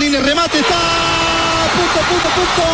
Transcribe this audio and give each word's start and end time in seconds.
Gandini, 0.00 0.16
remate, 0.24 0.60
está. 0.60 0.78
Punto, 1.76 2.00
punto, 2.08 2.28
punto. 2.30 2.64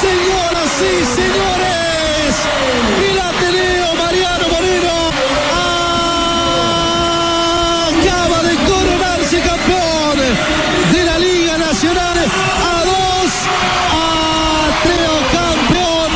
Señoras 0.00 0.70
y 0.78 1.04
señores, 1.04 2.46
el 3.10 3.18
Ateneo 3.18 3.94
Mariano 3.96 4.48
Moreno 4.48 5.10
acaba 7.98 8.42
de 8.44 8.54
coronarse 8.58 9.40
campeón 9.40 10.18
de 10.92 11.04
la 11.04 11.18
Liga 11.18 11.58
Nacional 11.58 12.18
a 12.18 12.84
dos 12.84 13.32
Ateneo 14.78 15.18
campeón. 15.32 16.12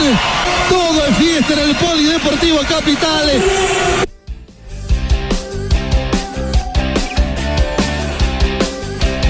Todo 0.68 1.06
es 1.06 1.16
fiesta 1.16 1.54
en 1.54 1.58
el 1.58 1.74
Polideportivo 1.74 2.60
Capital. 2.68 4.03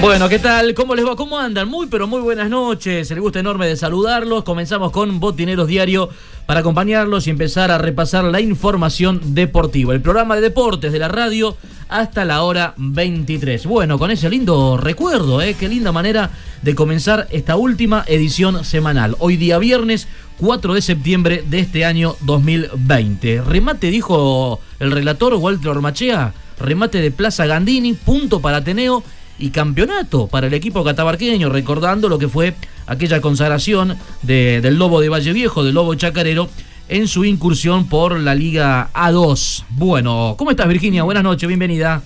Bueno, 0.05 0.29
¿qué 0.29 0.37
tal? 0.37 0.75
¿Cómo 0.75 0.93
les 0.93 1.03
va? 1.03 1.15
¿Cómo 1.15 1.39
andan? 1.39 1.67
Muy, 1.67 1.87
pero 1.87 2.05
muy 2.05 2.21
buenas 2.21 2.47
noches. 2.47 3.09
El 3.09 3.21
gusto 3.21 3.39
enorme 3.39 3.65
de 3.65 3.75
saludarlos. 3.75 4.43
Comenzamos 4.43 4.91
con 4.91 5.19
Botineros 5.19 5.67
Diario 5.67 6.11
para 6.45 6.59
acompañarlos 6.59 7.25
y 7.25 7.31
empezar 7.31 7.71
a 7.71 7.79
repasar 7.79 8.23
la 8.25 8.39
información 8.39 9.33
deportiva. 9.33 9.95
El 9.95 10.03
programa 10.03 10.35
de 10.35 10.41
deportes 10.41 10.91
de 10.91 10.99
la 10.99 11.07
radio 11.07 11.57
hasta 11.89 12.23
la 12.23 12.43
hora 12.43 12.75
23. 12.77 13.65
Bueno, 13.65 13.97
con 13.97 14.11
ese 14.11 14.29
lindo 14.29 14.77
recuerdo, 14.77 15.41
¿eh? 15.41 15.55
Qué 15.59 15.67
linda 15.67 15.91
manera 15.91 16.29
de 16.61 16.75
comenzar 16.75 17.27
esta 17.31 17.55
última 17.55 18.03
edición 18.05 18.63
semanal. 18.63 19.15
Hoy 19.17 19.37
día 19.37 19.57
viernes 19.57 20.07
4 20.37 20.75
de 20.75 20.83
septiembre 20.83 21.43
de 21.47 21.61
este 21.61 21.83
año 21.83 22.15
2020. 22.21 23.41
Remate, 23.41 23.89
dijo 23.89 24.59
el 24.79 24.91
relator 24.91 25.33
Walter 25.33 25.69
Ormachea. 25.69 26.35
Remate 26.59 27.01
de 27.01 27.09
Plaza 27.09 27.47
Gandini, 27.47 27.93
punto 27.93 28.39
para 28.39 28.57
Ateneo 28.57 29.03
y 29.39 29.49
campeonato 29.49 30.27
para 30.27 30.47
el 30.47 30.53
equipo 30.53 30.83
catabarqueño, 30.83 31.49
recordando 31.49 32.09
lo 32.09 32.17
que 32.19 32.27
fue 32.29 32.55
aquella 32.87 33.19
consagración 33.21 33.97
de- 34.21 34.61
del 34.61 34.75
Lobo 34.75 35.01
de 35.01 35.09
Valle 35.09 35.33
Viejo, 35.33 35.63
del 35.63 35.73
Lobo 35.75 35.93
Chacarero, 35.95 36.49
en 36.87 37.07
su 37.07 37.25
incursión 37.25 37.87
por 37.87 38.19
la 38.19 38.35
Liga 38.35 38.89
A2. 38.93 39.63
Bueno, 39.71 40.35
¿cómo 40.37 40.51
estás 40.51 40.67
Virginia? 40.67 41.03
Buenas 41.03 41.23
noches, 41.23 41.47
bienvenida. 41.47 42.01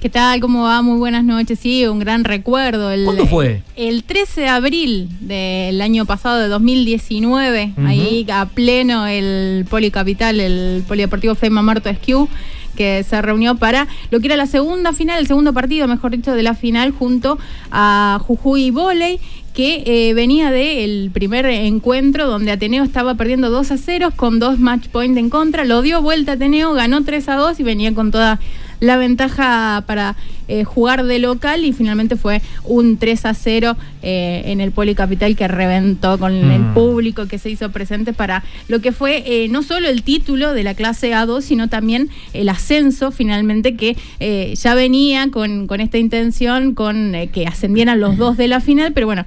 ¿Qué 0.00 0.08
tal? 0.08 0.40
¿Cómo 0.40 0.64
va? 0.64 0.82
Muy 0.82 0.98
buenas 0.98 1.22
noches. 1.22 1.60
Sí, 1.60 1.86
un 1.86 2.00
gran 2.00 2.24
recuerdo. 2.24 2.90
El, 2.90 3.04
¿Cuándo 3.04 3.26
fue? 3.26 3.62
El 3.76 4.02
13 4.02 4.40
de 4.40 4.48
abril 4.48 5.08
del 5.20 5.80
año 5.80 6.06
pasado, 6.06 6.40
de 6.40 6.48
2019, 6.48 7.74
Ujú. 7.76 7.86
ahí 7.86 8.26
a 8.32 8.46
pleno 8.46 9.06
el 9.06 9.64
Policapital, 9.70 10.40
el 10.40 10.82
Polideportivo 10.88 11.36
Feima 11.36 11.62
Marto 11.62 11.88
Esquiu, 11.88 12.28
que 12.76 13.04
se 13.04 13.20
reunió 13.22 13.56
para 13.56 13.88
lo 14.10 14.20
que 14.20 14.26
era 14.26 14.36
la 14.36 14.46
segunda 14.46 14.92
final, 14.92 15.18
el 15.18 15.26
segundo 15.26 15.52
partido, 15.52 15.88
mejor 15.88 16.12
dicho, 16.12 16.34
de 16.34 16.42
la 16.42 16.54
final, 16.54 16.92
junto 16.92 17.38
a 17.70 18.20
Jujuy 18.26 18.70
Voley 18.70 19.20
que 19.54 19.82
eh, 19.84 20.14
venía 20.14 20.50
del 20.50 21.10
primer 21.12 21.44
encuentro 21.46 22.26
donde 22.26 22.52
Ateneo 22.52 22.84
estaba 22.84 23.16
perdiendo 23.16 23.50
2 23.50 23.72
a 23.72 23.76
0 23.76 24.12
con 24.16 24.38
dos 24.38 24.58
match 24.58 24.88
point 24.88 25.16
en 25.18 25.28
contra, 25.28 25.64
lo 25.64 25.82
dio 25.82 26.00
vuelta 26.00 26.32
Ateneo, 26.32 26.72
ganó 26.72 27.04
3 27.04 27.28
a 27.28 27.36
2 27.36 27.60
y 27.60 27.62
venía 27.62 27.94
con 27.94 28.10
toda 28.10 28.40
la 28.80 28.96
ventaja 28.96 29.84
para 29.86 30.16
eh, 30.48 30.64
jugar 30.64 31.04
de 31.04 31.18
local 31.18 31.64
y 31.64 31.72
finalmente 31.72 32.16
fue 32.16 32.42
un 32.64 32.96
3 32.98 33.26
a 33.26 33.34
0 33.34 33.76
eh, 34.02 34.42
en 34.46 34.60
el 34.60 34.72
Policapital 34.72 35.36
que 35.36 35.48
reventó 35.48 36.18
con 36.18 36.32
el 36.34 36.60
Mm. 36.60 36.74
público 36.74 37.26
que 37.26 37.38
se 37.38 37.50
hizo 37.50 37.70
presente 37.70 38.12
para 38.12 38.42
lo 38.68 38.80
que 38.80 38.92
fue 38.92 39.22
eh, 39.26 39.48
no 39.48 39.62
solo 39.62 39.88
el 39.88 40.02
título 40.02 40.52
de 40.52 40.62
la 40.64 40.74
clase 40.74 41.12
A2, 41.12 41.40
sino 41.42 41.68
también 41.68 42.08
el 42.32 42.48
ascenso 42.48 43.10
finalmente 43.10 43.76
que 43.76 43.96
ya 44.56 44.74
venía 44.74 45.30
con, 45.30 45.66
con 45.66 45.80
esta 45.80 45.98
intención, 45.98 46.74
con 46.74 47.12
que 47.32 47.46
ascendieran 47.46 48.00
los 48.00 48.16
dos 48.16 48.36
de 48.36 48.48
la 48.48 48.60
final, 48.60 48.92
pero 48.92 49.06
bueno, 49.06 49.24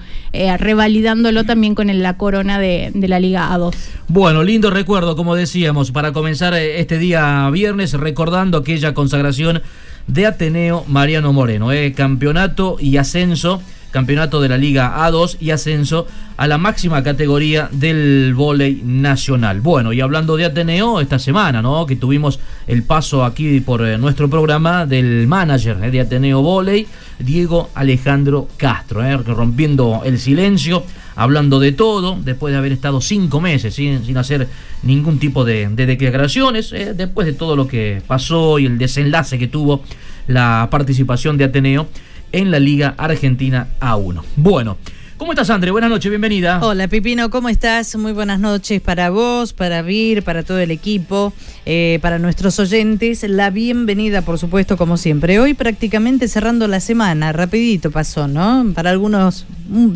revalidándolo 0.60 1.44
también 1.44 1.76
con 1.76 1.90
el- 1.90 2.02
la 2.02 2.18
corona 2.18 2.60
de, 2.60 2.92
de 2.94 3.08
la 3.08 3.20
Liga 3.20 3.50
A2. 3.54 3.74
Bueno, 4.08 4.44
lindo 4.44 4.70
recuerdo, 4.70 5.16
como 5.16 5.36
decíamos, 5.36 5.92
para 5.92 6.12
comenzar 6.12 6.54
este 6.54 6.98
día 6.98 7.50
viernes, 7.52 7.94
recordando 7.94 8.58
aquella 8.58 8.94
consagración 8.94 9.62
de 10.08 10.26
Ateneo 10.26 10.84
Mariano 10.88 11.34
Moreno, 11.34 11.72
eh, 11.72 11.94
campeonato 11.94 12.78
y 12.80 12.98
ascenso, 12.98 13.62
campeonato 13.92 14.42
de 14.42 14.50
la 14.50 14.58
Liga 14.58 14.96
A2 14.98 15.38
y 15.40 15.52
ascenso 15.52 16.08
a 16.38 16.48
la 16.48 16.58
máxima 16.58 17.02
categoría 17.04 17.70
del 17.72 18.34
vóley 18.36 18.82
nacional. 18.84 19.62
Bueno, 19.62 19.94
y 19.94 20.02
hablando 20.02 20.36
de 20.36 20.46
Ateneo, 20.46 21.00
esta 21.00 21.18
semana, 21.18 21.62
¿no? 21.62 21.86
Que 21.86 21.96
tuvimos 21.96 22.40
el 22.68 22.84
paso 22.84 23.24
aquí 23.24 23.62
por 23.62 23.86
eh, 23.86 23.98
nuestro 23.98 24.30
programa 24.30 24.86
del 24.86 25.28
manager 25.28 25.78
eh, 25.84 25.92
de 25.92 26.02
Ateneo 26.02 26.42
Voley, 26.42 26.88
Diego 27.20 27.70
Alejandro 27.74 28.50
Castro, 28.58 29.04
eh, 29.04 29.16
rompiendo 29.18 30.02
el 30.04 30.20
silencio, 30.20 30.84
hablando 31.16 31.60
de 31.60 31.72
todo, 31.72 32.18
después 32.24 32.52
de 32.52 32.58
haber 32.58 32.72
estado 32.72 33.02
cinco 33.02 33.42
meses 33.42 33.74
sin, 33.74 34.06
sin 34.06 34.18
hacer 34.18 34.48
ningún 34.84 35.20
tipo 35.20 35.46
de, 35.46 35.68
de 35.70 35.86
declaraciones, 35.86 36.72
eh, 36.74 36.94
después 36.94 37.26
de 37.26 37.34
todo 37.34 37.56
lo 37.56 37.68
que 37.68 38.02
pasó 38.06 38.60
y 38.60 38.66
el 38.66 38.78
desenlace 38.78 39.40
que 39.40 39.48
tuvo 39.48 39.84
la 40.28 40.68
participación 40.72 41.38
de 41.38 41.46
Ateneo 41.46 41.88
en 42.32 42.52
la 42.52 42.60
Liga 42.60 42.96
Argentina 42.98 43.68
A1. 43.80 44.24
Bueno, 44.36 44.78
¿cómo 45.18 45.32
estás, 45.32 45.50
André? 45.50 45.72
Buenas 45.72 45.90
noches, 45.90 46.10
bienvenida. 46.10 46.60
Hola 46.62 46.88
Pipino, 46.88 47.30
¿cómo 47.30 47.50
estás? 47.50 47.96
Muy 47.96 48.12
buenas 48.12 48.40
noches 48.40 48.82
para 48.82 49.10
vos, 49.10 49.54
para 49.54 49.82
Vir, 49.82 50.24
para 50.24 50.44
todo 50.44 50.60
el 50.60 50.72
equipo, 50.72 51.34
eh, 51.66 52.00
para 52.02 52.20
nuestros 52.20 52.60
oyentes. 52.60 53.24
La 53.28 53.50
bienvenida, 53.50 54.22
por 54.22 54.38
supuesto, 54.38 54.78
como 54.78 54.98
siempre. 54.98 55.40
Hoy 55.40 55.54
prácticamente 55.54 56.28
cerrando 56.28 56.68
la 56.68 56.80
semana, 56.80 57.32
rapidito 57.32 57.92
pasó, 57.92 58.28
¿no? 58.28 58.72
Para 58.74 58.92
algunos 58.92 59.46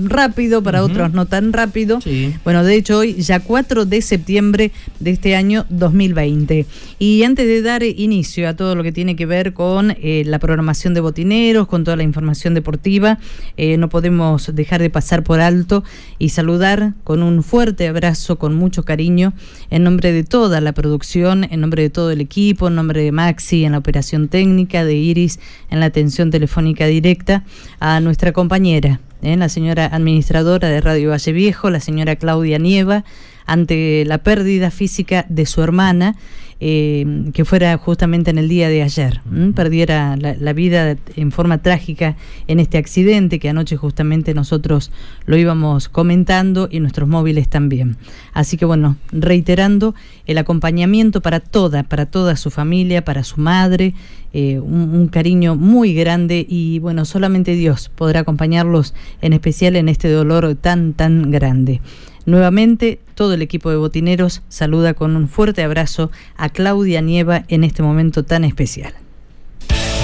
rápido, 0.05 0.63
para 0.63 0.83
otros 0.83 1.13
no 1.13 1.25
tan 1.25 1.53
rápido. 1.53 2.01
Sí. 2.01 2.33
Bueno, 2.43 2.63
de 2.63 2.75
hecho 2.75 2.99
hoy 2.99 3.13
ya 3.15 3.39
4 3.39 3.85
de 3.85 4.01
septiembre 4.01 4.71
de 4.99 5.11
este 5.11 5.35
año 5.35 5.65
2020. 5.69 6.65
Y 6.97 7.23
antes 7.23 7.45
de 7.45 7.61
dar 7.61 7.83
inicio 7.83 8.49
a 8.49 8.55
todo 8.55 8.75
lo 8.75 8.83
que 8.83 8.91
tiene 8.91 9.15
que 9.15 9.25
ver 9.25 9.53
con 9.53 9.91
eh, 9.91 10.23
la 10.25 10.39
programación 10.39 10.93
de 10.93 11.01
botineros, 11.01 11.67
con 11.67 11.83
toda 11.83 11.97
la 11.97 12.03
información 12.03 12.53
deportiva, 12.53 13.19
eh, 13.57 13.77
no 13.77 13.89
podemos 13.89 14.53
dejar 14.55 14.81
de 14.81 14.89
pasar 14.89 15.23
por 15.23 15.39
alto 15.39 15.83
y 16.17 16.29
saludar 16.29 16.93
con 17.03 17.21
un 17.21 17.43
fuerte 17.43 17.87
abrazo, 17.87 18.37
con 18.37 18.55
mucho 18.55 18.83
cariño, 18.83 19.33
en 19.69 19.83
nombre 19.83 20.11
de 20.11 20.23
toda 20.23 20.61
la 20.61 20.73
producción, 20.73 21.45
en 21.49 21.58
nombre 21.61 21.83
de 21.83 21.89
todo 21.89 22.11
el 22.11 22.21
equipo, 22.21 22.67
en 22.67 22.75
nombre 22.75 23.03
de 23.03 23.11
Maxi 23.11 23.65
en 23.65 23.73
la 23.73 23.77
operación 23.77 24.27
técnica, 24.27 24.83
de 24.83 24.95
Iris 24.95 25.39
en 25.69 25.79
la 25.79 25.87
atención 25.87 26.31
telefónica 26.31 26.85
directa, 26.85 27.43
a 27.79 27.99
nuestra 27.99 28.31
compañera, 28.31 28.99
¿eh? 29.21 29.37
la 29.37 29.49
señora 29.49 29.85
administradora 29.85 30.69
de 30.69 30.81
Radio 30.81 31.09
Valle 31.09 31.31
Viejo, 31.31 31.69
la 31.69 31.79
señora 31.79 32.15
Claudia 32.15 32.59
Nieva, 32.59 33.03
ante 33.45 34.03
la 34.05 34.19
pérdida 34.19 34.71
física 34.71 35.25
de 35.27 35.45
su 35.45 35.63
hermana, 35.63 36.15
eh, 36.61 37.31
que 37.33 37.45
fuera 37.45 37.77
justamente 37.77 38.31
en 38.31 38.37
el 38.37 38.49
día 38.49 38.67
de 38.67 38.83
ayer, 38.83 39.21
¿m? 39.31 39.53
perdiera 39.53 40.17
la, 40.17 40.35
la 40.35 40.53
vida 40.53 40.97
en 41.15 41.31
forma 41.31 41.59
trágica 41.59 42.17
en 42.47 42.59
este 42.59 42.77
accidente 42.77 43.39
que 43.39 43.49
anoche 43.49 43.77
justamente 43.77 44.33
nosotros 44.33 44.91
lo 45.25 45.37
íbamos 45.37 45.87
comentando 45.87 46.67
y 46.69 46.81
nuestros 46.81 47.07
móviles 47.07 47.47
también. 47.47 47.97
Así 48.33 48.57
que 48.57 48.65
bueno, 48.65 48.97
reiterando 49.11 49.95
el 50.25 50.37
acompañamiento 50.37 51.21
para 51.21 51.39
toda, 51.39 51.83
para 51.83 52.05
toda 52.05 52.35
su 52.35 52.49
familia, 52.51 53.05
para 53.05 53.23
su 53.23 53.39
madre, 53.39 53.93
eh, 54.33 54.59
un, 54.59 54.93
un 54.93 55.07
cariño 55.07 55.55
muy 55.55 55.93
grande 55.93 56.45
y 56.47 56.79
bueno, 56.79 57.05
solamente 57.05 57.53
Dios 57.53 57.89
podrá 57.89 58.19
acompañarlos 58.19 58.93
en 59.21 59.33
especial 59.33 59.75
en 59.75 59.89
este 59.89 60.09
dolor 60.09 60.55
tan, 60.55 60.93
tan 60.93 61.31
grande. 61.31 61.81
Nuevamente, 62.25 62.99
todo 63.15 63.33
el 63.33 63.41
equipo 63.41 63.69
de 63.69 63.77
botineros 63.77 64.41
saluda 64.49 64.93
con 64.93 65.15
un 65.15 65.27
fuerte 65.27 65.63
abrazo 65.63 66.11
a 66.37 66.49
Claudia 66.49 67.01
Nieva 67.01 67.43
en 67.47 67.63
este 67.63 67.83
momento 67.83 68.23
tan 68.23 68.43
especial. 68.43 68.93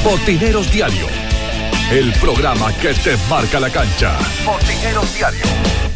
Botineros 0.04 0.72
Diario, 0.72 1.08
el 1.92 2.12
programa 2.14 2.72
que 2.82 2.94
te 2.94 3.18
marca 3.30 3.60
la 3.60 3.70
cancha. 3.70 4.18
Botineros 4.46 5.16
Diario. 5.16 5.95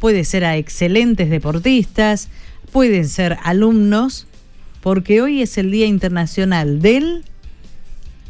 puede 0.00 0.24
ser 0.24 0.44
a 0.44 0.56
excelentes 0.56 1.30
deportistas, 1.30 2.28
pueden 2.72 3.06
ser 3.06 3.36
alumnos, 3.44 4.26
porque 4.80 5.20
hoy 5.22 5.42
es 5.42 5.58
el 5.58 5.70
Día 5.70 5.86
Internacional 5.86 6.80
del 6.80 7.24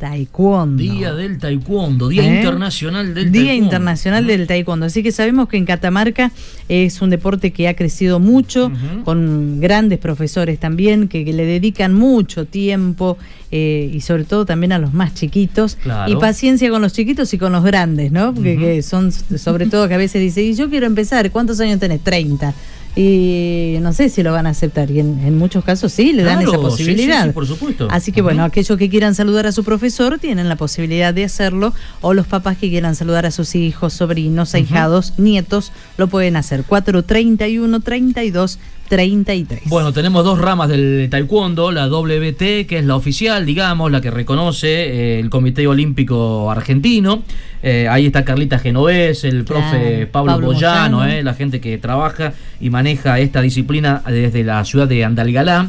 Taekwondo. 0.00 0.82
Día 0.82 1.12
del 1.12 1.38
Taekwondo, 1.38 2.08
Día 2.08 2.24
¿Eh? 2.24 2.38
Internacional 2.38 3.14
del 3.14 3.30
Día 3.30 3.54
Internacional 3.54 4.26
del 4.26 4.46
Taekwondo. 4.46 4.86
Así 4.86 5.02
que 5.02 5.12
sabemos 5.12 5.46
que 5.48 5.58
en 5.58 5.66
Catamarca 5.66 6.32
es 6.70 7.02
un 7.02 7.10
deporte 7.10 7.52
que 7.52 7.68
ha 7.68 7.74
crecido 7.74 8.18
mucho, 8.18 8.72
con 9.04 9.60
grandes 9.60 9.98
profesores 9.98 10.58
también, 10.58 11.06
que, 11.06 11.30
le 11.30 11.44
dedican 11.44 11.92
mucho 11.92 12.46
tiempo 12.46 13.18
eh, 13.52 13.90
y 13.92 14.00
sobre 14.00 14.24
todo 14.24 14.46
también 14.46 14.72
a 14.72 14.78
los 14.78 14.94
más 14.94 15.12
chiquitos. 15.12 15.76
Y 16.06 16.16
paciencia 16.16 16.70
con 16.70 16.80
los 16.80 16.94
chiquitos 16.94 17.32
y 17.34 17.38
con 17.38 17.52
los 17.52 17.62
grandes, 17.62 18.10
¿no? 18.10 18.34
Porque 18.34 18.82
son 18.82 19.12
sobre 19.12 19.66
todo 19.66 19.86
que 19.86 19.94
a 19.94 19.98
veces 19.98 20.22
dice, 20.22 20.42
y 20.42 20.54
yo 20.54 20.70
quiero 20.70 20.86
empezar, 20.86 21.30
¿cuántos 21.30 21.60
años 21.60 21.78
tenés? 21.78 22.00
30 22.00 22.54
y 23.02 23.78
no 23.80 23.94
sé 23.94 24.10
si 24.10 24.22
lo 24.22 24.30
van 24.30 24.46
a 24.46 24.50
aceptar. 24.50 24.90
Y 24.90 25.00
en, 25.00 25.38
muchos 25.38 25.64
casos 25.64 25.90
sí, 25.90 26.12
le 26.12 26.22
dan 26.22 26.42
esa 26.42 26.58
posibilidad. 26.58 27.24
Sí, 27.24 27.32
por 27.32 27.46
supuesto. 27.46 27.88
Así 27.90 28.12
que 28.12 28.20
bueno, 28.20 28.44
aquellos 28.44 28.76
que 28.76 28.90
quieran 28.90 29.14
saludar 29.14 29.46
a 29.46 29.52
su 29.52 29.64
profesor 29.64 30.18
tienen 30.18 30.50
la 30.50 30.56
posibilidad 30.56 31.14
de 31.14 31.24
hacerlo, 31.24 31.72
o 32.02 32.12
los 32.12 32.26
papás 32.26 32.58
que 32.58 32.68
quieran 32.68 32.94
saludar 32.94 33.24
a 33.24 33.30
sus 33.30 33.54
hijos, 33.54 33.94
sobrinos, 33.94 34.54
ahijados, 34.54 35.14
nietos, 35.18 35.72
lo 35.96 36.08
pueden 36.08 36.36
hacer. 36.36 36.64
431 36.64 37.80
32 37.80 38.58
33. 38.90 39.62
Bueno, 39.66 39.92
tenemos 39.92 40.24
dos 40.24 40.40
ramas 40.40 40.68
del 40.68 41.06
taekwondo, 41.08 41.70
la 41.70 41.86
WT, 41.86 42.66
que 42.66 42.78
es 42.78 42.84
la 42.84 42.96
oficial, 42.96 43.46
digamos, 43.46 43.88
la 43.92 44.00
que 44.00 44.10
reconoce 44.10 44.68
eh, 44.68 45.20
el 45.20 45.30
Comité 45.30 45.68
Olímpico 45.68 46.50
Argentino. 46.50 47.22
Eh, 47.62 47.86
ahí 47.88 48.06
está 48.06 48.24
Carlita 48.24 48.58
Genovés, 48.58 49.22
el 49.22 49.44
profe 49.44 50.08
Pablo, 50.08 50.40
Boyano, 50.40 51.06
eh, 51.06 51.22
la 51.22 51.34
gente 51.34 51.60
que 51.60 51.78
trabaja 51.78 52.32
y 52.60 52.70
maneja 52.70 53.20
esta 53.20 53.40
disciplina 53.40 54.02
desde 54.04 54.42
la 54.42 54.64
ciudad 54.64 54.88
de 54.88 55.04
Andalgalá. 55.04 55.68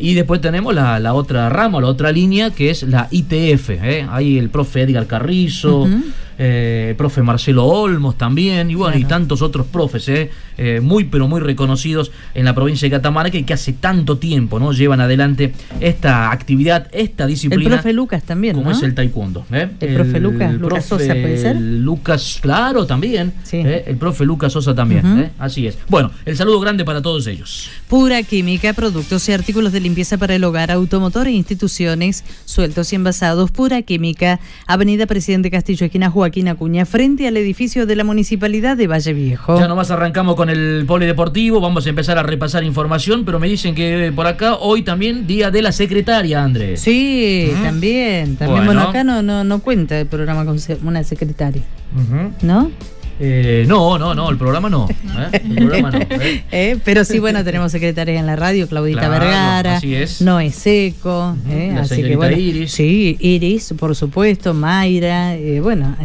y 0.00 0.14
después 0.14 0.40
tenemos 0.40 0.74
la, 0.74 1.12
otra 1.12 1.50
rama, 1.50 1.82
la 1.82 1.88
otra 1.88 2.12
línea, 2.12 2.50
que 2.50 2.70
es 2.70 2.82
la 2.82 3.08
ITF. 3.10 3.72
Ahí 4.08 4.38
el 4.38 4.48
profe 4.48 4.82
Edgar 4.82 5.06
Carrizo 5.06 5.86
eh, 6.40 6.94
profe 6.96 7.20
Marcelo 7.22 7.66
Olmos 7.66 8.16
también, 8.16 8.70
y 8.70 8.76
bueno, 8.76 8.96
y 8.96 9.04
tantos 9.04 9.42
otros 9.42 9.66
profes, 9.66 10.08
eh, 10.08 10.30
eh, 10.56 10.80
muy 10.80 11.04
pero 11.04 11.26
muy 11.26 11.40
reconocidos 11.40 12.12
en 12.32 12.44
la 12.44 12.54
provincia 12.54 12.86
de 12.86 12.92
Catamarca 12.92 13.36
y 13.36 13.42
que 13.42 13.54
hace 13.54 13.72
tanto 13.72 14.18
tiempo 14.18 14.60
no 14.60 14.72
llevan 14.72 15.00
adelante 15.00 15.52
esta 15.80 16.30
actividad, 16.30 16.86
esta 16.92 17.26
disciplina. 17.26 17.64
El 17.64 17.68
profe 17.74 17.92
Lucas 17.92 18.22
también. 18.22 18.54
Como 18.54 18.70
es 18.70 18.82
el 18.84 18.94
taekwondo. 18.94 19.46
El, 19.50 19.70
profe 19.94 20.20
Lucas, 20.20 20.54
Lucas 20.54 20.84
Sosa, 20.84 21.12
¿puede 21.14 21.38
ser? 21.38 21.56
Lucas, 21.56 22.38
claro, 22.40 22.86
también. 22.86 23.32
el 23.52 23.96
profe 23.96 24.24
Lucas 24.24 24.52
Sosa 24.52 24.74
también. 24.76 25.32
Así 25.40 25.66
es. 25.66 25.76
Bueno, 25.88 26.12
el 26.24 26.36
saludo 26.36 26.60
grande 26.60 26.84
para 26.84 27.02
todos 27.02 27.26
ellos. 27.26 27.68
Pura 27.88 28.22
química, 28.22 28.72
productos 28.74 29.28
y 29.28 29.32
artículos 29.32 29.72
de 29.72 29.80
limpieza 29.80 30.18
para 30.18 30.36
el 30.36 30.44
hogar, 30.44 30.70
automotor 30.70 31.26
e 31.26 31.32
instituciones, 31.32 32.24
sueltos 32.44 32.92
y 32.92 32.96
envasados. 32.96 33.50
Pura 33.50 33.82
química, 33.82 34.38
Avenida 34.66 35.06
Presidente 35.06 35.50
Castillo, 35.50 35.86
esquina 35.86 36.10
Juárez 36.10 36.27
Joaquín 36.28 36.48
Acuña, 36.48 36.84
frente 36.84 37.26
al 37.26 37.38
edificio 37.38 37.86
de 37.86 37.96
la 37.96 38.04
Municipalidad 38.04 38.76
de 38.76 38.86
Valle 38.86 39.14
Viejo. 39.14 39.58
Ya 39.58 39.66
nomás 39.66 39.90
arrancamos 39.90 40.36
con 40.36 40.50
el 40.50 40.84
polideportivo, 40.86 41.58
vamos 41.58 41.86
a 41.86 41.88
empezar 41.88 42.18
a 42.18 42.22
repasar 42.22 42.64
información, 42.64 43.24
pero 43.24 43.38
me 43.38 43.48
dicen 43.48 43.74
que 43.74 44.12
por 44.14 44.26
acá 44.26 44.56
hoy 44.56 44.82
también 44.82 45.26
Día 45.26 45.50
de 45.50 45.62
la 45.62 45.72
Secretaria, 45.72 46.44
Andrés. 46.44 46.82
Sí, 46.82 47.50
también. 47.62 48.36
También, 48.36 48.66
bueno, 48.66 48.82
acá 48.82 49.04
no, 49.04 49.22
no, 49.22 49.42
no 49.42 49.60
cuenta 49.60 49.98
el 49.98 50.06
programa 50.06 50.44
con 50.44 50.58
una 50.84 51.02
secretaria. 51.02 51.62
¿No? 52.42 52.70
Eh, 53.20 53.64
no, 53.66 53.98
no, 53.98 54.14
no, 54.14 54.30
el 54.30 54.36
programa 54.36 54.70
no. 54.70 54.88
¿eh? 54.88 55.42
El 55.44 55.56
programa 55.56 55.90
no 55.90 55.98
¿eh? 55.98 56.44
¿eh? 56.52 56.78
pero 56.84 57.04
sí, 57.04 57.18
bueno, 57.18 57.42
tenemos 57.42 57.72
secretarias 57.72 58.20
en 58.20 58.26
la 58.26 58.36
radio, 58.36 58.68
Claudita 58.68 59.08
Vergara, 59.08 59.76
así 59.76 59.94
es. 59.94 60.22
Noé 60.22 60.52
Seco, 60.52 61.36
la 61.48 61.80
así 61.80 62.02
que 62.02 62.16
bueno, 62.16 62.36
Iris. 62.36 62.72
Sí, 62.72 63.16
Iris, 63.18 63.74
por 63.78 63.96
supuesto, 63.96 64.54
Mayra, 64.54 65.36
bueno, 65.62 65.96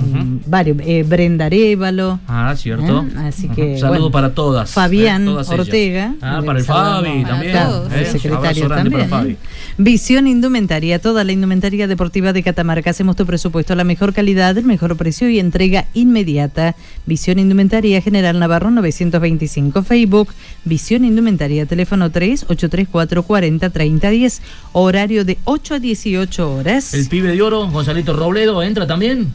varios, 0.47 0.77
Brenda 1.07 1.45
Arevalo. 1.45 2.19
Ah, 2.27 2.53
cierto. 2.57 3.05
Así 3.17 3.47
que. 3.49 3.77
saludo 3.77 4.09
para 4.09 4.33
todas. 4.33 4.71
Fabián 4.71 5.27
Ortega. 5.27 6.15
Ah, 6.21 6.41
para 6.43 6.59
el 6.59 6.65
Fabi 6.65 7.23
también. 7.23 7.55
el 7.95 8.05
secretario 8.07 8.67
también. 8.67 9.37
Visión 9.77 10.27
Indumentaria, 10.27 10.99
toda 10.99 11.23
la 11.23 11.31
indumentaria 11.31 11.87
deportiva 11.87 12.33
de 12.33 12.43
Catamarca. 12.43 12.89
Hacemos 12.89 13.15
tu 13.15 13.25
presupuesto 13.25 13.73
a 13.73 13.75
la 13.75 13.83
mejor 13.83 14.13
calidad, 14.13 14.57
el 14.57 14.65
mejor 14.65 14.95
precio 14.97 15.29
y 15.29 15.39
entrega 15.39 15.85
inmediata. 15.93 16.75
Visión 17.05 17.39
Indumentaria 17.39 18.01
General 18.01 18.37
Navarro 18.39 18.71
925 18.71 19.83
Facebook, 19.83 20.29
Visión 20.63 21.03
Indumentaria, 21.03 21.65
teléfono 21.65 22.11
3 22.11 22.43
834 22.43 23.23
40 23.23 23.69
30 23.69 24.09
10, 24.09 24.41
horario 24.71 25.25
de 25.25 25.37
8 25.43 25.75
a 25.75 25.79
18 25.79 26.53
horas. 26.53 26.93
El 26.93 27.07
pibe 27.07 27.29
de 27.29 27.41
oro, 27.41 27.69
Gonzalito 27.69 28.13
Robledo, 28.13 28.63
¿entra 28.63 28.87
también? 28.87 29.33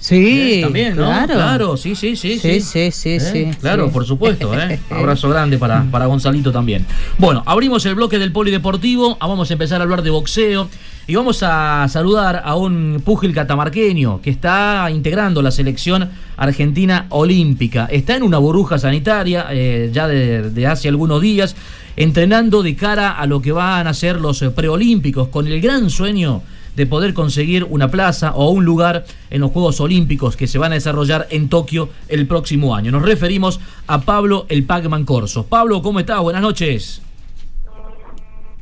Sí, 0.00 0.58
Eh, 0.58 0.60
también, 0.62 0.96
¿no? 0.96 1.04
claro. 1.06 1.34
Claro, 1.34 1.76
sí, 1.76 1.94
sí, 1.94 2.14
sí. 2.16 2.38
Sí, 2.38 2.60
sí, 2.60 2.90
sí, 2.92 3.10
Eh, 3.10 3.20
sí, 3.20 3.50
Claro, 3.60 3.86
sí. 3.86 3.90
por 3.92 4.06
supuesto. 4.06 4.52
¿eh? 4.58 4.78
Abrazo 4.90 5.28
grande 5.28 5.58
para, 5.58 5.84
para 5.90 6.06
Gonzalito 6.06 6.52
también. 6.52 6.86
Bueno, 7.18 7.42
abrimos 7.46 7.84
el 7.86 7.94
bloque 7.96 8.18
del 8.18 8.30
polideportivo. 8.32 9.16
ah, 9.20 9.26
Vamos 9.26 9.50
a 9.50 9.52
empezar 9.54 9.80
a 9.80 9.84
hablar 9.84 10.02
de 10.02 10.10
boxeo. 10.10 10.68
Y 11.08 11.14
vamos 11.14 11.42
a 11.42 11.86
saludar 11.88 12.42
a 12.44 12.54
un 12.54 13.00
púgil 13.02 13.32
catamarqueño 13.34 14.20
que 14.20 14.28
está 14.28 14.88
integrando 14.92 15.40
la 15.40 15.50
selección 15.50 16.10
argentina 16.36 17.06
olímpica. 17.08 17.86
Está 17.90 18.14
en 18.14 18.22
una 18.22 18.36
burbuja 18.36 18.78
sanitaria 18.78 19.46
eh, 19.50 19.90
ya 19.90 20.06
de, 20.06 20.50
de 20.50 20.66
hace 20.66 20.86
algunos 20.88 21.22
días, 21.22 21.56
entrenando 21.96 22.62
de 22.62 22.76
cara 22.76 23.12
a 23.12 23.26
lo 23.26 23.40
que 23.40 23.52
van 23.52 23.86
a 23.86 23.94
ser 23.94 24.20
los 24.20 24.42
eh, 24.42 24.50
preolímpicos, 24.50 25.28
con 25.28 25.46
el 25.46 25.60
gran 25.62 25.88
sueño 25.88 26.42
de 26.78 26.86
poder 26.86 27.12
conseguir 27.12 27.64
una 27.64 27.90
plaza 27.90 28.32
o 28.36 28.50
un 28.50 28.64
lugar 28.64 29.04
en 29.30 29.40
los 29.40 29.50
Juegos 29.50 29.80
Olímpicos 29.80 30.36
que 30.36 30.46
se 30.46 30.58
van 30.58 30.70
a 30.70 30.76
desarrollar 30.76 31.26
en 31.30 31.48
Tokio 31.48 31.88
el 32.06 32.28
próximo 32.28 32.76
año. 32.76 32.92
Nos 32.92 33.02
referimos 33.02 33.60
a 33.88 34.00
Pablo 34.02 34.46
el 34.48 34.64
Pacman 34.64 35.04
Corso. 35.04 35.44
Pablo, 35.44 35.82
¿cómo 35.82 35.98
estás? 35.98 36.20
Buenas 36.20 36.40
noches. 36.40 37.02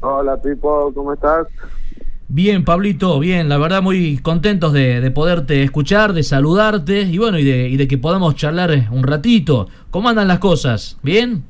Hola 0.00 0.40
Pipo, 0.40 0.90
¿cómo 0.94 1.12
estás? 1.12 1.46
Bien, 2.28 2.64
Pablito, 2.64 3.18
bien, 3.20 3.50
la 3.50 3.58
verdad 3.58 3.82
muy 3.82 4.16
contentos 4.18 4.72
de, 4.72 5.02
de 5.02 5.10
poderte 5.10 5.62
escuchar, 5.62 6.14
de 6.14 6.22
saludarte 6.22 7.02
y 7.02 7.18
bueno, 7.18 7.38
y 7.38 7.44
de, 7.44 7.68
y 7.68 7.76
de 7.76 7.86
que 7.86 7.98
podamos 7.98 8.34
charlar 8.34 8.88
un 8.90 9.02
ratito. 9.02 9.68
¿Cómo 9.90 10.08
andan 10.08 10.26
las 10.26 10.38
cosas? 10.38 10.98
¿Bien? 11.02 11.44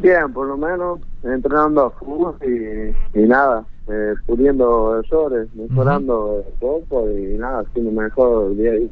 Bien, 0.00 0.32
por 0.32 0.48
lo 0.48 0.56
menos 0.58 0.98
entrenando 1.22 1.86
a 1.86 1.90
fútbol 1.90 2.36
y, 2.42 3.18
y 3.20 3.22
nada, 3.22 3.64
eh, 3.88 4.14
puliendo 4.26 5.00
errores, 5.00 5.48
mejorando 5.54 6.44
un 6.46 6.58
poco 6.58 7.10
y 7.10 7.38
nada, 7.38 7.60
haciendo 7.60 7.90
mejor 7.90 8.56
día 8.56 8.70
a 8.70 8.74
día. 8.74 8.88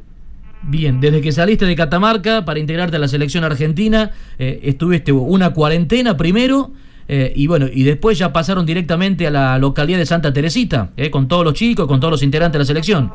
Bien, 0.64 1.00
desde 1.00 1.20
que 1.20 1.32
saliste 1.32 1.64
de 1.66 1.74
Catamarca 1.74 2.44
para 2.44 2.60
integrarte 2.60 2.96
a 2.96 2.98
la 3.00 3.08
selección 3.08 3.42
argentina, 3.42 4.12
eh, 4.38 4.60
estuviste 4.62 5.10
una 5.12 5.52
cuarentena 5.52 6.16
primero 6.16 6.70
eh, 7.08 7.32
y 7.34 7.46
bueno, 7.46 7.66
y 7.70 7.82
después 7.82 8.18
ya 8.18 8.32
pasaron 8.32 8.64
directamente 8.64 9.26
a 9.26 9.30
la 9.30 9.58
localidad 9.58 9.98
de 9.98 10.06
Santa 10.06 10.32
Teresita, 10.32 10.90
eh, 10.96 11.10
con 11.10 11.28
todos 11.28 11.44
los 11.44 11.54
chicos, 11.54 11.86
con 11.86 12.00
todos 12.00 12.12
los 12.12 12.22
integrantes 12.22 12.54
de 12.54 12.58
la 12.60 12.64
selección. 12.64 13.12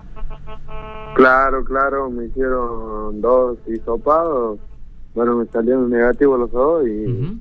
Claro, 1.15 1.63
claro, 1.63 2.09
me 2.09 2.25
hicieron 2.25 3.21
dos 3.21 3.57
hisopados, 3.65 4.59
bueno, 5.15 5.37
me 5.37 5.45
salieron 5.47 5.89
negativos 5.89 6.39
los 6.39 6.51
dos 6.51 6.87
y. 6.87 7.39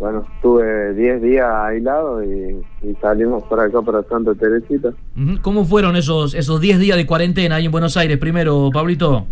bueno, 0.00 0.24
estuve 0.34 0.94
10 0.94 1.20
días 1.20 1.46
aislado 1.46 2.24
y, 2.24 2.64
y 2.82 2.94
salimos 3.02 3.44
por 3.44 3.60
acá 3.60 3.82
para 3.82 4.02
Santa 4.04 4.34
Teresita. 4.34 4.94
¿Cómo 5.42 5.66
fueron 5.66 5.94
esos 5.94 6.32
esos 6.32 6.58
10 6.58 6.78
días 6.78 6.96
de 6.96 7.04
cuarentena 7.04 7.56
ahí 7.56 7.66
en 7.66 7.70
Buenos 7.70 7.98
Aires 7.98 8.16
primero, 8.16 8.70
Pablito? 8.72 9.26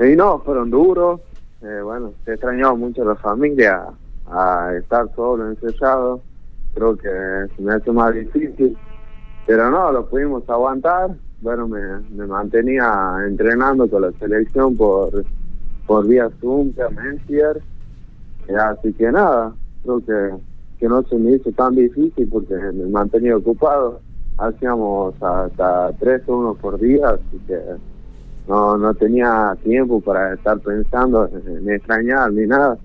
Y 0.00 0.16
no, 0.16 0.40
fueron 0.40 0.68
duros. 0.68 1.20
Eh, 1.62 1.80
bueno, 1.84 2.12
se 2.24 2.32
extrañó 2.32 2.74
mucho 2.74 3.04
la 3.04 3.14
familia 3.14 3.84
a 4.26 4.72
estar 4.76 5.08
solo, 5.14 5.48
encerrado. 5.48 6.20
Creo 6.74 6.96
que 6.96 7.08
se 7.54 7.62
me 7.62 7.74
hace 7.74 7.92
más 7.92 8.12
difícil. 8.12 8.76
Pero 9.46 9.70
no, 9.70 9.92
lo 9.92 10.06
pudimos 10.06 10.42
aguantar. 10.48 11.10
Bueno, 11.40 11.68
me, 11.68 11.80
me 12.10 12.26
mantenía 12.26 13.14
entrenando 13.28 13.88
con 13.88 14.02
la 14.02 14.10
selección 14.18 14.76
por, 14.76 15.24
por 15.86 16.08
vía 16.08 16.28
Zoom, 16.40 16.72
Messenger. 16.96 17.62
Así 18.56 18.92
que 18.92 19.10
nada, 19.10 19.52
creo 19.82 20.00
que, 20.00 20.34
que 20.78 20.88
no 20.88 21.02
se 21.04 21.16
me 21.16 21.32
hizo 21.32 21.50
tan 21.52 21.74
difícil 21.74 22.28
porque 22.30 22.54
me 22.54 22.86
mantenía 22.86 23.36
ocupado. 23.36 24.00
Hacíamos 24.38 25.14
hasta 25.22 25.92
tres 25.98 26.22
o 26.26 26.38
uno 26.38 26.54
por 26.54 26.80
día, 26.80 27.10
así 27.10 27.40
que 27.46 27.58
no 28.48 28.76
no 28.78 28.94
tenía 28.94 29.56
tiempo 29.62 30.00
para 30.00 30.34
estar 30.34 30.58
pensando 30.60 31.28
en, 31.28 31.58
en 31.58 31.70
extrañar 31.70 32.32
ni 32.32 32.46
nada. 32.46 32.78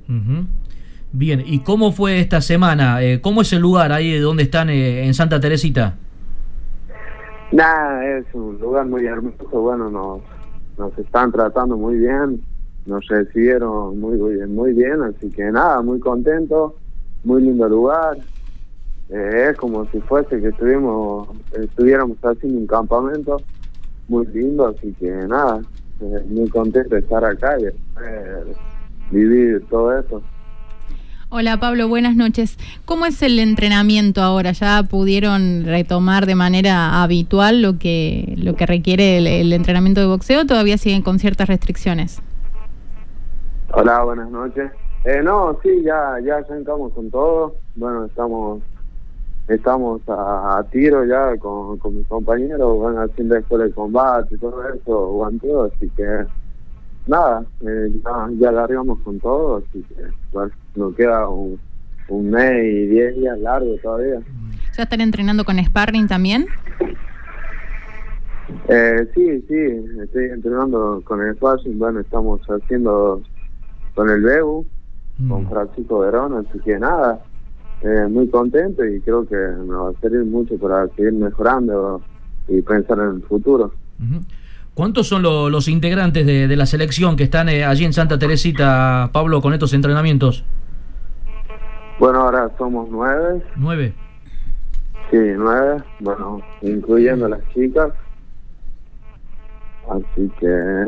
Bien, 1.11 1.41
¿y 1.45 1.59
cómo 1.59 1.93
fue 1.93 2.19
esta 2.19 2.41
semana? 2.41 3.01
Eh, 3.01 3.21
¿Cómo 3.21 3.41
es 3.41 3.53
el 3.53 3.61
lugar 3.61 3.93
ahí 3.93 4.19
donde 4.19 4.43
están 4.43 4.69
eh, 4.69 5.05
en 5.05 5.13
Santa 5.13 5.39
Teresita? 5.39 5.95
Nada, 7.53 8.05
es 8.05 8.25
un 8.33 8.57
lugar 8.59 8.85
muy 8.85 9.05
hermoso, 9.05 9.47
bueno, 9.61 9.89
nos, 9.89 10.21
nos 10.77 10.97
están 10.97 11.31
tratando 11.31 11.77
muy 11.77 11.95
bien, 11.99 12.41
nos 12.85 13.05
recibieron 13.07 13.99
muy 13.99 14.17
muy 14.47 14.73
bien, 14.73 15.01
así 15.01 15.29
que 15.29 15.51
nada, 15.51 15.81
muy 15.81 15.99
contento, 15.99 16.75
muy 17.23 17.41
lindo 17.41 17.67
lugar. 17.67 18.17
Eh, 19.09 19.49
es 19.51 19.57
como 19.57 19.85
si 19.91 19.99
fuese 20.01 20.41
que 20.41 20.47
estuvimos, 20.47 21.29
estuviéramos 21.53 22.17
haciendo 22.23 22.59
un 22.59 22.67
campamento 22.67 23.37
muy 24.07 24.25
lindo, 24.27 24.67
así 24.67 24.93
que 24.99 25.11
nada, 25.11 25.61
eh, 26.01 26.25
muy 26.27 26.49
contento 26.49 26.95
de 26.95 27.01
estar 27.01 27.23
acá 27.23 27.57
y 27.59 27.65
poder 27.93 28.47
vivir 29.11 29.65
todo 29.69 29.97
esto. 29.97 30.21
Hola 31.29 31.59
Pablo, 31.59 31.87
buenas 31.87 32.15
noches. 32.15 32.57
¿Cómo 32.85 33.05
es 33.05 33.21
el 33.21 33.39
entrenamiento 33.39 34.21
ahora? 34.21 34.51
¿Ya 34.51 34.83
pudieron 34.83 35.65
retomar 35.65 36.27
de 36.27 36.35
manera 36.35 37.01
habitual 37.03 37.61
lo 37.61 37.77
que, 37.77 38.35
lo 38.37 38.55
que 38.55 38.65
requiere 38.65 39.17
el, 39.17 39.51
entrenamiento 39.51 40.01
de 40.01 40.07
boxeo 40.07 40.45
todavía 40.45 40.77
siguen 40.77 41.01
con 41.01 41.19
ciertas 41.19 41.47
restricciones? 41.47 42.21
Hola, 43.77 44.03
buenas 44.05 44.31
noches. 44.31 44.71
Eh, 45.03 45.21
no, 45.21 45.59
sí, 45.61 45.83
ya 45.83 46.17
ya 46.23 46.37
arrancamos 46.37 46.93
con 46.93 47.11
todo. 47.11 47.55
Bueno, 47.75 48.05
estamos 48.05 48.61
estamos 49.49 50.01
a, 50.07 50.59
a 50.59 50.63
tiro 50.69 51.03
ya 51.03 51.35
con, 51.37 51.77
con 51.79 51.97
mis 51.97 52.07
compañeros, 52.07 52.79
van 52.79 52.97
haciendo 52.97 53.35
escuela 53.35 53.65
de 53.65 53.73
combate 53.73 54.33
y 54.33 54.37
todo 54.37 54.65
eso, 54.69 55.07
guanteo, 55.11 55.65
así 55.65 55.89
que 55.89 56.25
nada, 57.05 57.43
eh, 57.67 57.91
ya, 58.01 58.29
ya 58.39 58.51
largamos 58.53 58.97
con 58.99 59.19
todo, 59.19 59.57
así 59.57 59.83
que 59.89 60.03
bueno, 60.31 60.51
nos 60.75 60.95
queda 60.95 61.27
un, 61.27 61.59
un 62.07 62.29
mes 62.31 62.63
y 62.63 62.87
diez 62.87 63.13
días 63.17 63.37
largo 63.39 63.75
todavía. 63.83 64.21
¿Ya 64.77 64.83
están 64.83 65.01
entrenando 65.01 65.43
con 65.43 65.57
sparring 65.63 66.07
también? 66.07 66.47
Eh, 68.69 69.07
sí, 69.13 69.41
sí, 69.49 69.85
estoy 70.01 70.25
entrenando 70.29 71.03
con 71.03 71.21
el 71.21 71.35
sparring, 71.35 71.77
bueno, 71.77 71.99
estamos 71.99 72.39
haciendo 72.49 73.21
con 73.95 74.09
el 74.09 74.21
Bebu, 74.21 74.65
con 75.27 75.43
Mm. 75.45 75.49
Francisco 75.49 75.99
Verón, 75.99 76.33
así 76.45 76.59
que 76.59 76.77
nada, 76.77 77.23
eh, 77.81 78.05
muy 78.09 78.29
contento 78.29 78.85
y 78.85 78.99
creo 79.01 79.25
que 79.27 79.35
me 79.35 79.73
va 79.75 79.89
a 79.89 79.93
servir 80.01 80.25
mucho 80.25 80.57
para 80.57 80.87
seguir 80.89 81.13
mejorando 81.13 82.03
y 82.47 82.61
pensar 82.61 82.99
en 82.99 83.15
el 83.15 83.21
futuro. 83.23 83.73
¿Cuántos 84.73 85.07
son 85.07 85.21
lo- 85.21 85.49
los 85.49 85.69
integrantes 85.69 86.25
de, 86.25 86.47
de 86.49 86.55
la 86.57 86.65
selección 86.65 87.15
que 87.15 87.23
están 87.23 87.47
eh, 87.47 87.63
allí 87.63 87.85
en 87.85 87.93
Santa 87.93 88.19
Teresita, 88.19 89.09
Pablo, 89.13 89.41
con 89.41 89.53
estos 89.53 89.73
entrenamientos? 89.73 90.43
Bueno, 91.97 92.23
ahora 92.23 92.51
somos 92.57 92.89
nueve, 92.91 93.41
Nueve. 93.55 93.93
sí, 95.09 95.17
nueve, 95.37 95.81
bueno, 95.99 96.43
incluyendo 96.61 97.29
las 97.29 97.39
chicas, 97.53 97.93
así 99.89 100.29
que 100.37 100.47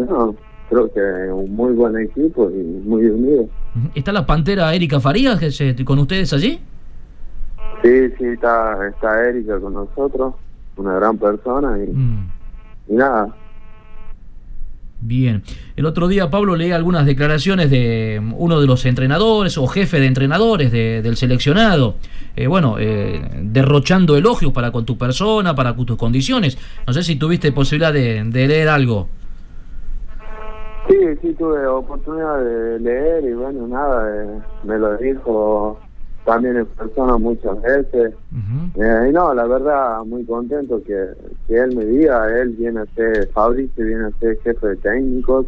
no, 0.10 0.36
creo 0.70 0.92
que 0.94 1.00
un 1.32 1.56
muy 1.56 1.74
buen 1.74 1.98
equipo 1.98 2.50
y 2.50 2.56
muy 2.88 3.06
unido. 3.06 3.48
¿Está 3.96 4.12
la 4.12 4.26
pantera 4.26 4.74
Erika 4.74 5.00
Farías 5.00 5.40
que 5.40 5.52
se- 5.52 5.76
con 5.86 6.00
ustedes 6.00 6.34
allí? 6.34 6.60
Sí, 7.84 7.90
sí, 8.18 8.26
está, 8.26 8.88
está 8.90 9.30
Erika 9.30 9.60
con 9.60 9.74
nosotros, 9.74 10.34
una 10.78 10.96
gran 10.96 11.18
persona 11.18 11.78
y, 11.78 11.88
Mm. 11.92 12.30
y 12.90 12.94
nada, 12.94 13.36
Bien. 15.00 15.44
El 15.76 15.86
otro 15.86 16.08
día, 16.08 16.32
Pablo, 16.32 16.56
leí 16.56 16.72
algunas 16.72 17.06
declaraciones 17.06 17.70
de 17.70 18.20
mm, 18.20 18.34
uno 18.36 18.60
de 18.60 18.66
los 18.66 18.84
entrenadores 18.88 19.56
o 19.60 19.68
jefe 19.68 20.00
de 20.00 20.08
entrenadores 20.08 20.72
de- 20.72 21.04
del 21.04 21.16
seleccionado. 21.18 21.98
Eh, 22.36 22.48
bueno, 22.48 22.78
eh, 22.80 23.22
derrochando 23.44 24.18
elogios 24.18 24.52
para 24.54 24.72
con 24.72 24.86
tu 24.86 24.98
persona, 24.98 25.54
para 25.54 25.76
con 25.76 25.86
tus 25.86 25.98
condiciones. 25.98 26.58
No 26.88 26.94
sé 26.94 27.04
si 27.04 27.16
tuviste 27.16 27.52
posibilidad 27.52 27.94
de, 27.94 28.24
de 28.24 28.48
leer 28.48 28.70
algo. 28.70 29.08
Sí, 30.88 30.96
sí 31.22 31.34
tuve 31.34 31.66
oportunidad 31.68 32.44
de 32.44 32.80
leer 32.80 33.26
y 33.26 33.34
bueno, 33.34 33.68
nada, 33.68 34.24
eh, 34.24 34.40
me 34.64 34.78
lo 34.78 34.96
dijo 34.98 35.78
también 36.24 36.58
en 36.58 36.66
persona 36.66 37.18
muchas 37.18 37.62
veces. 37.62 38.14
Eh, 38.76 39.08
y 39.10 39.12
no, 39.12 39.34
la 39.34 39.46
verdad, 39.46 40.04
muy 40.06 40.26
contento 40.26 40.82
que, 40.84 41.14
que 41.48 41.58
él 41.58 41.76
me 41.76 41.86
diga, 41.86 42.28
él 42.40 42.50
viene 42.58 42.82
a 42.82 42.86
ser 42.96 43.30
Fabricio, 43.30 43.86
viene 43.86 44.06
a 44.06 44.12
ser 44.20 44.38
jefe 44.42 44.68
de 44.68 44.76
técnicos, 44.78 45.46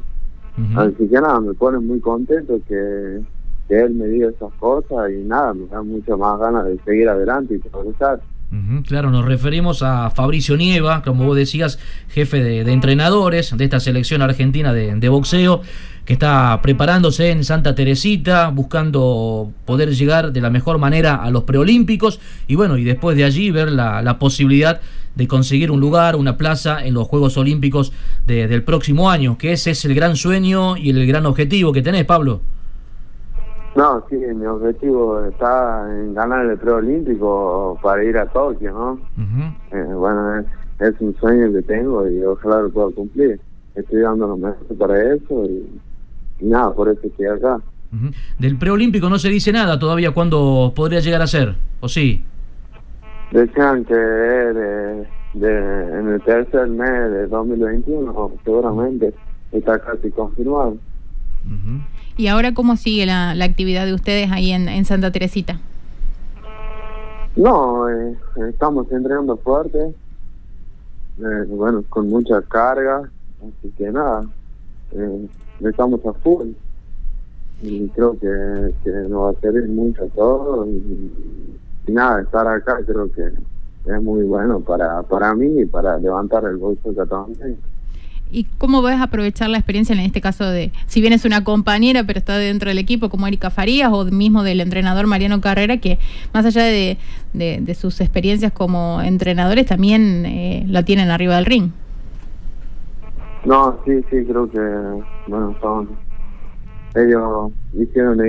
así 0.75 1.07
que 1.07 1.21
nada, 1.21 1.39
me 1.39 1.53
pone 1.53 1.79
muy 1.79 1.99
contento 1.99 2.59
que, 2.67 3.21
que 3.67 3.79
él 3.79 3.93
me 3.93 4.07
diga 4.07 4.29
esas 4.29 4.53
cosas 4.53 5.11
y 5.11 5.23
nada, 5.23 5.53
me 5.53 5.67
da 5.67 5.81
mucho 5.81 6.17
más 6.17 6.39
ganas 6.39 6.65
de 6.65 6.79
seguir 6.79 7.07
adelante 7.07 7.55
y 7.55 7.59
progresar. 7.59 8.19
Claro, 8.87 9.11
nos 9.11 9.25
referimos 9.25 9.83
a 9.83 10.09
Fabricio 10.09 10.57
Nieva, 10.57 11.03
como 11.03 11.25
vos 11.25 11.37
decías, 11.37 11.77
jefe 12.09 12.41
de, 12.41 12.63
de 12.63 12.71
entrenadores 12.71 13.55
de 13.55 13.63
esta 13.63 13.79
selección 13.79 14.23
argentina 14.23 14.73
de, 14.73 14.95
de 14.95 15.09
boxeo, 15.09 15.61
que 16.05 16.13
está 16.13 16.59
preparándose 16.63 17.29
en 17.29 17.43
Santa 17.43 17.75
Teresita, 17.75 18.49
buscando 18.49 19.51
poder 19.65 19.93
llegar 19.93 20.33
de 20.33 20.41
la 20.41 20.49
mejor 20.49 20.79
manera 20.79 21.17
a 21.17 21.29
los 21.29 21.43
preolímpicos 21.43 22.19
y 22.47 22.55
bueno, 22.55 22.79
y 22.79 22.83
después 22.83 23.15
de 23.15 23.23
allí 23.23 23.51
ver 23.51 23.71
la, 23.71 24.01
la 24.01 24.17
posibilidad 24.17 24.81
de 25.13 25.27
conseguir 25.27 25.69
un 25.69 25.79
lugar, 25.79 26.15
una 26.15 26.35
plaza 26.35 26.83
en 26.83 26.95
los 26.95 27.07
Juegos 27.07 27.37
Olímpicos 27.37 27.91
del 28.25 28.63
próximo 28.63 29.11
año, 29.11 29.37
que 29.37 29.51
ese 29.51 29.71
es 29.71 29.85
el 29.85 29.93
gran 29.93 30.15
sueño 30.15 30.75
y 30.75 30.89
el 30.89 31.05
gran 31.05 31.27
objetivo 31.27 31.71
que 31.71 31.83
tenés, 31.83 32.05
Pablo. 32.05 32.41
No, 33.75 34.03
sí, 34.09 34.15
mi 34.15 34.45
objetivo 34.45 35.23
está 35.25 35.87
en 35.91 36.13
ganar 36.13 36.45
el 36.45 36.57
preolímpico 36.57 37.77
para 37.81 38.03
ir 38.03 38.17
a 38.17 38.25
Tokio, 38.25 38.71
¿no? 38.71 38.99
Eh, 39.71 39.93
bueno, 39.93 40.39
es, 40.79 40.93
un 40.99 41.15
sueño 41.17 41.51
que 41.53 41.61
tengo 41.61 42.09
y 42.09 42.23
ojalá 42.23 42.61
lo 42.61 42.69
pueda 42.71 42.89
cumplir. 42.91 43.39
Estoy 43.75 44.01
dando 44.01 44.27
lo 44.27 44.37
mejor 44.37 44.77
para 44.77 45.13
eso 45.13 45.45
y, 45.45 45.79
nada, 46.41 46.73
por 46.73 46.89
eso 46.89 46.99
estoy 47.03 47.27
acá. 47.27 47.59
Del 48.37 48.57
preolímpico 48.57 49.09
no 49.09 49.17
se 49.19 49.29
dice 49.29 49.51
nada 49.51 49.77
todavía 49.77 50.11
cuándo 50.11 50.73
podría 50.75 50.99
llegar 50.99 51.21
a 51.21 51.27
ser, 51.27 51.55
¿o 51.79 51.87
sí? 51.87 52.23
Decían 53.31 53.85
que 53.85 53.95
de, 53.95 55.07
en 55.33 56.07
el 56.09 56.21
tercer 56.21 56.67
mes 56.67 57.11
de 57.11 57.27
2021, 57.27 58.31
seguramente 58.43 59.13
está 59.51 59.79
casi 59.79 60.09
confirmado. 60.11 60.77
¿Y 62.19 62.27
ahora 62.27 62.53
cómo 62.53 62.75
sigue 62.75 63.05
la, 63.05 63.33
la 63.33 63.45
actividad 63.45 63.85
de 63.85 63.93
ustedes 63.93 64.29
ahí 64.29 64.51
en, 64.51 64.67
en 64.67 64.83
Santa 64.83 65.09
Teresita? 65.09 65.57
No, 67.37 67.87
eh, 67.87 68.13
estamos 68.49 68.91
entrenando 68.91 69.37
fuerte, 69.37 69.95
eh, 71.19 71.45
bueno, 71.47 71.81
con 71.87 72.09
mucha 72.09 72.41
carga, 72.41 73.09
así 73.37 73.71
que 73.77 73.89
nada, 73.89 74.25
eh, 74.91 75.27
estamos 75.61 76.05
a 76.05 76.11
full 76.11 76.49
y 77.61 77.87
creo 77.87 78.19
que, 78.19 78.73
que 78.83 78.91
nos 79.07 79.23
va 79.23 79.29
a 79.29 79.39
servir 79.39 79.69
mucho 79.69 80.05
todo 80.13 80.65
y, 80.67 81.13
nada, 81.87 82.19
estar 82.19 82.45
acá 82.45 82.81
creo 82.85 83.09
que 83.13 83.31
es 83.85 84.01
muy 84.03 84.25
bueno 84.25 84.59
para, 84.59 85.03
para 85.03 85.33
mí 85.35 85.61
y 85.61 85.65
para 85.65 85.97
levantar 85.97 86.43
el 86.43 86.57
bolso 86.57 86.91
también. 86.91 87.57
¿Y 88.31 88.43
cómo 88.59 88.83
ves 88.83 89.01
aprovechar 89.01 89.49
la 89.49 89.57
experiencia 89.57 89.93
en 89.93 90.01
este 90.01 90.21
caso 90.21 90.45
de, 90.45 90.71
si 90.85 91.01
bien 91.01 91.13
es 91.13 91.25
una 91.25 91.43
compañera, 91.43 92.03
pero 92.03 92.19
está 92.19 92.37
dentro 92.37 92.69
del 92.69 92.77
equipo 92.77 93.09
como 93.09 93.25
Erika 93.25 93.49
Farías 93.49 93.91
o 93.91 94.05
mismo 94.05 94.43
del 94.43 94.61
entrenador 94.61 95.07
Mariano 95.07 95.41
Carrera, 95.41 95.77
que 95.77 95.97
más 96.31 96.45
allá 96.45 96.63
de, 96.63 96.97
sus 97.73 97.99
experiencias 98.01 98.51
como 98.51 99.01
entrenadores, 99.01 99.65
también 99.65 100.25
eh, 100.27 100.63
la 100.67 100.83
tienen 100.83 101.09
arriba 101.09 101.37
del 101.37 101.45
ring? 101.45 101.71
No, 103.45 103.79
sí, 103.83 103.93
sí, 104.11 104.23
creo 104.25 104.47
que, 104.51 104.59
bueno, 105.27 105.55
son, 105.59 105.89
ellos 106.93 107.51
hicieron 107.73 108.19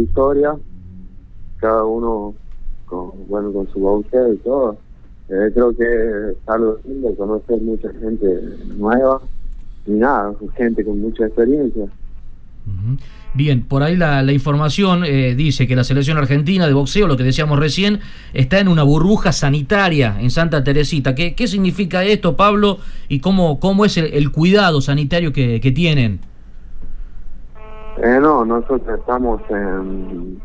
historia, 0.00 0.54
cada 1.56 1.84
uno 1.84 2.32
con, 2.86 3.10
bueno, 3.28 3.52
con 3.52 3.68
su 3.72 3.80
boxeo 3.80 4.34
y 4.34 4.36
todo. 4.36 4.76
Eh, 5.30 5.50
creo 5.52 5.76
que 5.76 5.84
es 6.30 6.36
algo 6.46 6.78
lindo 6.86 7.14
conocer 7.16 7.60
mucha 7.60 7.90
gente 8.00 8.40
nueva 8.78 9.20
y 9.88 9.92
nada, 9.92 10.34
gente 10.56 10.84
con 10.84 11.00
mucha 11.00 11.26
experiencia. 11.26 11.86
Bien, 13.34 13.62
por 13.62 13.82
ahí 13.82 13.96
la, 13.96 14.22
la 14.22 14.32
información 14.32 15.04
eh, 15.04 15.34
dice 15.34 15.66
que 15.66 15.76
la 15.76 15.84
selección 15.84 16.18
argentina 16.18 16.66
de 16.66 16.72
boxeo, 16.72 17.06
lo 17.06 17.16
que 17.16 17.24
decíamos 17.24 17.58
recién, 17.58 18.00
está 18.32 18.58
en 18.58 18.68
una 18.68 18.82
burbuja 18.82 19.32
sanitaria 19.32 20.16
en 20.20 20.30
Santa 20.30 20.64
Teresita. 20.64 21.14
¿Qué, 21.14 21.34
qué 21.34 21.46
significa 21.46 22.04
esto, 22.04 22.36
Pablo? 22.36 22.78
¿Y 23.08 23.20
cómo, 23.20 23.60
cómo 23.60 23.84
es 23.84 23.96
el, 23.96 24.30
cuidado 24.32 24.80
sanitario 24.80 25.32
que, 25.32 25.60
que 25.60 25.72
tienen? 25.72 26.20
Eh, 28.02 28.18
no, 28.20 28.44
nosotros 28.44 28.98
estamos 28.98 29.40
en, 29.50 30.40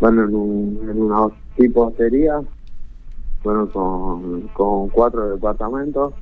bueno, 0.00 0.24
en, 0.24 0.34
un, 0.34 0.80
en 0.90 1.02
una 1.02 1.28
tipo 1.56 1.86
hostería, 1.86 2.40
bueno, 3.42 3.68
con, 3.70 4.48
con 4.48 4.88
cuatro 4.90 5.30
departamentos, 5.30 6.12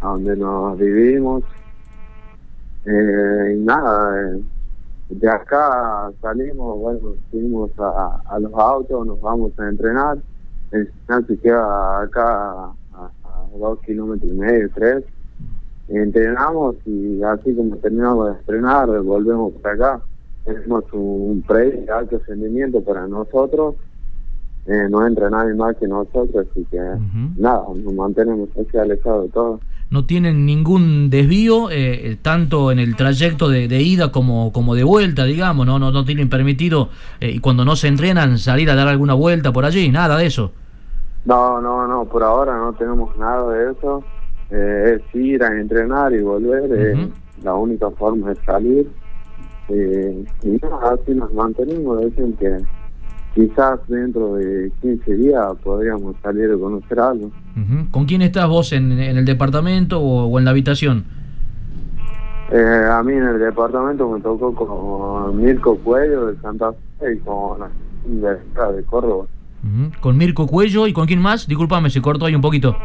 a 0.00 0.08
donde 0.08 0.36
nos 0.36 0.78
dividimos 0.78 1.42
eh, 2.84 3.56
y 3.56 3.60
nada, 3.60 4.30
eh, 4.30 4.42
de 5.10 5.28
acá 5.28 6.10
salimos, 6.20 6.78
bueno, 6.78 7.14
subimos 7.30 7.70
a, 7.78 8.38
los 8.40 8.52
autos, 8.54 9.06
nos 9.06 9.20
vamos 9.20 9.52
a 9.58 9.68
entrenar. 9.68 10.18
El 10.70 10.90
se 11.26 11.38
queda 11.38 12.02
acá 12.02 12.70
a, 12.92 13.10
dos 13.58 13.78
kilómetros 13.80 14.30
y 14.30 14.34
medio, 14.34 14.70
tres. 14.74 15.04
Entrenamos 15.88 16.76
y 16.84 17.22
así 17.22 17.54
como 17.54 17.76
terminamos 17.76 18.26
de 18.26 18.38
entrenar, 18.38 18.88
volvemos 19.00 19.54
para 19.62 19.74
acá. 19.74 20.00
Tenemos 20.44 20.84
un 20.92 21.42
pre 21.46 21.70
de 21.70 21.90
alto 21.90 22.20
rendimiento 22.26 22.82
para 22.82 23.06
nosotros. 23.06 23.76
Eh, 24.66 24.86
no 24.90 25.06
entra 25.06 25.30
nadie 25.30 25.54
más 25.54 25.76
que 25.76 25.88
nosotros, 25.88 26.46
así 26.50 26.66
que 26.70 26.78
nada, 27.38 27.64
nos 27.82 27.94
mantenemos 27.94 28.50
así 28.50 28.76
alejados 28.76 29.24
de 29.24 29.28
todo 29.30 29.60
no 29.90 30.04
tienen 30.04 30.44
ningún 30.44 31.08
desvío, 31.10 31.70
eh, 31.70 32.18
tanto 32.20 32.70
en 32.70 32.78
el 32.78 32.94
trayecto 32.96 33.48
de, 33.48 33.64
ida 33.80 34.12
como, 34.12 34.52
como 34.52 34.74
de 34.74 34.84
vuelta, 34.84 35.24
digamos, 35.24 35.66
no, 35.66 35.78
no, 35.78 35.90
no 35.90 36.04
tienen 36.04 36.28
permitido, 36.28 36.90
eh, 37.20 37.30
y 37.30 37.38
cuando 37.38 37.64
no 37.64 37.74
se 37.76 37.88
entrenan, 37.88 38.38
salir 38.38 38.70
a 38.70 38.74
dar 38.74 38.88
alguna 38.88 39.14
vuelta 39.14 39.52
por 39.52 39.64
allí, 39.64 39.90
nada 39.90 40.18
de 40.18 40.26
eso. 40.26 40.52
No, 41.24 41.60
no, 41.60 41.86
no, 41.86 42.04
por 42.04 42.22
ahora 42.22 42.56
no 42.56 42.72
tenemos 42.74 43.16
nada 43.16 43.50
de 43.52 43.72
eso. 43.72 44.04
Eh, 44.50 44.98
es 44.98 45.14
ir 45.14 45.42
a 45.42 45.48
entrenar 45.58 46.12
y 46.14 46.22
volver, 46.22 47.10
la 47.42 47.54
única 47.54 47.90
forma 47.90 48.32
es 48.32 48.38
salir. 48.46 48.88
y 49.68 50.48
nada, 50.62 50.94
así 50.94 51.12
nos 51.14 51.32
mantenemos, 51.32 52.00
dicen 52.04 52.34
que 52.34 52.58
quizás 53.34 53.80
dentro 53.88 54.34
de 54.34 54.70
15 54.80 55.14
días 55.16 55.44
podríamos 55.62 56.16
salir 56.22 56.50
a 56.50 56.56
conocer 56.56 57.00
algo. 57.00 57.30
¿Con 57.90 58.06
quién 58.06 58.22
estás 58.22 58.48
vos 58.48 58.72
en, 58.72 58.92
el 58.92 59.24
departamento 59.24 60.00
o, 60.00 60.38
en 60.38 60.44
la 60.44 60.50
habitación? 60.50 61.04
Eh, 62.50 62.88
a 62.90 63.02
mí 63.02 63.12
en 63.12 63.24
el 63.24 63.38
departamento 63.38 64.08
me 64.08 64.20
tocó 64.20 64.54
con 64.54 65.36
Mirko 65.36 65.76
Cuello 65.78 66.26
de 66.26 66.40
Santa 66.40 66.72
Fe 66.98 67.14
y 67.14 67.18
con 67.18 67.58
de, 68.06 68.30
de 68.30 68.84
Córdoba. 68.84 69.26
¿Con 70.00 70.16
Mirko 70.16 70.46
Cuello 70.46 70.86
y 70.86 70.92
con 70.92 71.06
quién 71.06 71.20
más? 71.20 71.46
Disculpame, 71.46 71.90
se 71.90 72.00
cortó 72.00 72.26
ahí 72.26 72.34
un 72.34 72.40
poquito. 72.40 72.76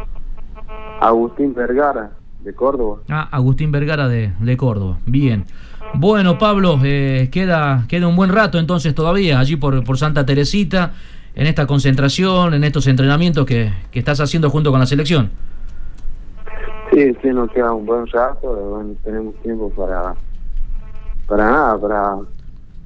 Agustín 1.00 1.54
Vergara, 1.54 2.12
de 2.42 2.52
Córdoba. 2.52 2.98
Ah, 3.08 3.28
Agustín 3.30 3.72
Vergara 3.72 4.08
de, 4.08 4.32
de 4.38 4.56
Córdoba. 4.56 4.98
Bien. 5.06 5.44
Bueno, 5.92 6.38
Pablo, 6.38 6.80
eh, 6.82 7.28
queda, 7.30 7.84
queda 7.88 8.08
un 8.08 8.16
buen 8.16 8.30
rato 8.30 8.58
entonces 8.58 8.94
todavía 8.94 9.38
allí 9.38 9.56
por, 9.56 9.84
por 9.84 9.98
Santa 9.98 10.26
Teresita, 10.26 10.92
en 11.34 11.46
esta 11.46 11.66
concentración, 11.66 12.54
en 12.54 12.64
estos 12.64 12.86
entrenamientos 12.86 13.44
que, 13.44 13.72
que 13.90 13.98
estás 13.98 14.20
haciendo 14.20 14.50
junto 14.50 14.70
con 14.70 14.80
la 14.80 14.86
selección. 14.86 15.30
Sí, 16.92 17.12
sí, 17.22 17.28
nos 17.28 17.50
queda 17.50 17.72
un 17.72 17.86
buen 17.86 18.06
rato, 18.06 18.54
bueno, 18.54 18.94
tenemos 19.02 19.34
tiempo 19.42 19.70
para, 19.70 20.14
para 21.26 21.50
nada, 21.50 21.78
para 21.78 22.16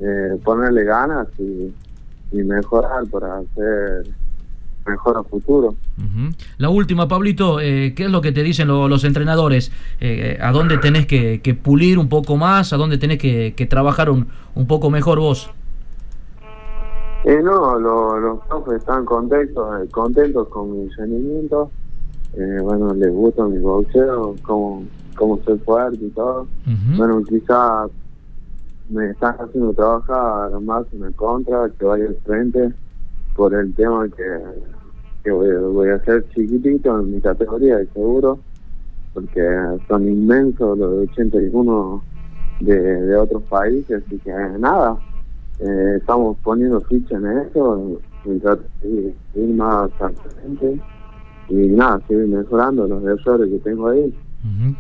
eh, 0.00 0.40
ponerle 0.44 0.84
ganas 0.84 1.26
y, 1.38 1.74
y 2.32 2.42
mejorar, 2.42 3.04
para 3.10 3.38
hacer 3.38 4.06
mejor 4.88 5.18
a 5.18 5.22
futuro. 5.22 5.74
La 6.58 6.70
última, 6.70 7.08
Pablito, 7.08 7.60
eh, 7.60 7.94
¿qué 7.94 8.04
es 8.04 8.10
lo 8.10 8.20
que 8.20 8.32
te 8.32 8.42
dicen 8.42 8.68
los 8.68 9.04
entrenadores? 9.04 9.70
Eh, 10.00 10.38
¿A 10.40 10.52
dónde 10.52 10.78
tenés 10.78 11.06
que, 11.06 11.60
pulir 11.62 11.98
un 11.98 12.08
poco 12.08 12.36
más? 12.36 12.72
¿A 12.72 12.76
dónde 12.76 12.98
tenés 12.98 13.18
que, 13.18 13.66
trabajar 13.68 14.10
un, 14.10 14.28
un, 14.54 14.66
poco 14.66 14.90
mejor 14.90 15.18
vos? 15.18 15.50
Eh, 17.24 17.40
no, 17.42 17.78
los 17.78 18.40
profes 18.46 18.76
están 18.76 19.04
contentos, 19.04 19.82
eh, 19.82 19.88
contentos 19.90 20.48
con 20.48 20.72
mi 20.72 20.88
rendimiento. 20.90 21.70
bueno, 22.62 22.94
les 22.94 23.12
gusta 23.12 23.44
mi 23.44 23.58
boxeo, 23.58 24.36
cómo, 24.42 24.84
cómo 25.16 25.38
soy 25.44 25.58
fuerte 25.58 26.04
y 26.04 26.10
todo. 26.10 26.46
Bueno, 26.96 27.22
quizás 27.28 27.90
me 28.88 29.10
están 29.10 29.34
haciendo 29.38 29.72
trabajar 29.72 30.58
más 30.60 30.86
en 30.92 31.04
el 31.04 31.14
contra, 31.14 31.68
que 31.78 31.84
vaya 31.84 32.06
al 32.06 32.16
frente, 32.24 32.72
por 33.34 33.54
el 33.54 33.74
tema 33.74 34.08
que 34.08 34.22
que 35.22 35.30
voy, 35.30 35.88
a 35.88 35.98
ser 36.04 36.24
chiquitito 36.34 36.98
en 37.00 37.12
mi 37.12 37.20
categoría, 37.20 37.78
seguro, 37.92 38.38
porque 39.14 39.40
son 39.88 40.08
inmensos 40.08 40.78
los 40.78 41.08
81 41.10 42.02
de, 42.60 42.80
de 42.80 43.16
otros 43.16 43.42
países, 43.44 44.02
así 44.06 44.18
que 44.18 44.32
nada, 44.58 44.96
eh, 45.60 45.96
estamos 45.98 46.36
poniendo 46.42 46.80
ficha 46.82 47.16
en 47.16 47.26
eso, 47.38 48.00
y 48.24 49.40
ir 49.40 49.54
más 49.54 49.90
al 50.00 50.14
y 51.50 51.54
nada, 51.54 52.00
seguir 52.06 52.26
mejorando 52.26 52.86
los 52.86 53.02
errores 53.04 53.50
que 53.50 53.58
tengo 53.58 53.88
ahí. 53.88 54.14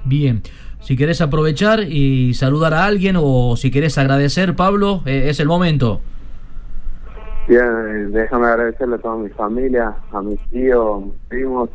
Bien, 0.04 0.42
si 0.80 0.96
querés 0.96 1.20
aprovechar 1.20 1.82
y 1.82 2.34
saludar 2.34 2.74
a 2.74 2.84
alguien 2.84 3.16
o 3.18 3.56
si 3.56 3.70
querés 3.70 3.98
agradecer, 3.98 4.54
Pablo, 4.54 5.02
eh, 5.06 5.26
es 5.28 5.40
el 5.40 5.48
momento. 5.48 6.00
Bien, 7.48 8.12
déjame 8.12 8.46
agradecerle 8.46 8.96
a 8.96 8.98
toda 8.98 9.16
mi 9.16 9.30
familia, 9.30 9.96
a 10.10 10.20
mis 10.20 10.38
tíos, 10.50 11.02
a 11.02 11.06
mis 11.06 11.14
primos, 11.28 11.70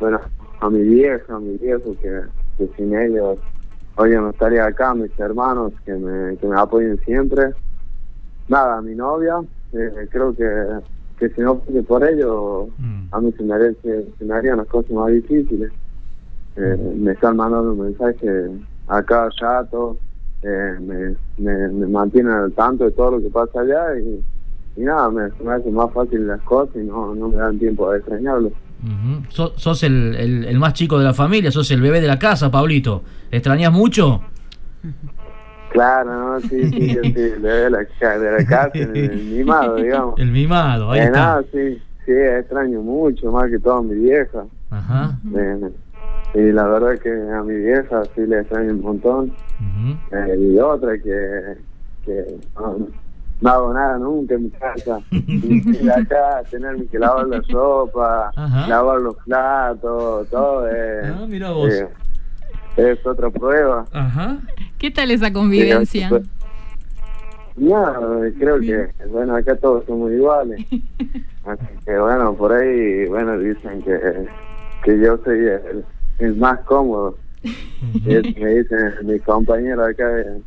bueno, 0.00 0.20
a 0.58 0.68
mi 0.70 0.82
vieja, 0.82 1.36
a 1.36 1.38
mi 1.38 1.56
viejo, 1.56 1.94
que, 2.02 2.66
sin 2.76 2.98
ellos 2.98 3.38
hoy 3.94 4.10
no 4.10 4.30
estaría 4.30 4.66
acá, 4.66 4.90
a 4.90 4.94
mis 4.96 5.16
hermanos 5.20 5.72
que 5.84 5.92
me, 5.94 6.36
que 6.36 6.46
me 6.48 6.58
apoyen 6.58 6.98
siempre. 7.04 7.54
Nada, 8.48 8.78
a 8.78 8.82
mi 8.82 8.96
novia, 8.96 9.40
eh, 9.72 10.08
creo 10.10 10.34
que, 10.34 10.50
que 11.16 11.28
si 11.28 11.40
no 11.42 11.60
fuese 11.60 11.84
por 11.84 12.02
ello, 12.04 12.66
Mm. 12.76 13.04
a 13.12 13.20
mí 13.20 13.32
se 13.36 13.44
me, 13.44 13.54
haría- 13.54 13.74
se, 13.82 14.12
se 14.18 14.24
me 14.24 14.34
harían 14.34 14.56
las 14.58 14.66
cosas 14.66 14.90
más 14.90 15.12
difíciles. 15.12 15.72
Eh, 16.56 16.76
me 16.96 17.12
están 17.12 17.36
mandando 17.36 17.72
mensajes 17.76 18.50
acá, 18.88 19.26
allá, 19.26 19.64
todo. 19.70 19.98
Eh, 20.42 20.76
me, 20.80 21.16
me, 21.36 21.68
me 21.68 21.86
mantienen 21.86 22.32
al 22.32 22.52
tanto 22.52 22.84
de 22.84 22.90
todo 22.90 23.12
lo 23.12 23.20
que 23.20 23.30
pasa 23.30 23.60
allá 23.60 23.96
y, 23.96 24.24
y 24.76 24.80
nada, 24.82 25.10
me, 25.10 25.22
hacen 25.52 25.74
más 25.74 25.92
fácil 25.92 26.26
las 26.26 26.40
cosas 26.42 26.74
y 26.76 26.86
no, 26.86 27.14
no 27.14 27.28
me 27.28 27.36
dan 27.36 27.58
tiempo 27.58 27.90
de 27.90 27.98
extrañarlo. 27.98 28.48
Ujú. 28.48 29.24
So- 29.28 29.52
sos 29.56 29.82
el, 29.84 30.14
el- 30.16 30.44
el 30.44 30.58
más 30.58 30.74
chico 30.74 30.98
de 30.98 31.04
la 31.04 31.14
familia, 31.14 31.50
sos 31.50 31.70
el 31.70 31.80
bebé 31.80 32.00
de 32.00 32.08
la 32.08 32.18
casa, 32.18 32.50
Pablito. 32.50 33.02
¿Extrañas 33.30 33.72
mucho? 33.72 34.20
Claro, 35.70 36.10
¿no? 36.34 36.40
Sí, 36.40 36.70
sí, 36.70 36.90
sí, 36.92 37.12
de 37.12 37.70
la, 37.70 37.84
ca- 37.98 38.18
de 38.18 38.30
la 38.32 38.44
casa, 38.46 38.70
el, 38.78 38.96
el 38.96 39.24
mimado, 39.36 39.76
digamos. 39.76 40.18
El 40.20 40.30
mimado, 40.30 40.90
ahí 40.92 41.00
Eh, 41.00 41.04
está. 41.04 41.18
nada, 41.18 41.44
sí, 41.52 41.82
sí, 42.06 42.12
extraño 42.12 42.80
mucho, 42.82 43.32
más 43.32 43.50
que 43.50 43.58
todo 43.58 43.78
a 43.78 43.82
mi 43.82 43.94
vieja. 43.96 44.44
Ajá. 44.70 45.18
Eh, 45.36 45.70
y 46.34 46.52
la 46.52 46.64
verdad 46.68 46.98
que 47.00 47.10
a 47.10 47.42
mi 47.42 47.54
vieja 47.56 48.02
sí 48.14 48.22
le 48.26 48.40
extraño 48.40 48.70
un 48.72 48.80
montón. 48.82 49.32
Eh, 50.12 50.36
y 50.38 50.58
otra 50.58 50.92
que, 50.98 51.56
que 52.04 52.24
no, 52.56 52.86
no 53.44 53.50
hago 53.50 53.74
nada 53.74 53.98
nunca 53.98 54.34
en 54.34 54.44
mi 54.44 54.50
casa. 54.52 55.00
Ir 55.42 55.90
acá, 55.90 56.42
tenerme 56.50 56.86
que 56.86 56.98
lavar 56.98 57.26
la 57.28 57.42
sopa, 57.42 58.32
Ajá. 58.34 58.68
lavar 58.68 59.00
los 59.00 59.16
platos, 59.24 60.28
todo. 60.30 60.66
Eh, 60.68 61.02
Ah, 61.14 61.26
mira 61.28 61.50
vos. 61.52 61.70
eh, 61.72 61.88
es 62.76 63.06
otra 63.06 63.28
prueba. 63.30 63.86
Ajá. 63.92 64.38
¿Qué 64.78 64.90
tal 64.90 65.10
esa 65.10 65.32
convivencia? 65.32 66.08
Sí, 66.08 66.30
No, 67.56 68.20
creo 68.38 68.58
que, 68.60 68.90
bueno, 69.08 69.36
acá 69.36 69.56
todos 69.56 69.84
somos 69.86 70.10
iguales. 70.10 70.64
Así 71.44 71.78
que, 71.84 71.98
bueno, 71.98 72.34
por 72.36 72.52
ahí, 72.52 73.06
bueno, 73.06 73.38
dicen 73.38 73.82
que, 73.82 74.28
que 74.82 74.98
yo 74.98 75.18
soy 75.24 75.38
el, 75.40 75.84
el 76.18 76.36
más 76.36 76.60
cómodo. 76.60 77.18
Y 78.06 78.14
es- 78.16 78.36
me 78.38 78.54
dicen 78.54 78.94
mis 79.04 79.22
compañeros 79.22 79.86
acá 79.88 80.08
de, 80.08 80.42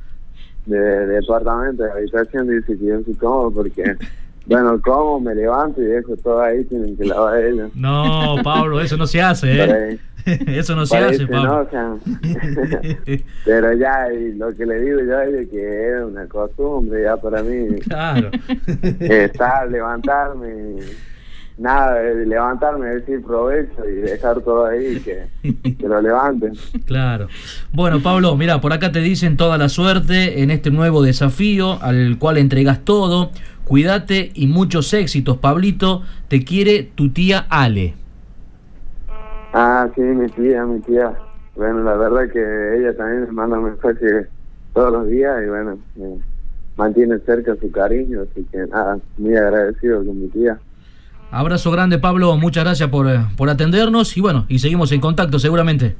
de, 0.68 1.08
departamento, 1.08 1.84
de 1.84 1.92
habitación, 1.92 2.48
dice 2.48 2.78
que 2.78 2.86
yo 2.86 3.02
soy 3.04 3.16
cómodo 3.16 3.52
porque, 3.52 3.96
bueno, 4.46 4.80
como 4.82 5.20
me 5.20 5.36
levanto 5.36 5.82
y 5.82 5.86
dejo 5.86 6.16
todo 6.18 6.42
ahí, 6.42 6.64
tienen 6.66 6.96
que 6.98 7.06
lavar 7.06 7.44
ellos. 7.44 7.72
No, 7.76 8.36
Pablo, 8.44 8.80
eso 8.82 8.98
no 8.98 9.08
se 9.08 9.22
hace, 9.22 9.64
¿eh? 9.64 10.00
Eso 10.46 10.76
no 10.76 10.86
se 10.86 10.98
hace. 10.98 11.26
Pablo. 11.26 11.70
Pero 13.46 13.74
ya, 13.74 14.12
y 14.12 14.34
lo 14.34 14.54
que 14.54 14.66
le 14.66 14.82
digo 14.82 15.00
yo 15.00 15.22
es 15.22 15.32
de 15.32 15.48
que 15.48 15.88
es 15.90 16.04
una 16.04 16.26
costumbre 16.28 17.04
ya 17.04 17.16
para 17.16 17.42
mí. 17.42 17.80
Claro. 17.80 18.30
estar, 19.00 19.72
levantarme, 19.72 20.50
y 20.50 20.80
nada, 21.58 21.96
de 21.96 22.26
levantarme, 22.26 22.88
decir 22.88 23.24
provecho 23.24 23.88
y 23.88 23.96
dejar 23.96 24.42
todo 24.42 24.66
ahí, 24.66 25.00
que, 25.06 25.28
que 25.76 25.88
lo 25.88 26.02
levanten. 26.02 26.54
Claro. 26.86 27.28
Bueno, 27.74 28.00
Pablo, 28.02 28.36
mira, 28.36 28.62
por 28.62 28.74
acá 28.74 28.92
te 28.92 29.00
dicen 29.00 29.38
toda 29.38 29.58
la 29.58 29.70
suerte 29.70 30.42
en 30.42 30.52
este 30.52 30.72
nuevo 30.72 31.02
desafío 31.02 31.82
al 31.82 32.18
cual 32.20 32.38
entregas 32.38 32.82
todo. 32.84 33.32
Cuídate 33.66 34.32
y 34.34 34.48
muchos 34.48 34.94
éxitos, 34.94 35.38
Pablito. 35.38 36.04
Te 36.30 36.46
quiere 36.46 36.84
tu 36.84 37.10
tía 37.10 37.46
Ale. 37.50 37.96
Ah, 39.54 39.90
sí, 39.96 40.02
mi 40.02 40.28
tía, 40.30 40.66
mi 40.66 40.80
tía. 40.82 41.14
Bueno, 41.56 41.84
la 41.84 41.96
verdad 41.96 42.32
que 42.32 42.78
ella 42.78 42.96
también 42.96 43.24
me 43.24 43.32
manda 43.32 43.60
mensajes 43.60 44.28
todos 44.74 44.94
los 44.94 45.08
días 45.08 45.42
y 45.44 45.50
bueno, 45.50 45.80
mantiene 46.78 47.18
cerca 47.26 47.56
su 47.56 47.72
cariño, 47.72 48.22
así 48.22 48.46
que 48.52 48.60
nada, 48.68 49.00
muy 49.18 49.36
agradecido 49.36 50.06
con 50.06 50.22
mi 50.22 50.28
tía. 50.28 50.60
Abrazo 51.32 51.72
grande, 51.72 52.00
Pablo. 52.00 52.38
Muchas 52.38 52.64
gracias 52.64 52.90
por, 52.90 53.08
eh, 53.08 53.20
por 53.36 53.50
atendernos 53.50 54.16
y 54.16 54.22
bueno, 54.22 54.46
y 54.48 54.60
seguimos 54.60 54.92
en 54.92 55.02
contacto 55.02 55.40
seguramente. 55.40 55.96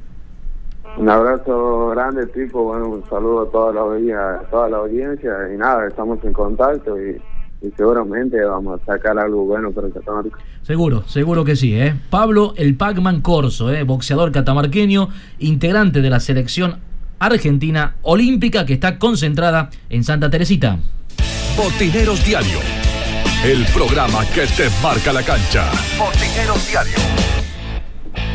Un 0.96 1.08
abrazo 1.08 1.90
grande, 1.90 2.26
tipo, 2.26 2.64
bueno, 2.64 2.88
un 2.88 3.08
saludo 3.08 3.42
a 3.42 3.50
toda 3.50 3.72
la, 3.72 3.80
audiencia, 3.82 4.34
a 4.34 4.42
toda 4.50 4.68
la 4.68 4.78
audiencia 4.78 5.32
y 5.54 5.56
nada, 5.56 5.86
estamos 5.86 6.18
en 6.24 6.32
contacto 6.32 7.00
y, 7.00 7.20
y 7.62 7.70
seguramente 7.76 8.42
vamos 8.42 8.80
a 8.80 8.84
sacar 8.84 9.16
algo 9.18 9.44
bueno 9.44 9.70
para 9.70 9.90
Catamarca. 9.90 10.38
Seguro, 10.62 11.02
seguro 11.06 11.44
que 11.44 11.56
sí, 11.56 11.78
¿eh? 11.78 11.94
Pablo 12.10 12.52
el 12.56 12.76
Pac-Man 12.76 13.20
Corso, 13.20 13.72
¿eh? 13.72 13.84
boxeador 13.84 14.32
catamarqueño, 14.32 15.08
integrante 15.38 16.00
de 16.00 16.10
la 16.10 16.20
selección 16.20 16.78
argentina 17.18 17.94
olímpica 18.02 18.66
que 18.66 18.74
está 18.74 18.98
concentrada 18.98 19.70
en 19.90 20.04
Santa 20.04 20.30
Teresita. 20.30 20.78
Botineros 21.56 22.24
Diario. 22.24 22.58
El 23.44 23.64
programa 23.66 24.26
que 24.34 24.46
te 24.48 24.68
marca 24.82 25.12
la 25.12 25.22
cancha. 25.22 25.70
Botineros 25.96 26.68
Diario. 26.68 26.94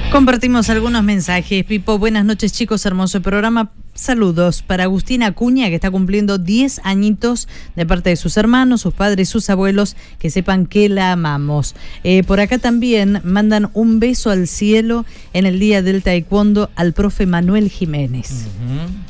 Compartimos 0.10 0.70
algunos 0.70 1.04
mensajes. 1.04 1.66
Pipo, 1.66 2.00
buenas 2.00 2.24
noches 2.24 2.54
chicos, 2.54 2.86
hermoso 2.86 3.22
programa. 3.22 3.74
Saludos 3.96 4.64
para 4.64 4.86
Agustina 4.86 5.28
Acuña, 5.28 5.70
que 5.70 5.76
está 5.76 5.92
cumpliendo 5.92 6.40
10 6.40 6.82
añitos 6.84 7.48
de 7.76 7.86
parte 7.86 8.10
de 8.10 8.16
sus 8.16 8.38
hermanos, 8.38 8.82
sus 8.82 8.94
padres, 8.94 9.30
sus 9.30 9.52
abuelos, 9.52 9.96
que 10.18 10.32
sepan 10.32 10.66
que 10.66 10.90
la 10.90 11.12
amamos. 11.12 11.76
Eh, 12.04 12.24
por 12.24 12.40
acá 12.40 12.58
también 12.58 13.22
mandan 13.24 13.70
un 13.74 14.00
beso 14.00 14.32
al 14.32 14.48
cielo 14.48 15.06
en 15.34 15.46
el 15.46 15.60
Día 15.60 15.84
del 15.84 16.02
Taekwondo 16.02 16.72
al 16.76 16.94
profe 16.94 17.28
Manuel 17.28 17.70
Jiménez. 17.70 18.48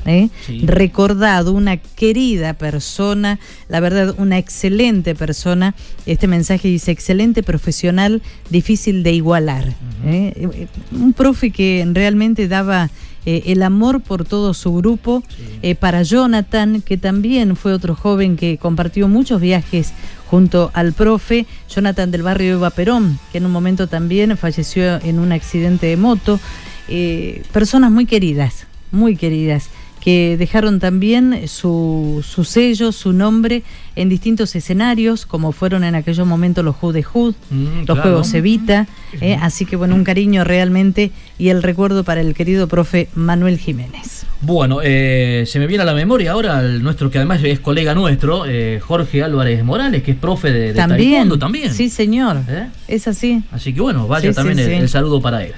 ¿eh? 0.05 0.27
Sí. 0.45 0.63
recordado, 0.65 1.53
una 1.53 1.77
querida 1.77 2.53
persona, 2.53 3.39
la 3.69 3.79
verdad, 3.79 4.13
una 4.17 4.37
excelente 4.37 5.15
persona. 5.15 5.75
Este 6.05 6.27
mensaje 6.27 6.67
dice, 6.67 6.91
excelente 6.91 7.41
profesional, 7.41 8.21
difícil 8.49 9.01
de 9.03 9.13
igualar. 9.13 9.73
¿eh? 10.05 10.67
Un 10.91 11.13
profe 11.13 11.51
que 11.51 11.87
realmente 11.93 12.49
daba... 12.49 12.89
eh, 13.25 13.43
el 13.47 13.63
amor 13.63 14.01
por 14.01 14.25
todo 14.25 14.53
su 14.53 14.73
grupo, 14.73 15.23
eh, 15.61 15.75
para 15.75 16.03
Jonathan, 16.03 16.81
que 16.81 16.97
también 16.97 17.55
fue 17.55 17.73
otro 17.73 17.95
joven 17.95 18.35
que 18.35 18.57
compartió 18.57 19.07
muchos 19.07 19.39
viajes 19.39 19.93
junto 20.29 20.71
al 20.73 20.93
profe, 20.93 21.45
Jonathan 21.69 22.09
del 22.11 22.23
barrio 22.23 22.53
Eva 22.53 22.71
Perón, 22.71 23.19
que 23.31 23.37
en 23.37 23.45
un 23.45 23.51
momento 23.51 23.87
también 23.87 24.35
falleció 24.35 24.99
en 25.01 25.19
un 25.19 25.31
accidente 25.31 25.87
de 25.87 25.97
moto. 25.97 26.39
Eh, 26.89 27.43
personas 27.53 27.91
muy 27.91 28.05
queridas, 28.05 28.65
muy 28.91 29.15
queridas, 29.15 29.69
que 30.03 30.35
dejaron 30.37 30.79
también 30.79 31.47
su, 31.47 32.25
su 32.27 32.43
sello, 32.43 32.91
su 32.91 33.13
nombre 33.13 33.63
en 33.95 34.09
distintos 34.09 34.53
escenarios, 34.55 35.25
como 35.25 35.51
fueron 35.53 35.83
en 35.85 35.95
aquellos 35.95 36.27
momentos 36.27 36.65
los 36.65 36.75
Hood 36.75 36.93
de 36.95 37.03
Hood, 37.03 37.35
Mm, 37.49 37.65
los 37.79 37.85
claro. 37.85 38.01
Juegos 38.01 38.33
Evita. 38.33 38.87
eh, 39.21 39.37
así 39.41 39.65
que 39.65 39.75
bueno, 39.77 39.95
un 39.95 40.03
cariño 40.03 40.43
realmente 40.43 41.11
y 41.37 41.49
el 41.49 41.63
recuerdo 41.63 42.03
para 42.03 42.19
el 42.21 42.33
querido 42.33 42.67
profe 42.67 43.07
Manuel 43.15 43.57
Jiménez. 43.57 44.25
Bueno, 44.41 44.79
eh, 44.83 45.45
se 45.47 45.57
me 45.59 45.67
viene 45.67 45.83
a 45.83 45.85
la 45.85 45.93
memoria 45.93 46.33
ahora 46.33 46.59
el 46.59 46.83
nuestro, 46.83 47.09
que 47.09 47.19
además 47.19 47.39
es 47.43 47.61
colega 47.61 47.95
nuestro, 47.95 48.45
eh, 48.45 48.81
Jorge 48.85 49.23
Álvarez 49.23 49.63
Morales, 49.63 50.03
que 50.03 50.11
es 50.11 50.17
profe 50.17 50.51
de, 50.51 50.59
de 50.67 50.73
También, 50.73 51.11
taekwondo 51.11 51.39
también. 51.39 51.73
Sí, 51.73 51.89
señor. 51.89 52.41
¿Eh? 52.49 52.67
Es 52.89 53.07
así. 53.07 53.41
Así 53.51 53.73
que 53.73 53.79
bueno, 53.79 54.05
vaya 54.07 54.29
Sí, 54.31 54.35
también 54.35 54.57
sí, 54.57 54.63
el, 54.65 54.69
sí. 54.69 54.75
el 54.75 54.89
saludo 54.89 55.21
para 55.21 55.43
él. 55.45 55.53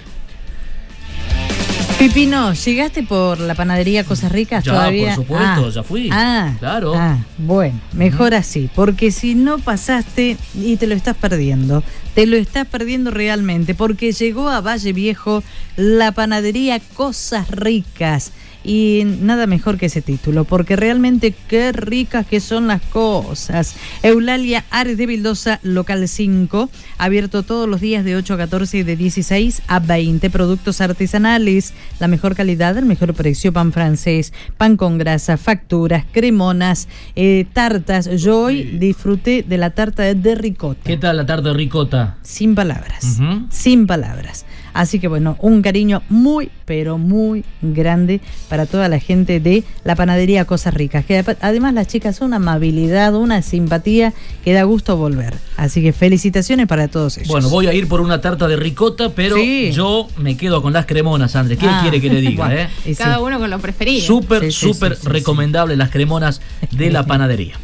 Pipino, 2.05 2.53
¿llegaste 2.53 3.01
por 3.01 3.39
la 3.39 3.55
panadería 3.55 4.03
Cosas 4.03 4.31
Ricas 4.31 4.63
Ya, 4.63 4.73
todavía? 4.73 5.15
por 5.15 5.25
supuesto, 5.25 5.69
ya 5.71 5.81
fui. 5.81 6.09
Ah, 6.11 6.53
Claro. 6.59 6.93
Ah, 6.95 7.17
bueno, 7.39 7.79
mejor 7.93 8.35
así, 8.35 8.69
porque 8.75 9.09
si 9.09 9.33
no 9.33 9.57
pasaste 9.57 10.37
y 10.53 10.77
te 10.77 10.85
lo 10.85 10.93
estás 10.93 11.15
perdiendo, 11.17 11.83
te 12.13 12.27
lo 12.27 12.37
estás 12.37 12.67
perdiendo 12.67 13.09
realmente, 13.09 13.73
porque 13.73 14.11
llegó 14.11 14.49
a 14.49 14.61
Valle 14.61 14.93
Viejo 14.93 15.43
la 15.77 16.11
panadería 16.11 16.79
Cosas 16.93 17.49
Ricas. 17.49 18.31
Y 18.65 19.03
nada 19.21 19.45
mejor 19.45 19.77
que 19.77 19.85
ese 19.85 20.01
título, 20.01 20.43
porque 20.43 20.75
realmente 20.75 21.35
qué 21.47 21.71
ricas 21.71 22.25
que 22.25 22.39
son 22.39 22.65
las 22.67 22.81
cosas. 22.81 23.75
Eulalia 24.01 24.65
Ares 24.71 24.97
de 24.97 25.05
Vildosa, 25.05 25.59
local 25.61 26.07
5, 26.07 26.69
abierto 26.97 27.43
todos 27.43 27.69
los 27.69 27.79
días 27.79 28.03
de 28.03 28.15
8 28.15 28.33
a 28.33 28.37
14 28.37 28.79
y 28.79 28.83
de 28.83 28.95
16 28.95 29.61
a 29.67 29.79
20. 29.79 30.29
Productos 30.31 30.81
artesanales, 30.81 31.73
la 31.99 32.07
mejor 32.07 32.35
calidad, 32.35 32.75
el 32.77 32.85
mejor 32.85 33.13
precio, 33.13 33.53
pan 33.53 33.71
francés, 33.71 34.33
pan 34.57 34.77
con 34.77 34.97
grasa, 34.97 35.37
facturas, 35.37 36.03
cremonas, 36.11 36.87
eh, 37.15 37.45
tartas. 37.53 38.09
Yo 38.17 38.39
hoy 38.45 38.63
disfruté 38.63 39.45
de 39.47 39.57
la 39.57 39.69
tarta 39.69 40.03
de 40.13 40.35
ricota. 40.35 40.81
¿Qué 40.83 40.97
tal 40.97 41.17
la 41.17 41.25
tarde 41.25 41.53
ricota? 41.53 42.17
Sin 42.23 42.55
palabras. 42.55 43.19
Sin 43.49 43.85
palabras. 43.85 44.45
Así 44.75 44.99
que 44.99 45.07
bueno, 45.07 45.37
un 45.39 45.61
cariño 45.61 46.03
muy, 46.09 46.49
pero 46.65 46.97
muy 46.97 47.45
grande 47.61 48.19
para 48.49 48.65
toda 48.65 48.89
la 48.89 48.99
gente 48.99 49.39
de 49.39 49.63
la 49.85 49.95
panadería 49.95 50.43
Cosas 50.43 50.73
Ricas. 50.73 51.05
Que 51.05 51.23
además 51.39 51.73
las 51.73 51.87
chicas 51.87 52.17
son 52.17 52.27
una 52.27 52.35
amabilidad, 52.35 53.15
una 53.15 53.41
simpatía 53.41 54.13
que 54.43 54.51
da 54.51 54.63
gusto 54.63 54.97
volver. 54.97 55.33
Así 55.55 55.81
que 55.81 55.93
felicitaciones 55.93 56.67
para 56.67 56.89
todos 56.89 57.17
ellos. 57.17 57.29
Bueno, 57.29 57.49
voy 57.49 57.67
a 57.67 57.73
ir 57.73 57.87
por 57.87 58.01
una 58.01 58.19
tarta 58.19 58.49
de 58.49 58.57
ricota, 58.57 59.11
pero 59.15 59.37
Sí. 59.37 59.71
yo 59.71 60.09
me 60.17 60.35
quedo 60.35 60.61
con 60.61 60.73
las 60.73 60.85
cremonas, 60.85 61.37
Andrés. 61.37 61.57
¿Qué 61.57 61.67
Ah, 61.69 61.79
quiere 61.81 62.01
que 62.01 62.09
le 62.09 62.19
diga? 62.29 62.47
bueno, 62.47 62.61
eh? 62.85 62.95
Cada 62.97 63.21
uno 63.21 63.39
con 63.39 63.49
lo 63.49 63.59
preferido. 63.59 64.05
Súper, 64.05 64.41
Sí, 64.43 64.51
sí, 64.51 64.73
súper 64.73 64.95
sí, 64.97 65.03
sí, 65.03 65.07
recomendable 65.07 65.77
las 65.77 65.89
cremonas 65.89 66.41
de 66.71 66.91
la 66.91 67.05
panadería. 67.05 67.55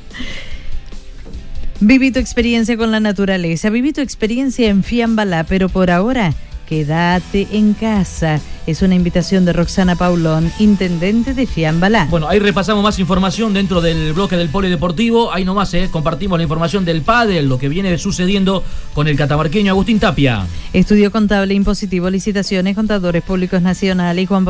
Viví 1.80 2.12
tu 2.12 2.20
experiencia 2.20 2.78
con 2.78 2.92
la 2.92 3.00
naturaleza, 3.00 3.70
viví 3.70 3.92
tu 3.92 4.02
experiencia 4.02 4.70
en 4.70 4.84
Fiambalá, 4.84 5.44
pero 5.44 5.68
por 5.68 5.90
ahora 5.90 6.34
quédate 6.72 7.50
en 7.52 7.74
casa. 7.74 8.40
Es 8.66 8.82
una 8.82 8.96
invitación 8.96 9.44
de 9.44 9.52
Roxana 9.52 9.98
Paulón, 9.98 10.50
intendente 10.58 11.34
de 11.34 11.46
Fiambalá. 11.46 12.08
Bueno, 12.10 12.30
ahí 12.30 12.40
repasamos 12.40 12.82
más 12.82 12.98
información 12.98 13.54
dentro 13.54 13.82
del 13.82 14.14
bloque 14.14 14.38
del 14.38 14.48
polideportivo. 14.48 15.34
Ahí 15.34 15.44
nomás 15.44 15.74
eh, 15.74 15.90
compartimos 15.92 16.40
la 16.40 16.44
información 16.44 16.86
del 16.86 17.02
pádel, 17.02 17.50
lo 17.50 17.58
que 17.58 17.68
viene 17.68 17.98
sucediendo 17.98 18.64
con 18.94 19.10
el 19.10 19.18
catamarqueño 19.18 19.70
Agustín 19.70 20.00
Tapia. 20.00 20.46
Estudio 20.72 21.12
contable, 21.12 21.54
impositivo, 21.56 22.10
licitaciones, 22.10 22.74
contadores 22.74 23.24
públicos 23.24 23.62
nacionales, 23.62 24.30
Juan 24.30 24.46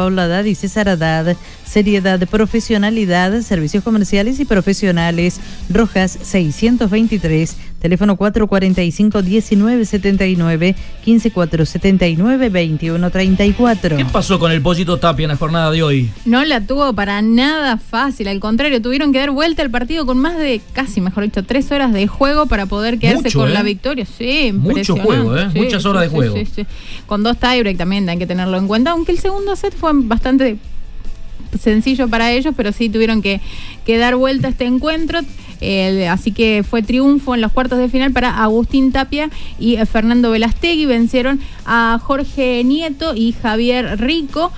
y 0.45 0.53
César 0.53 0.89
Haddad, 0.89 1.35
seriedad, 1.65 2.19
profesionalidad, 2.27 3.41
servicios 3.41 3.83
comerciales 3.83 4.39
y 4.39 4.45
profesionales. 4.45 5.39
Rojas 5.69 6.19
623, 6.21 7.55
teléfono 7.81 8.17
445-1979, 8.17 10.75
15479-2134. 11.05 13.97
¿Qué 13.97 14.05
pasó 14.05 14.39
con 14.39 14.51
el 14.51 14.61
Pollito 14.61 14.97
Tapia 14.97 15.25
en 15.25 15.29
la 15.29 15.35
jornada 15.35 15.69
de 15.71 15.81
hoy? 15.83 16.09
No 16.25 16.43
la 16.45 16.61
tuvo 16.61 16.93
para 16.93 17.21
nada 17.21 17.77
fácil, 17.77 18.27
al 18.27 18.39
contrario, 18.39 18.81
tuvieron 18.81 19.11
que 19.11 19.19
dar 19.19 19.31
vuelta 19.31 19.63
al 19.63 19.71
partido 19.71 20.05
con 20.05 20.19
más 20.19 20.37
de, 20.37 20.61
casi 20.73 21.01
mejor 21.01 21.23
dicho, 21.23 21.43
tres 21.43 21.71
horas 21.71 21.91
de 21.91 22.05
juego 22.07 22.45
para 22.45 22.67
poder 22.67 22.99
quedarse 22.99 23.23
Mucho, 23.23 23.39
con 23.39 23.49
¿eh? 23.49 23.53
la 23.53 23.63
victoria. 23.63 24.05
Sí, 24.05 24.51
Mucho 24.53 24.95
juego, 24.95 25.37
¿eh? 25.37 25.49
Muchas 25.53 25.85
horas 25.85 26.03
de 26.03 26.09
juego. 26.09 26.35
Con 27.07 27.23
dos 27.23 27.37
tiebreak 27.37 27.77
también 27.77 28.07
hay 28.07 28.17
que 28.17 28.27
tenerlo 28.27 28.57
en 28.57 28.67
cuenta, 28.67 28.91
aunque 28.91 29.11
el 29.11 29.19
segundo 29.19 29.55
set 29.55 29.75
fue 29.75 29.91
bastante 29.93 30.57
sencillo 31.59 32.07
para 32.07 32.31
ellos, 32.31 32.53
pero 32.55 32.71
sí 32.71 32.89
tuvieron 32.89 33.21
que, 33.21 33.41
dar 33.87 34.15
vuelta 34.15 34.47
a 34.47 34.51
este 34.51 34.65
encuentro. 34.65 35.19
Así 36.09 36.31
que 36.31 36.63
fue 36.67 36.81
triunfo 36.81 37.35
en 37.35 37.41
los 37.41 37.51
cuartos 37.51 37.77
de 37.77 37.87
final 37.87 38.11
para 38.11 38.41
Agustín 38.41 38.91
Tapia 38.91 39.29
y 39.59 39.75
eh, 39.75 39.85
Fernando 39.85 40.31
Velastegui. 40.31 40.85
Vencieron 40.85 41.39
a 41.65 41.99
Jorge 42.01 42.63
Nieto 42.63 43.13
y 43.15 43.33
Javier 43.33 43.99
Rico 43.99 44.51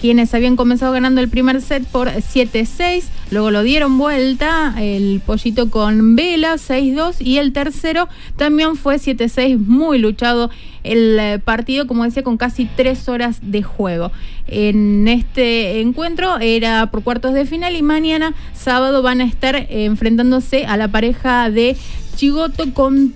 quienes 0.00 0.34
habían 0.34 0.56
comenzado 0.56 0.92
ganando 0.92 1.20
el 1.20 1.28
primer 1.28 1.62
set 1.62 1.86
por 1.86 2.08
7-6, 2.08 3.04
luego 3.30 3.50
lo 3.50 3.62
dieron 3.62 3.98
vuelta, 3.98 4.74
el 4.78 5.22
pollito 5.24 5.70
con 5.70 6.16
vela 6.16 6.54
6-2 6.54 7.16
y 7.20 7.38
el 7.38 7.52
tercero 7.52 8.08
también 8.36 8.76
fue 8.76 8.96
7-6, 8.96 9.58
muy 9.58 9.98
luchado 9.98 10.50
el 10.92 11.18
eh, 11.18 11.38
partido, 11.38 11.86
como 11.86 12.04
decía, 12.04 12.22
con 12.22 12.36
casi 12.36 12.68
tres 12.76 13.08
horas 13.08 13.38
de 13.42 13.62
juego. 13.62 14.12
En 14.48 15.08
este 15.08 15.80
encuentro 15.80 16.38
era 16.38 16.90
por 16.90 17.02
cuartos 17.02 17.34
de 17.34 17.46
final 17.46 17.74
y 17.74 17.82
mañana 17.82 18.34
sábado 18.54 19.02
van 19.02 19.20
a 19.20 19.24
estar 19.24 19.56
eh, 19.56 19.84
enfrentándose 19.84 20.66
a 20.66 20.76
la 20.76 20.88
pareja 20.88 21.50
de 21.50 21.76
Chigoto 22.16 22.64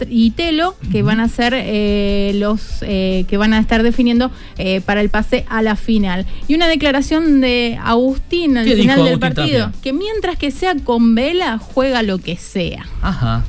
y 0.08 0.30
Telo, 0.32 0.76
que 0.92 1.02
van 1.02 1.20
a 1.20 1.28
ser 1.28 1.54
eh, 1.56 2.32
los 2.34 2.82
eh, 2.82 3.24
que 3.28 3.38
van 3.38 3.54
a 3.54 3.58
estar 3.58 3.82
definiendo 3.82 4.30
eh, 4.58 4.82
para 4.82 5.00
el 5.00 5.08
pase 5.08 5.46
a 5.48 5.62
la 5.62 5.74
final. 5.74 6.26
Y 6.48 6.54
una 6.54 6.68
declaración 6.68 7.40
de 7.40 7.78
Agustín 7.82 8.58
al 8.58 8.66
¿Qué 8.66 8.76
final 8.76 8.98
del 8.98 9.14
Agustín 9.14 9.20
partido, 9.20 9.64
Tapia? 9.66 9.80
que 9.82 9.92
mientras 9.94 10.36
que 10.36 10.50
sea 10.50 10.74
con 10.76 11.14
vela, 11.14 11.58
juega 11.58 12.02
lo 12.02 12.18
que 12.18 12.36
sea. 12.36 12.86
Ajá. 13.00 13.44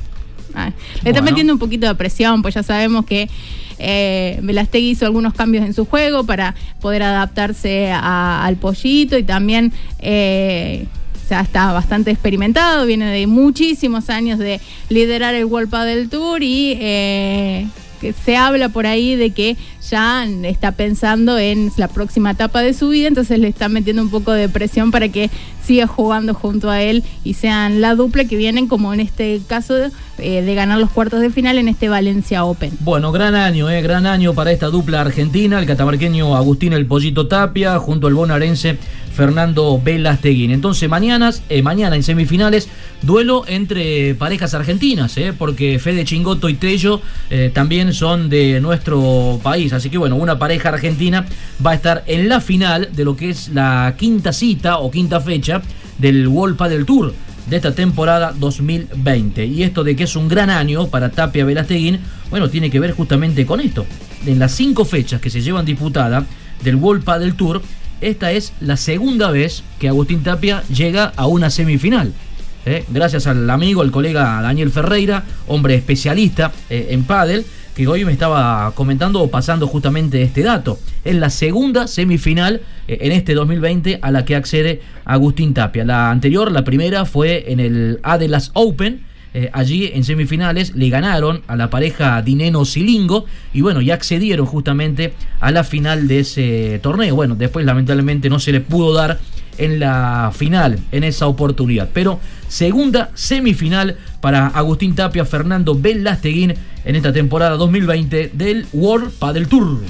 Le 1.02 1.10
está 1.10 1.20
metiendo 1.22 1.52
un 1.52 1.58
poquito 1.58 1.86
de 1.86 1.94
presión, 1.94 2.42
pues 2.42 2.54
ya 2.54 2.62
sabemos 2.62 3.04
que 3.06 3.28
eh, 3.78 4.38
Velastegui 4.42 4.90
hizo 4.90 5.06
algunos 5.06 5.34
cambios 5.34 5.64
en 5.64 5.74
su 5.74 5.84
juego 5.86 6.24
para 6.24 6.54
poder 6.80 7.02
adaptarse 7.02 7.90
a- 7.92 8.44
al 8.44 8.56
pollito 8.56 9.18
y 9.18 9.22
también 9.24 9.72
eh, 10.00 10.86
ya 11.28 11.40
está 11.40 11.72
bastante 11.72 12.10
experimentado, 12.10 12.86
viene 12.86 13.06
de 13.06 13.26
muchísimos 13.26 14.10
años 14.10 14.38
de 14.38 14.60
liderar 14.88 15.34
el 15.34 15.46
World 15.46 15.70
Padel 15.70 16.08
Tour 16.10 16.42
y 16.42 16.76
eh, 16.80 17.66
se 18.24 18.36
habla 18.36 18.68
por 18.68 18.86
ahí 18.86 19.14
de 19.16 19.30
que 19.30 19.56
ya 19.90 20.24
está 20.44 20.72
pensando 20.72 21.38
en 21.38 21.70
la 21.76 21.88
próxima 21.88 22.32
etapa 22.32 22.60
de 22.60 22.74
su 22.74 22.88
vida, 22.88 23.08
entonces 23.08 23.38
le 23.38 23.48
está 23.48 23.68
metiendo 23.68 24.02
un 24.02 24.10
poco 24.10 24.32
de 24.32 24.48
presión 24.48 24.90
para 24.90 25.08
que 25.08 25.30
siga 25.64 25.86
jugando 25.86 26.34
junto 26.34 26.70
a 26.70 26.82
él 26.82 27.04
y 27.24 27.34
sean 27.34 27.80
la 27.80 27.94
dupla 27.94 28.24
que 28.24 28.36
vienen, 28.36 28.68
como 28.68 28.92
en 28.94 29.00
este 29.00 29.40
caso 29.46 29.76
eh, 30.18 30.42
de 30.42 30.54
ganar 30.54 30.78
los 30.78 30.90
cuartos 30.90 31.20
de 31.20 31.30
final 31.30 31.58
en 31.58 31.68
este 31.68 31.88
Valencia 31.88 32.44
Open. 32.44 32.72
Bueno, 32.80 33.12
gran 33.12 33.34
año, 33.34 33.70
eh, 33.70 33.82
gran 33.82 34.06
año 34.06 34.34
para 34.34 34.52
esta 34.52 34.68
dupla 34.68 35.00
argentina, 35.00 35.58
el 35.58 35.66
catamarqueño 35.66 36.36
Agustín 36.36 36.72
El 36.72 36.86
Pollito 36.86 37.26
Tapia, 37.26 37.78
junto 37.78 38.06
al 38.06 38.14
bonaerense 38.14 38.78
Fernando 39.12 39.80
Velasteguín. 39.82 40.50
Entonces, 40.50 40.88
mañana, 40.88 41.30
eh, 41.48 41.62
mañana 41.62 41.96
en 41.96 42.02
semifinales, 42.02 42.68
duelo 43.02 43.44
entre 43.46 44.14
parejas 44.14 44.54
argentinas, 44.54 45.16
eh, 45.18 45.32
porque 45.36 45.78
Fede 45.78 46.04
Chingoto 46.04 46.48
y 46.48 46.54
Tello 46.54 47.00
eh, 47.30 47.50
también 47.52 47.92
son 47.92 48.28
de 48.28 48.60
nuestro 48.60 49.38
país. 49.42 49.71
Así 49.72 49.90
que 49.90 49.98
bueno, 49.98 50.16
una 50.16 50.38
pareja 50.38 50.70
argentina 50.70 51.26
va 51.64 51.72
a 51.72 51.74
estar 51.74 52.04
en 52.06 52.28
la 52.28 52.40
final 52.40 52.90
de 52.92 53.04
lo 53.04 53.16
que 53.16 53.30
es 53.30 53.48
la 53.48 53.94
quinta 53.96 54.32
cita 54.32 54.78
o 54.78 54.90
quinta 54.90 55.20
fecha 55.20 55.62
del 55.98 56.26
World 56.28 56.56
Padel 56.56 56.84
Tour 56.84 57.14
de 57.46 57.56
esta 57.56 57.74
temporada 57.74 58.32
2020. 58.38 59.46
Y 59.46 59.62
esto 59.62 59.84
de 59.84 59.96
que 59.96 60.04
es 60.04 60.16
un 60.16 60.28
gran 60.28 60.50
año 60.50 60.88
para 60.88 61.10
Tapia 61.10 61.44
Velasteguín, 61.44 62.00
bueno, 62.30 62.48
tiene 62.48 62.70
que 62.70 62.80
ver 62.80 62.92
justamente 62.92 63.46
con 63.46 63.60
esto. 63.60 63.86
En 64.26 64.38
las 64.38 64.52
cinco 64.52 64.84
fechas 64.84 65.20
que 65.20 65.30
se 65.30 65.40
llevan 65.40 65.64
disputadas 65.64 66.24
del 66.62 66.76
World 66.76 67.04
Padel 67.04 67.34
Tour, 67.34 67.62
esta 68.00 68.32
es 68.32 68.52
la 68.60 68.76
segunda 68.76 69.30
vez 69.30 69.62
que 69.78 69.88
Agustín 69.88 70.22
Tapia 70.22 70.62
llega 70.68 71.12
a 71.16 71.26
una 71.26 71.50
semifinal. 71.50 72.12
¿eh? 72.66 72.84
Gracias 72.88 73.26
al 73.26 73.48
amigo, 73.48 73.82
al 73.82 73.90
colega 73.90 74.40
Daniel 74.42 74.70
Ferreira, 74.70 75.24
hombre 75.46 75.74
especialista 75.74 76.52
eh, 76.70 76.88
en 76.90 77.04
pádel, 77.04 77.44
que 77.74 77.86
hoy 77.86 78.04
me 78.04 78.12
estaba 78.12 78.72
comentando 78.74 79.20
o 79.20 79.30
pasando 79.30 79.66
justamente 79.66 80.22
este 80.22 80.42
dato. 80.42 80.78
Es 81.04 81.14
la 81.16 81.30
segunda 81.30 81.86
semifinal 81.86 82.60
eh, 82.88 82.98
en 83.00 83.12
este 83.12 83.34
2020 83.34 83.98
a 84.02 84.10
la 84.10 84.24
que 84.24 84.36
accede 84.36 84.82
Agustín 85.04 85.54
Tapia. 85.54 85.84
La 85.84 86.10
anterior, 86.10 86.50
la 86.52 86.64
primera, 86.64 87.04
fue 87.04 87.52
en 87.52 87.60
el 87.60 88.00
Adelas 88.02 88.50
Open. 88.54 89.04
Eh, 89.34 89.48
allí 89.54 89.90
en 89.94 90.04
semifinales 90.04 90.74
le 90.74 90.90
ganaron 90.90 91.40
a 91.46 91.56
la 91.56 91.70
pareja 91.70 92.20
Dineno 92.20 92.66
Silingo 92.66 93.24
y 93.54 93.62
bueno, 93.62 93.80
ya 93.80 93.94
accedieron 93.94 94.44
justamente 94.44 95.14
a 95.40 95.50
la 95.50 95.64
final 95.64 96.06
de 96.06 96.20
ese 96.20 96.80
torneo. 96.82 97.14
Bueno, 97.14 97.34
después 97.34 97.64
lamentablemente 97.64 98.28
no 98.28 98.38
se 98.38 98.52
le 98.52 98.60
pudo 98.60 98.92
dar 98.92 99.18
en 99.56 99.80
la 99.80 100.32
final, 100.34 100.78
en 100.92 101.04
esa 101.04 101.26
oportunidad. 101.26 101.88
Pero 101.94 102.20
segunda 102.52 103.10
semifinal 103.14 103.96
para 104.20 104.46
Agustín 104.46 104.94
Tapia, 104.94 105.24
Fernando 105.24 105.74
Velasteguín 105.74 106.54
en 106.84 106.96
esta 106.96 107.12
temporada 107.12 107.56
2020 107.56 108.30
del 108.34 108.66
World 108.72 109.12
Padel 109.12 109.48
Tour. 109.48 109.80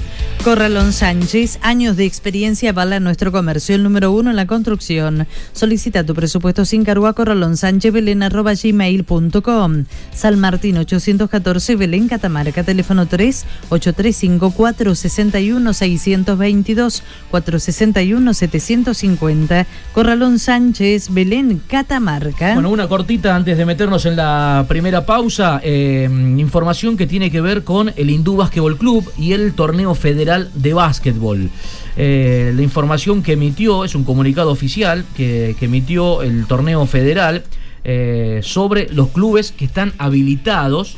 Corralón 0.43 0.91
Sánchez, 0.91 1.59
años 1.61 1.95
de 1.95 2.05
experiencia 2.05 2.71
avala 2.71 2.99
nuestro 2.99 3.31
comercio, 3.31 3.75
el 3.75 3.83
número 3.83 4.11
uno 4.11 4.29
en 4.29 4.35
la 4.35 4.45
construcción. 4.45 5.25
Solicita 5.53 6.05
tu 6.05 6.13
presupuesto 6.13 6.65
sin 6.65 6.83
cargo 6.83 7.07
a 7.07 7.13
Corralón 7.13 7.55
Sánchez 7.55 7.93
Belén 7.93 8.23
arroba 8.23 8.53
gmail.com. 8.53 9.85
San 10.13 10.39
Martín 10.39 10.77
814 10.77 11.75
Belén 11.77 12.07
Catamarca, 12.09 12.63
teléfono 12.63 13.05
3 13.05 13.45
835 13.69 14.51
461 14.51 15.73
622 15.73 17.03
461 17.31 18.33
750. 18.33 19.65
Corralón 19.93 20.39
Sánchez 20.39 21.13
Belén 21.13 21.61
Catamarca. 21.67 22.52
Bueno, 22.53 22.69
una 22.69 22.87
cortita 22.87 23.35
antes 23.35 23.57
de 23.57 23.65
meternos 23.65 24.05
en 24.05 24.15
la 24.15 24.65
primera 24.67 25.05
pausa. 25.05 25.59
eh, 25.63 26.07
información 26.37 26.97
que 26.97 27.07
tiene 27.07 27.31
que 27.31 27.41
ver 27.41 27.63
con 27.63 27.91
el 27.95 28.09
Hindú 28.09 28.35
Básquetbol 28.35 28.77
Club 28.77 29.11
y 29.17 29.33
el 29.33 29.53
torneo 29.53 29.95
federal 29.95 30.49
de 30.53 30.73
básquetbol. 30.73 31.49
Eh, 31.95 32.51
la 32.55 32.61
información 32.61 33.23
que 33.23 33.33
emitió 33.33 33.85
es 33.85 33.95
un 33.95 34.03
comunicado 34.03 34.51
oficial 34.51 35.05
que, 35.15 35.55
emitió 35.61 36.21
el 36.21 36.45
torneo 36.45 36.85
federal 36.85 37.43
eh, 37.83 38.41
sobre 38.43 38.89
los 38.89 39.09
clubes 39.09 39.51
que 39.51 39.65
están 39.65 39.93
habilitados 39.97 40.97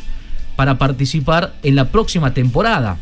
para 0.55 0.77
participar 0.77 1.53
en 1.63 1.75
la 1.75 1.89
próxima 1.89 2.33
temporada, 2.33 2.97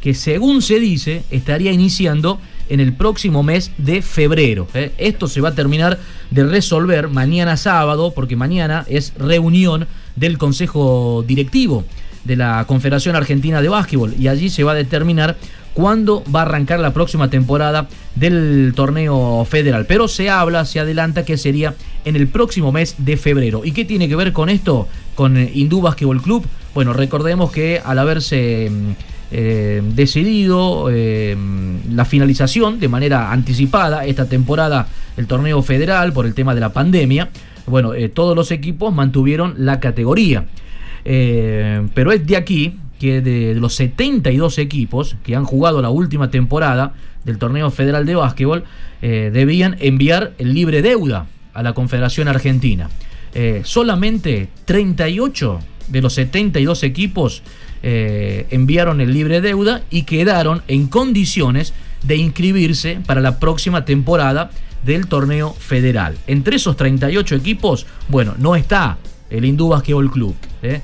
que 0.00 0.14
según 0.14 0.62
se 0.62 0.80
dice 0.80 1.22
estaría 1.30 1.72
iniciando 1.72 2.40
en 2.68 2.80
el 2.80 2.92
próximo 2.92 3.42
mes 3.42 3.72
de 3.78 4.02
febrero. 4.02 4.68
¿eh? 4.74 4.92
Esto 4.98 5.28
se 5.28 5.40
va 5.40 5.50
a 5.50 5.54
terminar 5.54 5.98
de 6.30 6.44
resolver 6.44 7.08
mañana 7.08 7.56
sábado, 7.56 8.12
porque 8.14 8.36
mañana 8.36 8.84
es 8.88 9.12
reunión 9.18 9.86
del 10.16 10.38
Consejo 10.38 11.24
Directivo 11.26 11.84
de 12.24 12.36
la 12.36 12.64
Confederación 12.66 13.16
Argentina 13.16 13.62
de 13.62 13.68
Básquetbol 13.68 14.14
y 14.18 14.28
allí 14.28 14.50
se 14.50 14.64
va 14.64 14.72
a 14.72 14.74
determinar 14.74 15.36
cuándo 15.72 16.24
va 16.34 16.40
a 16.40 16.42
arrancar 16.42 16.80
la 16.80 16.92
próxima 16.92 17.30
temporada 17.30 17.88
del 18.16 18.72
torneo 18.74 19.44
federal. 19.44 19.86
Pero 19.86 20.08
se 20.08 20.28
habla, 20.28 20.64
se 20.64 20.80
adelanta 20.80 21.24
que 21.24 21.36
sería 21.36 21.74
en 22.04 22.16
el 22.16 22.28
próximo 22.28 22.72
mes 22.72 22.96
de 22.98 23.16
febrero. 23.16 23.64
¿Y 23.64 23.72
qué 23.72 23.84
tiene 23.84 24.08
que 24.08 24.16
ver 24.16 24.32
con 24.32 24.48
esto? 24.48 24.88
Con 25.14 25.36
Hindú 25.38 25.80
Básquetbol 25.80 26.20
Club. 26.20 26.44
Bueno, 26.74 26.92
recordemos 26.92 27.52
que 27.52 27.80
al 27.84 27.98
haberse 27.98 28.70
mm, 28.70 28.92
eh, 29.30 29.82
decidido 29.94 30.88
eh, 30.90 31.36
la 31.90 32.06
finalización 32.06 32.80
de 32.80 32.88
manera 32.88 33.30
anticipada 33.30 34.06
esta 34.06 34.26
temporada 34.26 34.88
del 35.16 35.26
torneo 35.26 35.60
federal 35.62 36.14
por 36.14 36.24
el 36.24 36.32
tema 36.32 36.54
de 36.54 36.62
la 36.62 36.72
pandemia, 36.72 37.28
bueno, 37.66 37.92
eh, 37.92 38.08
todos 38.08 38.34
los 38.34 38.50
equipos 38.50 38.94
mantuvieron 38.94 39.54
la 39.58 39.80
categoría. 39.80 40.46
Pero 41.04 42.12
es 42.12 42.26
de 42.26 42.36
aquí 42.36 42.76
que 42.98 43.22
de 43.22 43.54
los 43.54 43.74
72 43.76 44.58
equipos 44.58 45.16
que 45.22 45.36
han 45.36 45.44
jugado 45.44 45.80
la 45.80 45.88
última 45.88 46.30
temporada 46.30 46.92
del 47.24 47.38
torneo 47.38 47.70
federal 47.70 48.04
de 48.04 48.14
básquetbol, 48.14 48.64
debían 49.00 49.76
enviar 49.80 50.32
el 50.36 50.52
libre 50.52 50.82
deuda 50.82 51.26
a 51.54 51.62
la 51.62 51.72
Confederación 51.72 52.28
Argentina. 52.28 52.90
Solamente 53.62 54.48
38 54.66 55.60
de 55.88 56.02
los 56.02 56.12
72 56.12 56.82
equipos 56.82 57.42
enviaron 57.82 59.00
el 59.00 59.12
libre 59.12 59.40
deuda 59.40 59.82
y 59.90 60.02
quedaron 60.02 60.62
en 60.68 60.88
condiciones 60.88 61.72
de 62.02 62.16
inscribirse 62.16 63.00
para 63.06 63.20
la 63.20 63.38
próxima 63.38 63.84
temporada 63.84 64.50
del 64.84 65.06
torneo 65.06 65.54
federal. 65.54 66.16
Entre 66.26 66.56
esos 66.56 66.76
38 66.76 67.34
equipos, 67.36 67.86
bueno, 68.08 68.34
no 68.38 68.56
está 68.56 68.98
el 69.30 69.44
Hindú 69.44 69.68
Basquetbol 69.68 70.10
Club. 70.10 70.34
¿eh? 70.62 70.82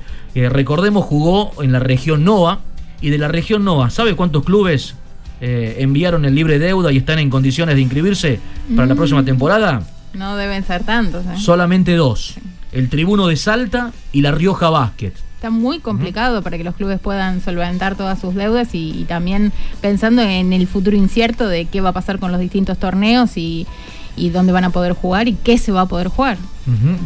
recordemos, 0.49 1.05
jugó 1.05 1.61
en 1.61 1.71
la 1.71 1.79
región 1.79 2.23
NOA 2.23 2.59
y 3.01 3.09
de 3.09 3.17
la 3.17 3.27
región 3.27 3.63
NOA, 3.63 3.89
¿sabe 3.89 4.15
cuántos 4.15 4.43
clubes 4.43 4.95
eh, 5.41 5.77
enviaron 5.79 6.25
el 6.25 6.35
libre 6.35 6.59
deuda 6.59 6.91
y 6.91 6.97
están 6.97 7.19
en 7.19 7.29
condiciones 7.29 7.75
de 7.75 7.81
inscribirse 7.81 8.39
para 8.75 8.87
la 8.87 8.93
mm. 8.93 8.97
próxima 8.97 9.25
temporada? 9.25 9.83
No 10.13 10.37
deben 10.37 10.63
ser 10.63 10.83
tantos. 10.83 11.25
¿eh? 11.25 11.37
Solamente 11.37 11.95
dos. 11.95 12.35
El 12.71 12.89
Tribuno 12.89 13.27
de 13.27 13.35
Salta 13.35 13.91
y 14.11 14.21
la 14.21 14.31
Rioja 14.31 14.69
Basket. 14.69 15.13
Está 15.45 15.55
muy 15.55 15.77
complicado 15.77 16.41
para 16.41 16.57
que 16.57 16.63
los 16.63 16.73
clubes 16.73 16.99
puedan 16.99 17.39
solventar 17.39 17.95
todas 17.95 18.19
sus 18.19 18.33
deudas 18.33 18.69
y, 18.73 19.05
también 19.07 19.53
pensando 19.79 20.23
en 20.23 20.53
el 20.53 20.65
futuro 20.65 20.97
incierto 20.97 21.47
de 21.47 21.65
qué 21.65 21.81
va 21.81 21.89
a 21.89 21.93
pasar 21.93 22.17
con 22.17 22.31
los 22.31 22.41
distintos 22.41 22.79
torneos 22.79 23.37
y, 23.37 23.67
y 24.17 24.31
dónde 24.31 24.51
van 24.51 24.63
a 24.63 24.71
poder 24.71 24.93
jugar 24.93 25.27
y 25.27 25.33
qué 25.33 25.59
se 25.59 25.71
va 25.71 25.81
a 25.81 25.85
poder 25.85 26.07
jugar. 26.07 26.39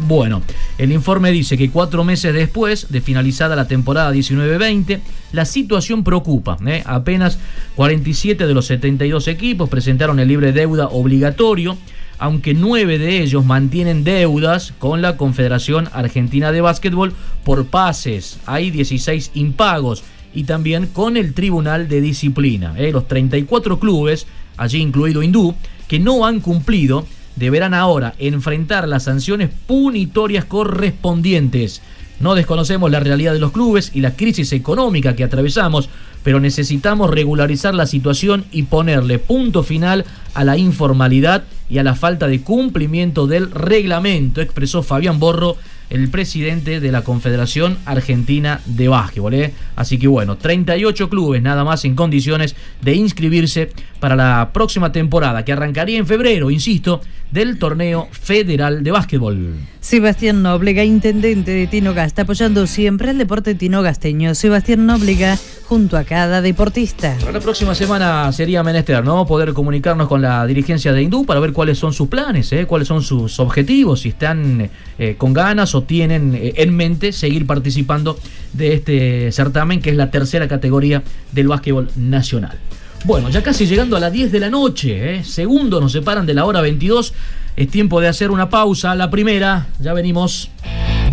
Bueno, 0.08 0.40
el 0.78 0.90
informe 0.90 1.30
dice 1.32 1.58
que 1.58 1.68
cuatro 1.68 2.02
meses 2.02 2.32
después 2.32 2.86
de 2.88 3.02
finalizada 3.02 3.54
la 3.56 3.68
temporada 3.68 4.10
19-20, 4.10 5.00
la 5.32 5.44
situación 5.44 6.02
preocupa. 6.02 6.56
¿eh? 6.66 6.82
Apenas 6.86 7.38
47 7.76 8.46
de 8.46 8.54
los 8.54 8.64
72 8.64 9.28
equipos 9.28 9.68
presentaron 9.68 10.18
el 10.18 10.28
libre 10.28 10.52
deuda 10.52 10.86
obligatorio, 10.86 11.76
aunque 12.20 12.52
nueve 12.52 12.98
de 12.98 13.22
ellos 13.22 13.46
mantienen 13.46 14.04
deudas 14.04 14.74
con 14.78 15.00
la 15.00 15.16
Confederación 15.16 15.88
Argentina 15.92 16.52
de 16.52 16.60
Básquetbol 16.60 17.14
por 17.44 17.66
pases. 17.66 18.38
Hay 18.44 18.70
16 18.70 19.32
impagos 19.34 20.04
y 20.34 20.44
también 20.44 20.86
con 20.86 21.16
el 21.16 21.32
Tribunal 21.32 21.88
de 21.88 22.02
Disciplina. 22.02 22.74
¿eh? 22.76 22.92
Los 22.92 23.08
34 23.08 23.80
clubes, 23.80 24.26
allí 24.58 24.78
incluido 24.78 25.22
Hindú, 25.22 25.54
que 25.88 25.98
no 25.98 26.26
han 26.26 26.40
cumplido 26.40 27.06
deberán 27.36 27.72
ahora 27.72 28.14
enfrentar 28.18 28.86
las 28.86 29.04
sanciones 29.04 29.48
punitorias 29.66 30.44
correspondientes. 30.44 31.80
No 32.20 32.34
desconocemos 32.34 32.90
la 32.90 33.00
realidad 33.00 33.32
de 33.32 33.38
los 33.38 33.52
clubes 33.52 33.90
y 33.94 34.02
la 34.02 34.14
crisis 34.14 34.52
económica 34.52 35.16
que 35.16 35.24
atravesamos, 35.24 35.88
pero 36.22 36.38
necesitamos 36.38 37.10
regularizar 37.10 37.74
la 37.74 37.86
situación 37.86 38.44
y 38.52 38.64
ponerle 38.64 39.18
punto 39.18 39.62
final 39.62 40.04
a 40.34 40.44
la 40.44 40.58
informalidad 40.58 41.44
y 41.70 41.78
a 41.78 41.82
la 41.82 41.94
falta 41.94 42.26
de 42.26 42.42
cumplimiento 42.42 43.26
del 43.26 43.50
reglamento, 43.50 44.42
expresó 44.42 44.82
Fabián 44.82 45.18
Borro, 45.18 45.56
el 45.88 46.08
presidente 46.08 46.78
de 46.78 46.92
la 46.92 47.02
Confederación 47.02 47.78
Argentina 47.84 48.60
de 48.64 48.88
Básquetbol. 48.88 49.34
¿eh? 49.34 49.54
Así 49.74 49.98
que 49.98 50.06
bueno, 50.06 50.36
38 50.36 51.08
clubes 51.08 51.42
nada 51.42 51.64
más 51.64 51.84
en 51.84 51.96
condiciones 51.96 52.54
de 52.80 52.94
inscribirse 52.94 53.72
para 53.98 54.14
la 54.14 54.50
próxima 54.52 54.92
temporada, 54.92 55.44
que 55.44 55.52
arrancaría 55.52 55.98
en 55.98 56.06
febrero, 56.06 56.50
insisto, 56.50 57.00
del 57.30 57.58
torneo 57.58 58.08
federal 58.10 58.82
de 58.82 58.90
básquetbol. 58.90 59.56
Sebastián 59.80 60.42
Nóblega, 60.42 60.84
intendente 60.84 61.52
de 61.52 61.66
Tinogasta, 61.66 62.22
apoyando 62.22 62.66
siempre 62.66 63.10
al 63.10 63.18
deporte 63.18 63.54
tinogasteño. 63.54 64.34
Sebastián 64.34 64.84
Nóblega, 64.84 65.38
junto 65.64 65.96
a 65.96 66.04
cada 66.04 66.42
deportista. 66.42 67.16
Para 67.20 67.32
la 67.32 67.40
próxima 67.40 67.74
semana 67.74 68.30
sería 68.32 68.62
menester, 68.62 69.02
¿no? 69.02 69.26
Poder 69.26 69.54
comunicarnos 69.54 70.06
con 70.06 70.20
la 70.20 70.46
dirigencia 70.46 70.92
de 70.92 71.02
Hindú 71.02 71.24
para 71.24 71.40
ver 71.40 71.52
cuáles 71.52 71.78
son 71.78 71.92
sus 71.92 72.08
planes, 72.08 72.52
¿eh? 72.52 72.66
cuáles 72.66 72.88
son 72.88 73.02
sus 73.02 73.40
objetivos, 73.40 74.00
si 74.00 74.10
están 74.10 74.68
eh, 74.98 75.14
con 75.16 75.32
ganas 75.32 75.74
o 75.74 75.82
tienen 75.82 76.34
eh, 76.34 76.52
en 76.56 76.76
mente 76.76 77.12
seguir 77.12 77.46
participando 77.46 78.18
de 78.52 78.74
este 78.74 79.32
certamen, 79.32 79.80
que 79.80 79.90
es 79.90 79.96
la 79.96 80.10
tercera 80.10 80.46
categoría 80.46 81.02
del 81.32 81.48
básquetbol 81.48 81.88
nacional. 81.96 82.58
Bueno, 83.04 83.30
ya 83.30 83.42
casi 83.42 83.66
llegando 83.66 83.96
a 83.96 84.00
las 84.00 84.12
10 84.12 84.30
de 84.30 84.40
la 84.40 84.50
noche, 84.50 85.16
¿eh? 85.16 85.24
segundo 85.24 85.80
nos 85.80 85.92
separan 85.92 86.26
de 86.26 86.34
la 86.34 86.44
hora 86.44 86.60
22. 86.60 87.14
Es 87.56 87.68
tiempo 87.68 88.00
de 88.00 88.08
hacer 88.08 88.30
una 88.30 88.48
pausa. 88.48 88.94
La 88.94 89.10
primera, 89.10 89.66
ya 89.78 89.92
venimos. 89.92 90.50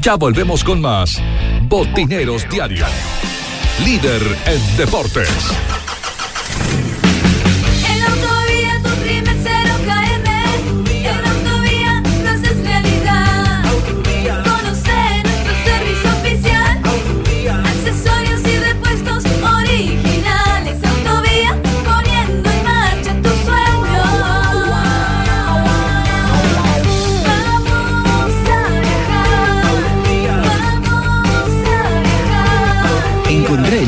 Ya 0.01 0.15
volvemos 0.15 0.63
con 0.63 0.81
más. 0.81 1.21
Botineros 1.63 2.47
Diario. 2.49 2.85
Líder 3.85 4.21
en 4.45 4.77
deportes. 4.77 5.29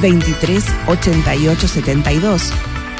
238872 0.00 2.52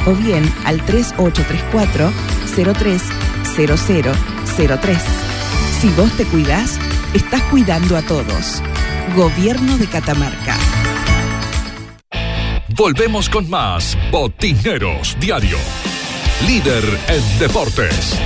o 0.06 0.14
bien 0.14 0.44
al 0.64 0.84
3834 0.84 2.12
030003. 2.54 5.02
Si 5.80 5.88
vos 5.90 6.10
te 6.16 6.24
cuidás, 6.24 6.80
estás 7.14 7.42
cuidando 7.42 7.96
a 7.96 8.02
todos. 8.02 8.60
Gobierno 9.14 9.78
de 9.78 9.86
Catamarca. 9.86 10.56
Volvemos 12.76 13.30
con 13.30 13.48
más 13.48 13.96
Botineros 14.10 15.16
Diario. 15.18 15.56
Líder 16.46 16.84
en 17.08 17.38
deportes. 17.38 18.20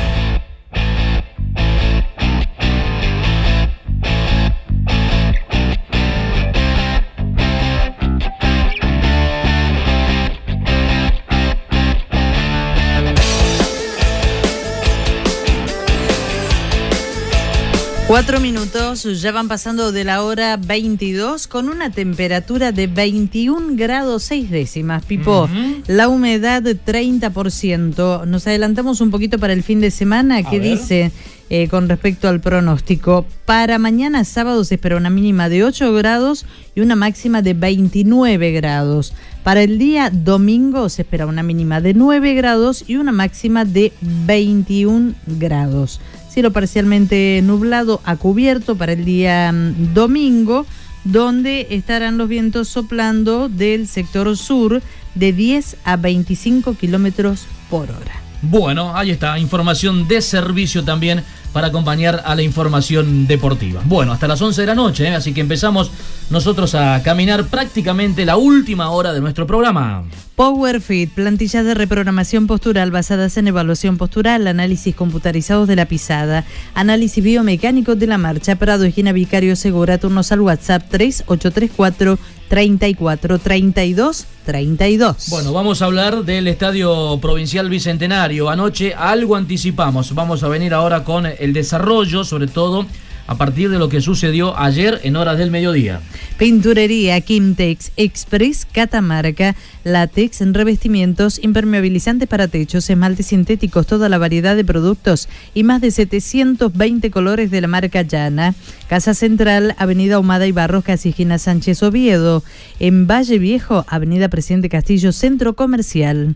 Cuatro 18.11 18.41
minutos, 18.41 19.05
ya 19.23 19.31
van 19.31 19.47
pasando 19.47 19.93
de 19.93 20.03
la 20.03 20.25
hora 20.25 20.57
22 20.57 21.47
con 21.47 21.69
una 21.69 21.91
temperatura 21.91 22.73
de 22.73 22.89
21 22.89 23.77
grados 23.77 24.25
6 24.25 24.51
décimas. 24.51 25.05
Pipo, 25.05 25.49
la 25.87 26.09
humedad 26.09 26.61
30%. 26.61 28.27
Nos 28.27 28.47
adelantamos 28.49 29.01
un 29.01 29.13
poquito 29.13 29.39
para 29.39 29.53
el 29.53 29.63
fin 29.63 29.81
de 29.81 29.93
semana. 29.93 30.43
¿Qué 30.43 30.59
dice 30.59 31.13
eh, 31.51 31.69
con 31.69 31.89
respecto 31.89 32.27
al 32.29 32.41
pronóstico? 32.41 33.27
Para 33.45 33.79
mañana 33.79 34.25
sábado 34.25 34.65
se 34.65 34.75
espera 34.75 34.97
una 34.97 35.09
mínima 35.09 35.49
de 35.49 35.63
8 35.63 35.93
grados 35.93 36.47
y 36.75 36.81
una 36.81 36.97
máxima 36.97 37.43
de 37.43 37.55
29 37.55 38.51
grados. 38.51 39.15
Para 39.45 39.63
el 39.63 39.79
día 39.79 40.11
domingo 40.11 40.89
se 40.89 41.03
espera 41.03 41.27
una 41.27 41.45
mínima 41.45 41.81
de 41.81 41.95
9 41.95 42.35
grados 42.35 42.83
y 42.89 42.97
una 42.97 43.13
máxima 43.13 43.65
de 43.65 43.93
21 44.01 45.15
grados 45.39 46.01
cielo 46.31 46.53
parcialmente 46.53 47.41
nublado 47.43 48.01
a 48.05 48.17
cubierto 48.17 48.77
para 48.77 48.93
el 48.93 49.05
día 49.05 49.53
mm, 49.53 49.93
domingo, 49.95 50.67
donde 51.05 51.67
estarán 51.71 52.19
los 52.19 52.29
vientos 52.29 52.69
soplando 52.69 53.49
del 53.49 53.89
sector 53.89 54.37
sur 54.37 54.83
de 55.15 55.33
10 55.33 55.77
a 55.85 55.97
25 55.97 56.75
kilómetros 56.75 57.47
por 57.69 57.91
hora. 57.91 58.21
Bueno, 58.43 58.97
ahí 58.97 59.11
está, 59.11 59.39
información 59.39 60.09
de 60.09 60.23
servicio 60.23 60.83
también 60.83 61.23
para 61.53 61.67
acompañar 61.67 62.23
a 62.25 62.35
la 62.35 62.43
información 62.43 63.27
deportiva. 63.27 63.83
Bueno, 63.85 64.13
hasta 64.13 64.29
las 64.29 64.41
11 64.41 64.61
de 64.63 64.67
la 64.67 64.75
noche, 64.75 65.09
¿eh? 65.09 65.15
así 65.15 65.35
que 65.35 65.41
empezamos 65.41 65.91
nosotros 66.31 66.75
a 66.75 67.03
caminar 67.03 67.47
prácticamente 67.47 68.25
la 68.25 68.37
última 68.37 68.91
hora 68.91 69.13
de 69.13 69.21
nuestro 69.21 69.47
programa. 69.47 70.05
PowerFit, 70.41 71.11
plantillas 71.11 71.67
de 71.67 71.75
reprogramación 71.75 72.47
postural 72.47 72.91
basadas 72.91 73.37
en 73.37 73.49
evaluación 73.49 73.99
postural, 73.99 74.47
análisis 74.47 74.95
computarizados 74.95 75.69
de 75.69 75.77
la 75.77 75.85
pisada, 75.85 76.47
análisis 76.73 77.23
biomecánico 77.23 77.95
de 77.95 78.07
la 78.07 78.17
marcha, 78.17 78.57
Prado, 78.57 78.87
esquina 78.87 79.13
Vicario 79.13 79.55
Segura, 79.55 79.99
turnos 79.99 80.33
al 80.33 80.41
WhatsApp 80.41 80.89
3834 80.89 82.19
34 82.49 83.39
32 83.39 84.27
32. 84.47 85.27
Bueno, 85.29 85.53
vamos 85.53 85.83
a 85.83 85.85
hablar 85.85 86.25
del 86.25 86.49
Estadio 86.49 87.19
Provincial 87.21 87.69
Bicentenario. 87.69 88.49
Anoche 88.49 88.95
algo 88.95 89.37
anticipamos. 89.37 90.15
Vamos 90.15 90.43
a 90.43 90.49
venir 90.49 90.73
ahora 90.73 91.05
con 91.05 91.27
el 91.27 91.53
desarrollo, 91.53 92.25
sobre 92.25 92.47
todo 92.47 92.87
a 93.31 93.37
partir 93.37 93.71
de 93.71 93.79
lo 93.79 93.89
que 93.89 94.01
sucedió 94.01 94.59
ayer 94.59 95.01
en 95.05 95.15
horas 95.15 95.39
del 95.39 95.53
mediodía. 95.53 96.01
Pinturería 96.37 97.21
Kimtex 97.21 97.93
Express 97.97 98.67
Catamarca, 98.67 99.55
látex 99.85 100.41
en 100.41 100.53
revestimientos, 100.53 101.39
impermeabilizantes 101.41 102.27
para 102.27 102.49
techos, 102.49 102.91
esmaltes 102.91 103.29
sintéticos, 103.29 103.87
toda 103.87 104.09
la 104.09 104.19
variedad 104.19 104.57
de 104.57 104.65
productos 104.65 105.29
y 105.55 105.63
más 105.63 105.81
de 105.81 105.93
720 105.93 107.13
colores 107.13 107.53
de 107.53 107.61
la 107.61 107.69
marca 107.69 108.03
Llana. 108.03 108.57
Casa 108.89 109.15
Central, 109.15 109.77
Avenida 109.79 110.19
Humada 110.19 110.49
y 110.49 110.53
Barros, 110.53 110.83
Casijina 110.83 111.39
Sánchez 111.39 111.85
Oviedo. 111.85 112.43
En 112.81 113.07
Valle 113.07 113.39
Viejo, 113.39 113.85
Avenida 113.87 114.29
Presidente 114.29 114.69
Castillo, 114.69 115.13
Centro 115.13 115.55
Comercial. 115.55 116.35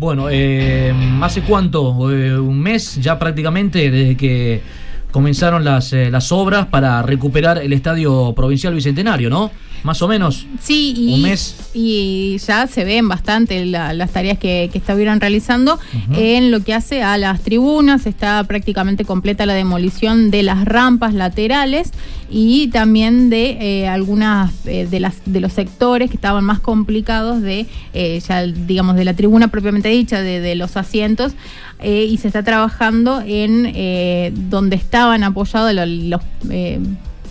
Bueno, 0.00 0.26
eh, 0.30 0.92
¿hace 1.22 1.42
cuánto? 1.42 2.12
Eh, 2.12 2.36
un 2.36 2.58
mes 2.58 2.96
ya 3.00 3.20
prácticamente 3.20 3.88
desde 3.88 4.16
que 4.16 4.62
comenzaron 5.10 5.64
las, 5.64 5.92
eh, 5.92 6.10
las 6.10 6.32
obras 6.32 6.66
para 6.66 7.02
recuperar 7.02 7.58
el 7.58 7.72
Estadio 7.72 8.34
Provincial 8.34 8.74
Bicentenario, 8.74 9.30
¿no? 9.30 9.50
Más 9.84 10.02
o 10.02 10.08
menos. 10.08 10.44
Sí, 10.60 10.92
y, 10.96 11.14
un 11.14 11.22
mes. 11.22 11.70
y 11.72 12.36
ya 12.38 12.66
se 12.66 12.82
ven 12.82 13.06
bastante 13.06 13.64
las 13.64 14.10
tareas 14.10 14.36
que, 14.36 14.68
que 14.72 14.78
estuvieron 14.78 15.20
realizando. 15.20 15.78
En 16.12 16.50
lo 16.50 16.64
que 16.64 16.74
hace 16.74 17.04
a 17.04 17.16
las 17.16 17.42
tribunas, 17.42 18.04
está 18.06 18.42
prácticamente 18.42 19.04
completa 19.04 19.46
la 19.46 19.54
demolición 19.54 20.32
de 20.32 20.42
las 20.42 20.64
rampas 20.64 21.14
laterales 21.14 21.92
y 22.28 22.68
también 22.68 23.30
de 23.30 23.50
eh, 23.60 23.88
algunas 23.88 24.52
eh, 24.66 24.88
de, 24.90 24.98
las, 24.98 25.14
de 25.26 25.40
los 25.40 25.52
sectores 25.52 26.10
que 26.10 26.16
estaban 26.16 26.42
más 26.42 26.58
complicados 26.58 27.40
de, 27.40 27.66
ya 27.94 28.42
digamos, 28.42 28.96
de 28.96 29.04
la 29.04 29.14
tribuna 29.14 29.46
propiamente 29.46 29.90
dicha, 29.90 30.20
de, 30.22 30.40
de 30.40 30.56
los 30.56 30.76
asientos. 30.76 31.34
Y 31.82 32.16
se 32.16 32.26
está 32.28 32.42
trabajando 32.42 33.22
en 33.24 34.50
donde 34.50 34.76
estaban 34.76 35.22
apoyados 35.22 35.72
los, 35.74 35.88
los 35.88 36.20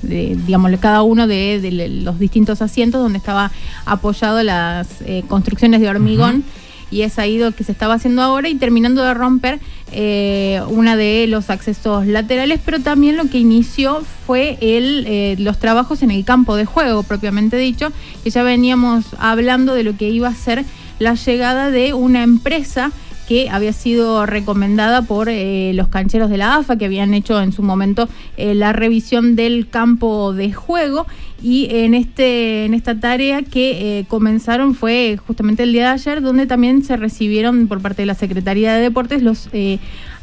de, 0.02 0.38
digamos, 0.46 0.72
cada 0.80 1.04
uno 1.04 1.28
de, 1.28 1.60
de 1.62 1.90
los 1.90 2.20
distintos 2.20 2.62
asientos 2.62 3.02
donde 3.02 3.18
estaba 3.18 3.52
apoyado 3.86 4.42
las 4.44 4.88
eh, 5.06 5.24
construcciones 5.28 5.82
de 5.82 5.90
hormigón. 5.90 6.44
y 6.90 7.02
es 7.02 7.20
ahí 7.20 7.38
lo 7.38 7.52
que 7.52 7.66
se 7.66 7.74
estaba 7.74 7.96
haciendo 7.96 8.22
ahora 8.22 8.48
y 8.48 8.56
terminando 8.56 9.04
de 9.04 9.14
romper 9.14 9.60
eh, 9.92 10.62
una 10.70 10.96
de 10.96 11.28
los 11.28 11.50
accesos 11.50 12.08
laterales, 12.08 12.62
pero 12.64 12.80
también 12.80 13.18
lo 13.18 13.30
que 13.30 13.40
inició 13.40 14.04
fue 14.26 14.58
el, 14.62 15.06
eh, 15.06 15.36
los 15.38 15.60
trabajos 15.60 16.02
en 16.02 16.12
el 16.12 16.24
campo 16.24 16.56
de 16.56 16.64
juego, 16.64 17.04
propiamente 17.04 17.58
dicho, 17.58 17.92
que 18.24 18.30
ya 18.30 18.44
veníamos 18.44 19.06
hablando 19.20 19.74
de 19.74 19.84
lo 19.84 19.98
que 19.98 20.10
iba 20.10 20.30
a 20.30 20.36
ser 20.36 20.64
la 21.00 21.16
llegada 21.16 21.72
de 21.72 21.94
una 21.94 22.24
empresa 22.24 22.92
que 23.28 23.50
había 23.50 23.74
sido 23.74 24.26
recomendada 24.26 25.02
por 25.02 25.28
eh, 25.30 25.72
los 25.74 25.90
cancheros 25.90 26.30
de 26.30 26.38
la 26.38 26.56
AFA, 26.56 26.78
que 26.78 26.86
habían 26.86 27.14
hecho 27.14 27.42
en 27.42 27.52
su 27.52 27.62
momento 27.62 28.08
eh, 28.38 28.56
la 28.56 28.74
revisión 28.74 29.36
del 29.36 29.68
campo 29.70 30.34
de 30.34 30.54
juego. 30.54 31.06
Y 31.42 31.68
en, 31.70 31.94
este, 31.94 32.66
en 32.66 32.74
esta 32.74 33.00
tarea 33.00 33.44
que 33.44 34.00
eh, 34.00 34.06
comenzaron 34.08 34.74
fue 34.74 35.18
justamente 35.26 35.64
el 35.64 35.72
día 35.72 35.88
de 35.88 35.94
ayer, 35.94 36.22
donde 36.22 36.48
también 36.48 36.84
se 36.84 36.98
recibieron 36.98 37.68
por 37.68 37.82
parte 37.82 38.02
de 38.02 38.08
la 38.08 38.16
Secretaría 38.16 38.74
de 38.74 38.82
Deportes 38.82 39.22
los 39.22 39.50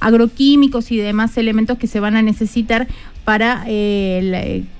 agroquímicos 0.00 0.90
y 0.90 0.96
demás 0.96 1.36
elementos 1.36 1.78
que 1.78 1.86
se 1.86 2.00
van 2.00 2.16
a 2.16 2.22
necesitar 2.22 2.88
para 3.24 3.64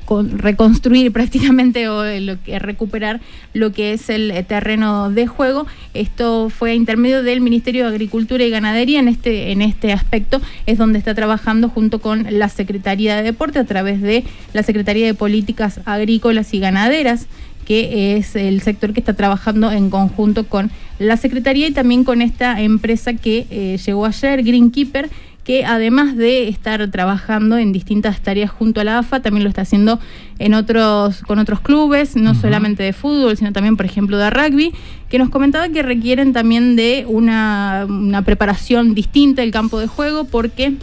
reconstruir 0.06 1.12
prácticamente 1.12 1.88
o 1.88 2.04
eh, 2.04 2.20
lo 2.20 2.36
recuperar 2.58 3.20
lo 3.52 3.72
que 3.72 3.92
es 3.92 4.10
el 4.10 4.30
eh, 4.30 4.42
terreno 4.42 5.10
de 5.10 5.26
juego. 5.26 5.66
Esto 5.94 6.50
fue 6.50 6.72
a 6.72 6.74
intermedio 6.74 7.22
del 7.22 7.40
Ministerio 7.40 7.84
de 7.84 7.90
Agricultura 7.90 8.44
y 8.44 8.50
Ganadería. 8.50 9.00
En 9.00 9.08
este, 9.08 9.52
en 9.52 9.62
este 9.62 9.92
aspecto 9.92 10.40
es 10.66 10.78
donde 10.78 10.98
está 10.98 11.14
trabajando 11.14 11.68
junto 11.68 12.00
con 12.00 12.26
la 12.30 12.48
Secretaría 12.48 13.16
de 13.16 13.22
Deporte 13.22 13.58
a 13.58 13.64
través 13.64 14.00
de 14.00 14.24
la 14.52 14.62
Secretaría 14.62 15.06
de 15.06 15.14
Políticas 15.14 15.80
Agrícolas 15.84 16.23
y 16.52 16.58
Ganaderas 16.58 17.26
que 17.66 18.16
es 18.16 18.36
el 18.36 18.60
sector 18.60 18.92
que 18.92 19.00
está 19.00 19.14
trabajando 19.14 19.72
en 19.72 19.90
conjunto 19.90 20.46
con 20.46 20.70
la 20.98 21.16
Secretaría 21.16 21.68
y 21.68 21.72
también 21.72 22.04
con 22.04 22.22
esta 22.22 22.60
empresa 22.60 23.14
que 23.14 23.46
eh, 23.50 23.78
llegó 23.84 24.06
ayer, 24.06 24.42
Greenkeeper, 24.42 25.10
que 25.44 25.64
además 25.64 26.16
de 26.16 26.48
estar 26.48 26.90
trabajando 26.90 27.58
en 27.58 27.72
distintas 27.72 28.20
tareas 28.20 28.50
junto 28.50 28.80
a 28.80 28.84
la 28.84 28.98
AFA, 28.98 29.20
también 29.20 29.44
lo 29.44 29.48
está 29.48 29.62
haciendo 29.62 30.00
en 30.38 30.54
otros, 30.54 31.20
con 31.22 31.38
otros 31.38 31.60
clubes, 31.60 32.16
no 32.16 32.34
solamente 32.34 32.82
de 32.82 32.94
fútbol, 32.94 33.36
sino 33.36 33.52
también, 33.52 33.76
por 33.76 33.84
ejemplo, 33.84 34.16
de 34.16 34.30
rugby, 34.30 34.72
que 35.10 35.18
nos 35.18 35.28
comentaba 35.28 35.68
que 35.68 35.82
requieren 35.82 36.32
también 36.32 36.76
de 36.76 37.04
una, 37.06 37.86
una 37.88 38.22
preparación 38.22 38.94
distinta 38.94 39.42
del 39.42 39.50
campo 39.50 39.78
de 39.78 39.86
juego 39.86 40.24
porque 40.24 40.74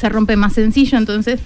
se 0.00 0.08
rompe 0.08 0.36
más 0.36 0.54
sencillo, 0.54 0.98
entonces 0.98 1.40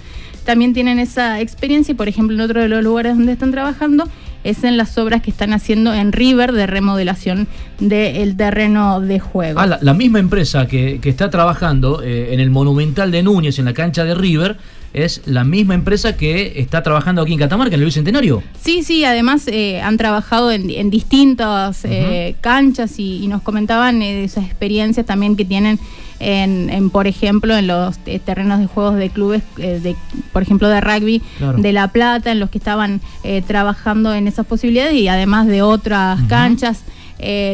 también 0.45 0.73
tienen 0.73 0.99
esa 0.99 1.39
experiencia 1.39 1.91
y, 1.91 1.95
por 1.95 2.07
ejemplo, 2.07 2.35
en 2.35 2.41
otro 2.41 2.61
de 2.61 2.69
los 2.69 2.83
lugares 2.83 3.15
donde 3.15 3.33
están 3.33 3.51
trabajando 3.51 4.07
es 4.43 4.63
en 4.63 4.77
las 4.77 4.97
obras 4.97 5.21
que 5.21 5.31
están 5.31 5.53
haciendo 5.53 5.93
en 5.93 6.11
River 6.11 6.53
de 6.53 6.65
remodelación 6.65 7.47
del 7.79 8.37
terreno 8.37 9.01
de 9.01 9.19
juego. 9.19 9.59
Ah, 9.59 9.79
la, 9.81 9.93
misma 9.93 10.19
empresa 10.19 10.67
que, 10.67 10.99
está 11.03 11.29
trabajando 11.29 12.01
eh, 12.01 12.33
en 12.33 12.39
el 12.39 12.49
Monumental 12.49 13.11
de 13.11 13.23
Núñez, 13.23 13.59
en 13.59 13.65
la 13.65 13.73
cancha 13.73 14.05
de 14.05 14.15
River, 14.15 14.57
es 14.93 15.21
la 15.25 15.43
misma 15.43 15.73
empresa 15.73 16.17
que 16.17 16.59
está 16.59 16.83
trabajando 16.83 17.21
aquí 17.21 17.33
en 17.33 17.39
Catamarca, 17.39 17.75
en 17.75 17.81
el 17.81 17.85
Bicentenario. 17.85 18.43
Sí, 18.61 18.83
sí, 18.83 19.03
además 19.03 19.47
eh, 19.47 19.81
han 19.81 19.97
trabajado 19.97 20.51
en, 20.51 20.89
distintas 20.89 21.85
eh, 21.85 22.35
canchas 22.41 22.99
y, 22.99 23.27
nos 23.27 23.41
comentaban 23.41 24.01
esas 24.01 24.45
experiencias 24.45 25.05
también 25.05 25.35
que 25.35 25.45
tienen 25.45 25.79
en, 26.19 26.89
por 26.89 27.07
ejemplo, 27.07 27.55
en 27.55 27.67
los 27.67 27.99
eh, 28.05 28.19
terrenos 28.19 28.59
de 28.59 28.67
juegos 28.67 28.95
de 28.95 29.09
clubes, 29.09 29.41
eh, 29.57 29.79
de, 29.81 29.95
por 30.33 30.41
ejemplo, 30.41 30.67
de 30.67 30.81
rugby 30.81 31.21
de 31.57 31.73
La 31.73 31.89
Plata, 31.89 32.31
en 32.31 32.39
los 32.39 32.49
que 32.49 32.57
estaban 32.57 33.01
eh, 33.23 33.41
trabajando 33.41 34.13
en 34.13 34.27
esas 34.27 34.45
posibilidades 34.45 34.95
y 34.95 35.07
además 35.07 35.47
de 35.47 35.61
otras 35.61 36.19
canchas. 36.27 36.83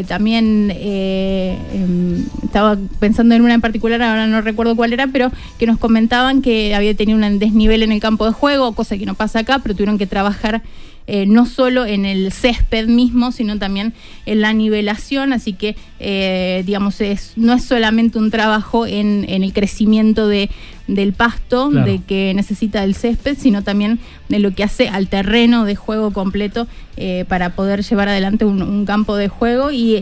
También 0.08 0.72
em, 0.76 2.26
estaba 2.44 2.78
pensando 3.00 3.36
en 3.36 3.42
una 3.42 3.56
en 3.56 3.62
particular, 3.62 4.02
ahora 4.02 4.28
no 4.28 4.42
recuerdo 4.42 4.76
cuál 4.76 4.94
era, 4.94 5.08
pero 5.08 5.32
que 5.58 5.66
nos 5.66 5.78
comentaban 5.78 6.42
que 6.42 6.76
había 6.76 6.94
tenido 6.96 7.18
un 7.18 7.40
desnivel 7.40 7.84
en 7.84 7.92
el 7.92 8.00
campo 8.00 8.26
de 8.26 8.32
juego, 8.32 8.74
cosa 8.74 8.98
que 8.98 9.06
no 9.06 9.16
pasa 9.16 9.40
acá, 9.40 9.60
pero 9.60 9.76
tuvieron 9.76 9.98
que 9.98 10.08
trabajar 10.08 10.62
eh, 11.08 11.28
no 11.28 11.46
solo 11.46 11.86
en 11.86 12.04
el 12.04 12.32
césped 12.32 12.88
mismo, 12.88 13.32
sino 13.32 13.60
también 13.60 13.94
en 14.26 14.42
la 14.42 14.54
nivelación, 14.54 15.34
así 15.34 15.54
que, 15.54 15.76
eh, 16.00 16.64
digamos, 16.66 17.00
es, 17.00 17.34
no 17.36 17.54
es 17.54 17.64
solamente 17.64 18.18
un 18.18 18.32
trabajo 18.32 18.88
en, 18.88 19.24
el 19.30 19.54
crecimiento 19.54 20.28
de, 20.28 20.50
del 20.88 21.14
pasto, 21.14 21.70
de 21.70 22.00
que 22.06 22.34
necesita 22.36 22.84
el 22.84 22.96
césped, 22.96 23.38
sino 23.40 23.64
también 23.64 24.00
de 24.30 24.40
lo 24.40 24.52
que 24.52 24.64
hace 24.64 24.88
al 24.88 25.08
terreno 25.08 25.66
de 25.66 25.76
juego 25.76 26.12
completo 26.12 26.68
eh, 26.98 27.26
para 27.28 27.56
poder 27.56 27.84
llevar 27.84 28.10
adelante 28.10 28.46
un, 28.46 28.86
campo 28.86 29.16
de 29.16 29.28
juego. 29.28 29.72
Y 29.72 29.96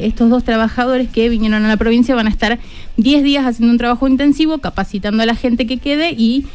estos 0.00 0.28
dos 0.30 0.44
trabajadores 0.44 1.08
que 1.08 1.28
vinieron 1.28 1.64
a 1.64 1.68
la 1.68 1.76
provincia 1.76 2.14
van 2.14 2.26
a 2.26 2.30
estar 2.30 2.58
10 2.98 3.22
días 3.22 3.46
haciendo 3.46 3.72
un 3.72 3.78
trabajo 3.78 4.08
intensivo, 4.08 4.58
capacitando 4.58 5.22
a 5.22 5.26
la 5.26 5.34
gente 5.34 5.66
que 5.66 5.78
quede 5.78 6.12
y 6.12 6.46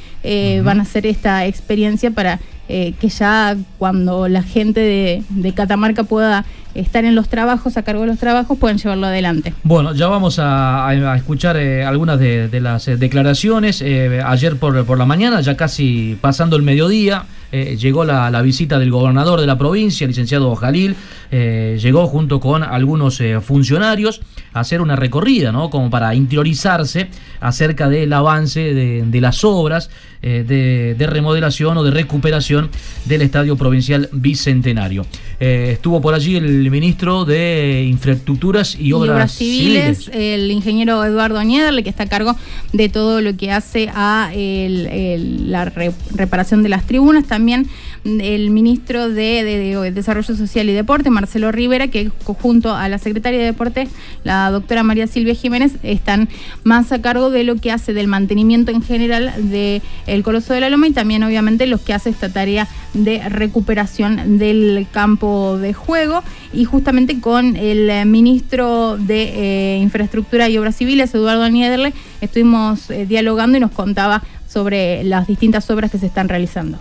van 0.64 0.80
a 0.80 0.84
hacer 0.84 1.06
esta 1.06 1.46
experiencia 1.46 2.12
para 2.12 2.40
eh, 2.74 2.94
que 3.02 3.10
ya 3.10 3.58
cuando 3.78 4.30
la 4.30 4.44
gente 4.44 4.80
de, 4.80 5.54
Catamarca 5.54 6.06
pueda 6.06 6.46
estar 6.76 7.06
en 7.06 7.16
los 7.16 7.30
trabajos, 7.30 7.78
a 7.78 7.84
cargo 7.84 8.02
de 8.02 8.08
los 8.08 8.20
trabajos, 8.20 8.58
puedan 8.58 8.78
llevarlo 8.78 9.08
adelante. 9.08 9.54
Bueno, 9.64 9.94
ya 9.94 10.08
vamos 10.08 10.38
a, 10.40 10.90
escuchar 11.16 11.58
eh, 11.58 11.84
algunas 11.84 12.20
de, 12.20 12.50
las 12.62 12.88
eh, 12.88 12.98
declaraciones. 12.98 13.82
ayer 13.82 14.58
por, 14.58 14.86
por 14.86 14.98
la 14.98 15.06
mañana, 15.06 15.42
ya 15.42 15.58
casi 15.58 16.18
pasando 16.22 16.56
el 16.56 16.62
mediodía, 16.62 17.26
llegó 17.52 18.06
la, 18.06 18.42
visita 18.42 18.80
del 18.80 18.92
gobernador 18.92 19.42
de 19.42 19.48
la 19.48 19.58
provincia, 19.58 20.06
el 20.06 20.12
licenciado 20.12 20.56
Jalil, 20.56 20.96
llegó 21.32 22.08
junto 22.08 22.40
con 22.40 22.64
algunos 22.64 23.22
funcionarios 23.42 24.22
hacer 24.54 24.82
una 24.82 24.96
recorrida, 24.96 25.52
¿no? 25.52 25.70
Como 25.70 25.90
para 25.90 26.14
interiorizarse 26.16 27.10
acerca 27.40 27.90
del 27.90 28.12
avance 28.14 28.74
de 28.74 29.22
las 29.22 29.44
obras 29.44 29.90
de, 30.22 31.08
remodelación 31.10 31.78
o 31.78 31.84
de 31.84 31.92
recuperación 31.92 32.70
del 33.06 33.24
Estadio 33.24 33.56
Provincial 33.56 34.10
Bicentenario. 34.12 35.06
Eh, 35.40 35.72
estuvo 35.74 36.00
por 36.02 36.14
allí 36.14 36.36
el 36.36 36.70
ministro 36.70 37.26
de 37.26 37.86
Infraestructuras 37.88 38.76
y 38.80 38.94
Obras, 38.94 39.32
civiles, 39.32 40.10
el 40.14 40.52
ingeniero 40.52 41.04
Eduardo 41.04 41.44
Niederle, 41.44 41.84
que 41.84 41.90
está 41.90 42.04
a 42.04 42.10
cargo 42.10 42.36
de 42.72 42.90
todo 42.90 43.22
lo 43.22 43.36
que 43.36 43.52
hace 43.52 43.90
a 43.94 44.32
la 44.36 45.66
reparación 45.66 46.62
de 46.62 46.70
las 46.70 46.86
tribunas. 46.86 47.26
También 47.26 47.68
el 48.04 48.50
ministro 48.50 49.10
de, 49.10 49.92
Desarrollo 49.94 50.36
Social 50.36 50.70
y 50.70 50.74
Deporte, 50.74 51.10
Marcelo 51.10 51.52
Rivera, 51.52 51.88
que 51.88 52.10
junto 52.10 52.74
a 52.74 52.90
la 52.90 52.98
secretaria 52.98 53.40
de 53.40 53.46
Deporte, 53.46 53.88
la 54.24 54.50
doctora 54.50 54.84
María 54.84 55.08
Silvia 55.08 55.36
Jiménez, 55.36 55.74
están 55.84 56.30
más 56.64 56.92
a 56.92 57.02
cargo 57.02 57.30
de 57.30 57.44
lo 57.44 57.56
que 57.58 57.72
hace 57.72 57.94
del 57.94 58.08
mantenimiento 58.08 58.72
en 58.72 58.82
general 58.82 59.34
del 59.50 59.82
el 60.08 60.24
Coloso 60.24 60.54
de 60.54 60.62
la 60.62 60.70
Loma 60.70 60.88
y 60.88 60.92
también 60.92 61.24
obviamente 61.24 61.68
los 61.68 61.82
que 61.82 61.94
hace 61.94 62.10
esta 62.10 62.30
tarea 62.30 62.68
de 62.94 63.28
recuperación 63.30 64.38
del 64.38 64.88
campo 64.92 65.58
de 65.58 65.74
juego. 65.74 66.24
Y 66.54 66.66
justamente 66.66 67.20
con 67.20 67.56
el 67.56 68.06
ministro 68.08 68.98
de 68.98 69.76
eh, 69.76 69.80
Infraestructura 69.82 70.50
y 70.50 70.58
Obras 70.58 70.76
Civiles, 70.76 71.14
Eduardo 71.14 71.48
Niederle, 71.50 71.94
estuvimos 72.20 72.90
eh, 72.90 73.06
dialogando 73.06 73.58
y 73.58 73.62
nos 73.62 73.72
contaba 73.72 74.24
sobre 74.48 75.04
las 75.04 75.28
distintas 75.28 75.70
obras 75.70 75.92
que 75.92 75.98
se 75.98 76.08
están 76.08 76.28
realizando 76.28 76.78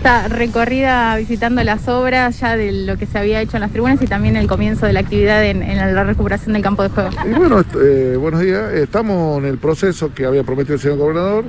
esta 0.00 0.28
recorrida 0.28 1.14
visitando 1.16 1.62
las 1.62 1.86
obras 1.86 2.40
ya 2.40 2.56
de 2.56 2.72
lo 2.72 2.96
que 2.96 3.04
se 3.04 3.18
había 3.18 3.42
hecho 3.42 3.58
en 3.58 3.60
las 3.60 3.70
tribunas 3.70 4.00
y 4.00 4.06
también 4.06 4.34
el 4.34 4.46
comienzo 4.46 4.86
de 4.86 4.94
la 4.94 5.00
actividad 5.00 5.44
en, 5.44 5.76
la 5.76 6.04
recuperación 6.04 6.54
del 6.54 6.62
campo 6.62 6.82
de 6.82 6.88
juego. 6.88 7.10
bueno, 7.36 7.62
eh, 7.78 8.16
buenos 8.18 8.40
días. 8.40 8.72
Estamos 8.72 9.40
en 9.40 9.44
el 9.44 9.58
proceso 9.58 10.14
que 10.14 10.24
había 10.24 10.42
prometido 10.42 10.76
el 10.76 10.80
señor 10.80 10.96
gobernador 10.96 11.44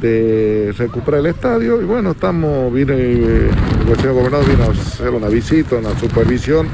de 0.00 0.74
recuperar 0.76 1.20
el 1.20 1.26
estadio 1.26 1.80
y 1.80 1.84
bueno, 1.84 2.10
estamos, 2.10 2.72
vine, 2.72 2.94
eh, 2.96 3.50
el 3.88 3.96
señor 3.98 4.14
gobernador 4.14 4.48
vino 4.48 4.64
a 4.64 4.72
hacer 4.72 5.10
una 5.10 5.28
visita, 5.28 5.76
una 5.76 5.96
supervisión 5.96 6.66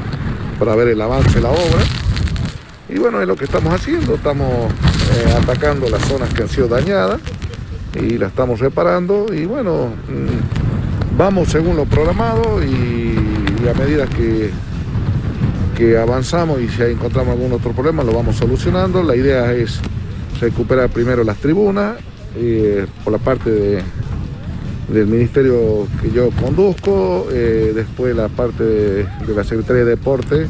para 0.58 0.74
ver 0.76 0.88
el 0.88 1.00
avance 1.02 1.34
de 1.34 1.42
la 1.42 1.50
obra. 1.50 1.82
Y 2.88 2.98
bueno, 2.98 3.20
es 3.20 3.28
lo 3.28 3.36
que 3.36 3.44
estamos 3.44 3.74
haciendo, 3.74 4.14
estamos 4.14 4.48
eh, 4.48 5.34
atacando 5.42 5.90
las 5.90 6.00
zonas 6.06 6.32
que 6.32 6.44
han 6.44 6.48
sido 6.48 6.68
dañadas 6.68 7.20
y 8.00 8.16
la 8.16 8.28
estamos 8.28 8.60
reparando 8.60 9.26
y 9.30 9.44
bueno, 9.44 9.88
mm, 10.08 10.71
vamos 11.16 11.48
según 11.48 11.76
lo 11.76 11.84
programado 11.84 12.62
y, 12.62 13.16
a 13.68 13.74
medida 13.74 14.06
que, 14.06 14.50
que 15.76 15.96
avanzamos 15.96 16.60
y 16.60 16.68
si 16.68 16.82
encontramos 16.82 17.34
algún 17.34 17.52
otro 17.52 17.72
problema 17.72 18.02
lo 18.02 18.12
vamos 18.12 18.36
solucionando. 18.36 19.02
La 19.02 19.14
idea 19.14 19.52
es 19.52 19.80
recuperar 20.40 20.90
primero 20.90 21.22
las 21.22 21.38
tribunas 21.38 21.96
eh, 22.36 22.86
por 23.04 23.12
la 23.12 23.18
parte 23.18 23.82
del 24.88 25.06
ministerio 25.06 25.86
que 26.00 26.10
yo 26.10 26.30
conduzco, 26.30 27.28
eh, 27.32 27.72
después 27.74 28.14
la 28.16 28.28
parte 28.28 28.64
de, 28.64 29.06
la 29.34 29.44
Secretaría 29.44 29.84
de 29.84 29.90
Deporte 29.90 30.46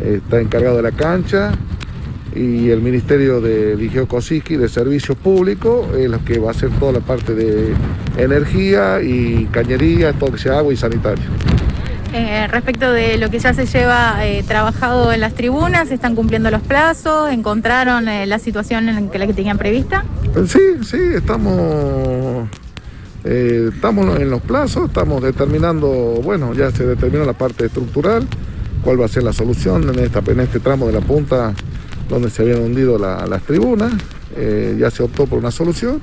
eh, 0.00 0.20
está 0.22 0.40
encargado 0.40 0.76
de 0.76 0.82
la 0.82 0.92
cancha 0.92 1.52
y 2.34 2.70
el 2.70 2.80
Ministerio 2.80 3.40
de 3.40 3.76
Ligeo 3.76 4.06
Kosiki 4.06 4.56
de 4.56 4.68
Servicios 4.68 5.16
Públicos 5.16 5.88
es 5.96 6.08
lo 6.08 6.24
que 6.24 6.38
va 6.38 6.48
a 6.48 6.50
hacer 6.52 6.70
toda 6.78 6.92
la 6.92 7.00
parte 7.00 7.34
de 7.34 7.74
energía 8.16 9.02
y 9.02 9.46
cañería, 9.46 10.12
todo 10.12 10.32
que 10.32 10.38
sea 10.38 10.58
agua 10.58 10.72
y 10.72 10.76
sanitario. 10.76 11.24
Eh, 12.12 12.48
respecto 12.48 12.92
de 12.92 13.18
lo 13.18 13.30
que 13.30 13.38
ya 13.38 13.54
se 13.54 13.66
lleva 13.66 14.26
eh, 14.26 14.42
trabajado 14.46 15.12
en 15.12 15.20
las 15.20 15.34
tribunas, 15.34 15.90
¿están 15.92 16.16
cumpliendo 16.16 16.50
los 16.50 16.62
plazos? 16.62 17.30
¿Encontraron 17.30 18.08
eh, 18.08 18.26
la 18.26 18.40
situación 18.40 18.88
en 18.88 19.10
que 19.10 19.18
la 19.18 19.26
que 19.26 19.34
tenían 19.34 19.58
prevista? 19.58 20.04
Sí, 20.46 20.60
sí, 20.84 20.98
estamos, 21.14 22.48
eh, 23.24 23.70
estamos 23.72 24.18
en 24.18 24.28
los 24.28 24.40
plazos, 24.42 24.88
estamos 24.88 25.22
determinando, 25.22 26.20
bueno, 26.22 26.52
ya 26.52 26.70
se 26.72 26.84
determinó 26.84 27.24
la 27.24 27.32
parte 27.32 27.66
estructural, 27.66 28.26
cuál 28.82 29.00
va 29.00 29.04
a 29.04 29.08
ser 29.08 29.22
la 29.22 29.32
solución 29.32 29.88
en, 29.88 29.98
esta, 30.00 30.20
en 30.26 30.40
este 30.40 30.58
tramo 30.58 30.86
de 30.86 30.92
la 30.92 31.00
punta 31.00 31.54
donde 32.10 32.28
se 32.28 32.42
habían 32.42 32.60
hundido 32.60 32.98
la- 32.98 33.26
las 33.26 33.42
tribunas, 33.42 33.92
eh, 34.36 34.76
ya 34.78 34.90
se 34.90 35.02
optó 35.02 35.26
por 35.26 35.38
una 35.38 35.50
solución 35.50 36.00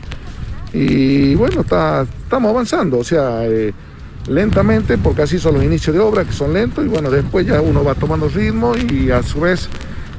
y 0.73 1.35
bueno, 1.35 1.61
está, 1.61 2.05
estamos 2.23 2.49
avanzando, 2.49 2.97
o 2.99 3.03
sea, 3.03 3.45
eh, 3.45 3.73
lentamente, 4.27 4.97
porque 4.97 5.21
así 5.21 5.37
son 5.39 5.55
los 5.55 5.63
inicios 5.63 5.93
de 5.95 6.01
obra, 6.01 6.23
que 6.25 6.33
son 6.33 6.53
lentos, 6.53 6.83
y 6.85 6.87
bueno, 6.87 7.09
después 7.11 7.45
ya 7.45 7.61
uno 7.61 7.83
va 7.83 7.93
tomando 7.95 8.27
ritmo 8.27 8.73
y 8.75 9.11
a 9.11 9.21
su 9.23 9.41
vez 9.41 9.69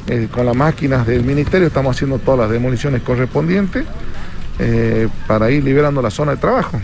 eh, 0.09 0.29
con 0.33 0.47
las 0.47 0.57
máquinas 0.57 1.07
del 1.07 1.23
ministerio 1.25 1.67
estamos 1.67 1.97
haciendo 1.97 2.19
todas 2.19 2.41
las 2.41 2.51
demoliciones 2.51 3.03
correspondientes 3.03 3.85
para 5.27 5.51
ir 5.51 5.63
liberando 5.63 6.03
la 6.03 6.11
zona 6.11 6.33
de 6.33 6.39
trabajo. 6.39 6.81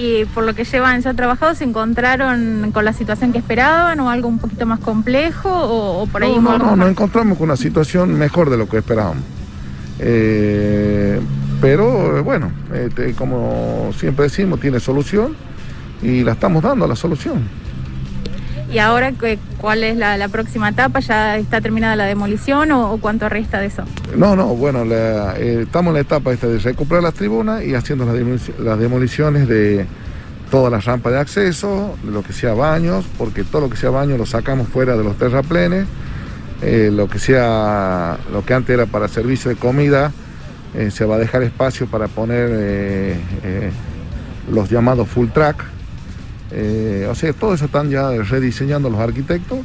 Y 0.00 0.26
por 0.26 0.44
lo 0.44 0.54
que 0.54 0.62
llevan 0.62 1.00
ya 1.02 1.12
trabajado, 1.12 1.54
¿se 1.56 1.64
encontraron 1.64 2.70
con 2.72 2.84
la 2.84 2.92
situación 2.92 3.32
que 3.32 3.38
esperaban 3.38 3.98
o 3.98 4.10
algo 4.10 4.28
un 4.28 4.38
poquito 4.38 4.64
más 4.64 4.78
complejo 4.78 5.50
o, 5.50 6.02
o 6.02 6.06
por 6.06 6.22
ahí 6.22 6.36
No, 6.36 6.40
no, 6.42 6.50
algo 6.52 6.64
no, 6.64 6.70
más? 6.70 6.78
nos 6.78 6.90
encontramos 6.90 7.36
con 7.36 7.46
una 7.46 7.56
situación 7.56 8.16
mejor 8.16 8.48
de 8.48 8.56
lo 8.58 8.68
que 8.68 8.78
esperábamos. 8.78 9.24
Eh, 9.98 11.20
pero 11.60 12.18
eh, 12.18 12.20
bueno, 12.20 12.52
este, 12.72 13.12
como 13.14 13.90
siempre 13.98 14.24
decimos, 14.24 14.60
tiene 14.60 14.78
solución 14.78 15.34
y 16.00 16.22
la 16.22 16.32
estamos 16.32 16.62
dando 16.62 16.86
la 16.86 16.94
solución. 16.94 17.42
¿Y 18.70 18.78
ahora 18.78 19.12
cuál 19.58 19.82
es 19.82 19.96
la, 19.96 20.28
próxima 20.28 20.68
etapa? 20.68 21.00
¿Ya 21.00 21.38
está 21.38 21.60
terminada 21.60 21.96
la 21.96 22.04
demolición 22.04 22.70
o, 22.72 22.98
cuánto 22.98 23.28
resta 23.28 23.60
de 23.60 23.66
eso? 23.66 23.84
No, 24.16 24.36
no, 24.36 24.48
bueno, 24.48 24.84
eh, 24.84 25.62
estamos 25.62 25.90
en 25.90 25.94
la 25.94 26.00
etapa 26.00 26.32
esta 26.32 26.46
de 26.48 26.58
recuperar 26.58 27.02
las 27.02 27.14
tribunas 27.14 27.64
y 27.64 27.74
haciendo 27.74 28.04
las, 28.04 28.14
demolici- 28.14 28.56
las 28.58 28.78
demoliciones 28.78 29.48
de 29.48 29.86
todas 30.50 30.70
las 30.70 30.84
rampas 30.84 31.12
de 31.14 31.18
acceso, 31.18 31.96
lo 32.04 32.22
que 32.22 32.32
sea 32.34 32.52
baños, 32.52 33.06
porque 33.16 33.42
todo 33.42 33.62
lo 33.62 33.70
que 33.70 33.76
sea 33.76 33.90
baños 33.90 34.18
lo 34.18 34.26
sacamos 34.26 34.68
fuera 34.68 34.96
de 34.96 35.04
los 35.04 35.16
terraplenes, 35.16 35.86
eh, 36.60 36.90
lo 36.92 37.08
que 37.08 37.18
sea, 37.18 38.18
lo 38.32 38.44
que 38.44 38.52
antes 38.52 38.74
era 38.74 38.84
para 38.84 39.08
servicio 39.08 39.50
de 39.50 39.56
comida, 39.56 40.12
eh, 40.74 40.90
se 40.90 41.06
va 41.06 41.16
a 41.16 41.18
dejar 41.18 41.42
espacio 41.42 41.86
para 41.86 42.08
poner 42.08 43.16
los 44.52 44.68
llamados 44.70 45.08
full 45.08 45.28
track. 45.28 45.77
Eh, 46.50 47.06
o 47.10 47.14
sea, 47.14 47.32
todo 47.32 47.54
eso 47.54 47.66
están 47.66 47.90
ya 47.90 48.10
rediseñando 48.10 48.88
los 48.90 49.00
arquitectos, 49.00 49.58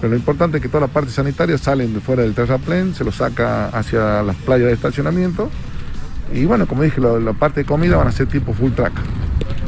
pero 0.00 0.10
lo 0.10 0.16
importante 0.16 0.58
es 0.58 0.62
que 0.62 0.68
toda 0.68 0.82
la 0.82 0.92
parte 0.92 1.10
sanitaria 1.10 1.58
salen 1.58 1.92
de 1.92 2.00
fuera 2.00 2.22
del 2.22 2.34
terraplén, 2.34 2.94
se 2.94 3.04
lo 3.04 3.12
saca 3.12 3.66
hacia 3.68 4.22
las 4.22 4.36
playas 4.36 4.68
de 4.68 4.74
estacionamiento. 4.74 5.50
Y 6.32 6.44
bueno, 6.44 6.66
como 6.66 6.82
dije, 6.82 7.00
la 7.00 7.32
parte 7.32 7.60
de 7.60 7.66
comida 7.66 7.96
van 7.96 8.06
a 8.06 8.12
ser 8.12 8.28
tipo 8.28 8.52
full 8.52 8.70
track. 8.72 8.92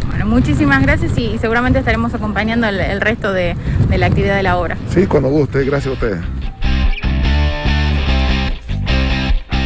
Bueno, 0.09 0.27
muchísimas 0.27 0.83
gracias 0.83 1.19
y, 1.19 1.33
y 1.33 1.39
seguramente 1.39 1.81
estaremos 1.81 2.15
acompañando 2.15 2.69
el, 2.69 2.79
el 2.79 3.01
resto 3.01 3.33
de, 3.33 3.57
de 3.89 3.99
la 3.99 4.07
actividad 4.07 4.37
de 4.37 4.43
la 4.45 4.57
obra. 4.59 4.77
Sí, 4.91 5.07
cuando 5.07 5.29
guste, 5.29 5.65
gracias 5.65 5.91
a 5.91 5.93
ustedes. 5.95 6.21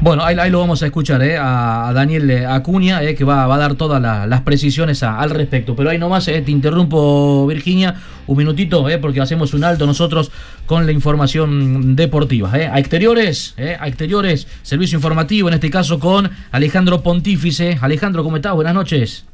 Bueno, 0.00 0.22
ahí, 0.22 0.36
ahí 0.38 0.50
lo 0.50 0.60
vamos 0.60 0.82
a 0.82 0.86
escuchar 0.86 1.22
a, 1.22 1.90
Daniel 1.94 2.46
Acuña, 2.46 3.00
que 3.14 3.24
va, 3.24 3.46
va 3.46 3.54
a 3.54 3.58
dar 3.58 3.74
todas 3.74 4.00
la- 4.00 4.26
las 4.26 4.42
precisiones 4.42 5.02
al 5.02 5.30
respecto. 5.30 5.74
Pero 5.74 5.90
ahí 5.90 5.98
nomás 5.98 6.26
te 6.26 6.44
interrumpo, 6.50 7.46
Virginia, 7.46 7.94
un 8.26 8.36
minutito, 8.36 8.86
porque 9.00 9.20
hacemos 9.20 9.54
un 9.54 9.64
alto 9.64 9.86
nosotros 9.86 10.30
con 10.66 10.84
la 10.86 10.92
información 10.92 11.96
deportiva. 11.96 12.52
A 12.52 12.78
exteriores, 12.78 13.54
a 13.80 13.88
exteriores, 13.88 14.46
servicio 14.62 14.96
informativo, 14.98 15.48
en 15.48 15.54
este 15.54 15.70
caso 15.70 15.98
con 15.98 16.30
Alejandro 16.52 17.02
Pontífice. 17.02 17.78
Alejandro, 17.80 18.22
¿cómo 18.22 18.36
estás? 18.36 18.54
Buenas 18.54 18.74
noches. 18.74 19.24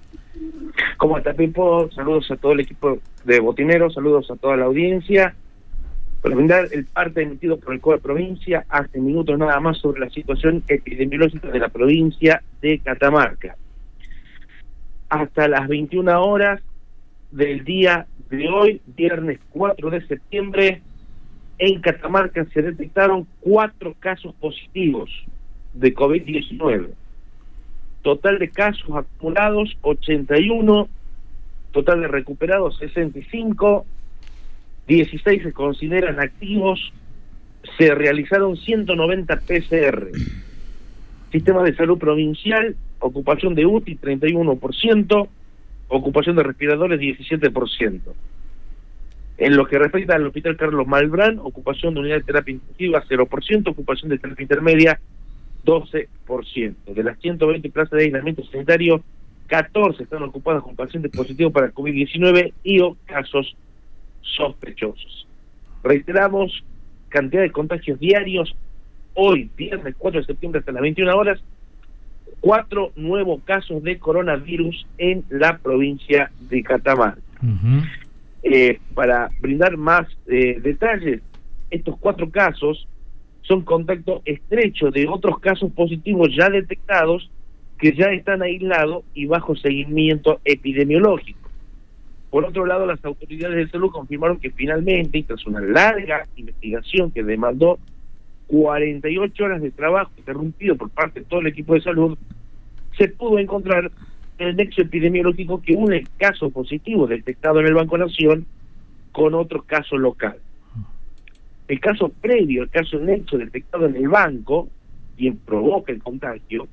¿Cómo 0.96 1.18
está 1.18 1.34
Pipo? 1.34 1.90
Saludos 1.92 2.30
a 2.30 2.36
todo 2.36 2.52
el 2.52 2.60
equipo 2.60 2.98
de 3.24 3.40
Botineros, 3.40 3.94
saludos 3.94 4.30
a 4.30 4.36
toda 4.36 4.56
la 4.56 4.66
audiencia. 4.66 5.34
Para 6.22 6.34
brindar 6.34 6.68
el 6.72 6.84
parte 6.84 7.22
emitido 7.22 7.58
por 7.58 7.72
el 7.72 7.80
COE 7.80 7.98
Provincia 7.98 8.64
hace 8.68 9.00
minutos 9.00 9.38
nada 9.38 9.58
más 9.60 9.78
sobre 9.78 10.00
la 10.00 10.10
situación 10.10 10.62
epidemiológica 10.68 11.48
de 11.48 11.58
la 11.58 11.70
provincia 11.70 12.42
de 12.60 12.78
Catamarca. 12.78 13.56
Hasta 15.08 15.48
las 15.48 15.66
21 15.66 16.22
horas 16.22 16.60
del 17.30 17.64
día 17.64 18.06
de 18.28 18.48
hoy, 18.48 18.80
viernes 18.86 19.40
4 19.50 19.90
de 19.90 20.06
septiembre, 20.06 20.82
en 21.58 21.80
Catamarca 21.80 22.44
se 22.52 22.62
detectaron 22.62 23.26
cuatro 23.40 23.94
casos 23.98 24.34
positivos 24.34 25.10
de 25.74 25.94
COVID-19. 25.94 26.90
Total 28.02 28.38
de 28.38 28.50
casos 28.50 28.88
acumulados 28.94 29.76
81, 29.82 30.88
total 31.72 32.00
de 32.00 32.08
recuperados 32.08 32.78
65, 32.78 33.84
16 34.86 35.42
se 35.42 35.52
consideran 35.52 36.18
activos, 36.18 36.92
se 37.78 37.94
realizaron 37.94 38.56
190 38.56 39.36
PCR. 39.40 40.08
Sistema 41.30 41.62
de 41.62 41.76
salud 41.76 41.98
provincial, 41.98 42.74
ocupación 42.98 43.54
de 43.54 43.66
UTI 43.66 43.98
31%, 43.98 45.28
ocupación 45.88 46.36
de 46.36 46.42
respiradores 46.42 47.00
17%. 47.00 48.00
En 49.38 49.56
lo 49.56 49.66
que 49.66 49.78
respecta 49.78 50.14
al 50.14 50.26
Hospital 50.26 50.56
Carlos 50.56 50.86
Malbrán, 50.86 51.38
ocupación 51.38 51.94
de 51.94 52.00
unidad 52.00 52.16
de 52.16 52.24
terapia 52.24 52.52
intensiva 52.52 53.02
0%, 53.08 53.68
ocupación 53.68 54.10
de 54.10 54.18
terapia 54.18 54.42
intermedia 54.42 55.00
12%. 55.64 56.74
De 56.86 57.02
las 57.02 57.18
120 57.20 57.70
plazas 57.70 57.98
de 57.98 58.04
aislamiento 58.04 58.44
sanitario, 58.44 59.02
14 59.46 60.02
están 60.02 60.22
ocupadas 60.22 60.62
con 60.62 60.76
pacientes 60.76 61.10
positivos 61.12 61.52
para 61.52 61.72
COVID-19 61.72 62.52
y 62.62 62.80
o 62.80 62.96
casos 63.06 63.56
sospechosos. 64.22 65.26
Reiteramos, 65.82 66.64
cantidad 67.08 67.42
de 67.42 67.50
contagios 67.50 67.98
diarios, 67.98 68.54
hoy, 69.14 69.50
viernes 69.56 69.94
4 69.98 70.20
de 70.20 70.26
septiembre 70.26 70.60
hasta 70.60 70.72
las 70.72 70.82
21 70.82 71.16
horas, 71.16 71.40
cuatro 72.40 72.92
nuevos 72.96 73.42
casos 73.44 73.82
de 73.82 73.98
coronavirus 73.98 74.86
en 74.98 75.24
la 75.28 75.58
provincia 75.58 76.30
de 76.48 76.62
Catamarca. 76.62 77.20
Eh, 78.42 78.78
para 78.94 79.30
brindar 79.40 79.76
más 79.76 80.06
eh, 80.26 80.58
detalles, 80.62 81.20
estos 81.70 81.98
cuatro 81.98 82.30
casos 82.30 82.86
son 83.42 83.62
contacto 83.62 84.22
estrecho 84.24 84.90
de 84.90 85.08
otros 85.08 85.38
casos 85.40 85.72
positivos 85.72 86.28
ya 86.36 86.48
detectados 86.48 87.30
que 87.78 87.92
ya 87.92 88.06
están 88.06 88.42
aislados 88.42 89.04
y 89.14 89.26
bajo 89.26 89.56
seguimiento 89.56 90.40
epidemiológico. 90.44 91.48
Por 92.30 92.44
otro 92.44 92.64
lado, 92.64 92.86
las 92.86 93.04
autoridades 93.04 93.56
de 93.56 93.68
salud 93.68 93.90
confirmaron 93.90 94.38
que 94.38 94.50
finalmente, 94.50 95.18
y 95.18 95.22
tras 95.24 95.44
una 95.46 95.60
larga 95.60 96.28
investigación 96.36 97.10
que 97.10 97.24
demandó 97.24 97.78
48 98.46 99.44
horas 99.44 99.62
de 99.62 99.70
trabajo 99.70 100.12
interrumpido 100.16 100.76
por 100.76 100.90
parte 100.90 101.20
de 101.20 101.26
todo 101.26 101.40
el 101.40 101.48
equipo 101.48 101.74
de 101.74 101.80
salud, 101.80 102.16
se 102.96 103.08
pudo 103.08 103.38
encontrar 103.38 103.90
el 104.38 104.56
nexo 104.56 104.82
epidemiológico 104.82 105.60
que 105.60 105.74
une 105.74 105.98
el 105.98 106.08
caso 106.18 106.50
positivo 106.50 107.06
detectado 107.06 107.60
en 107.60 107.66
el 107.66 107.74
Banco 107.74 107.98
Nación 107.98 108.46
con 109.12 109.34
otro 109.34 109.62
caso 109.62 109.96
local. 109.96 110.38
El 111.70 111.78
caso 111.78 112.08
previo, 112.08 112.64
el 112.64 112.68
caso 112.68 112.98
nexo 112.98 113.38
detectado 113.38 113.86
en 113.86 113.94
el 113.94 114.08
banco, 114.08 114.68
quien 115.16 115.36
provoca 115.36 115.92
el 115.92 116.02
contagio, 116.02 116.66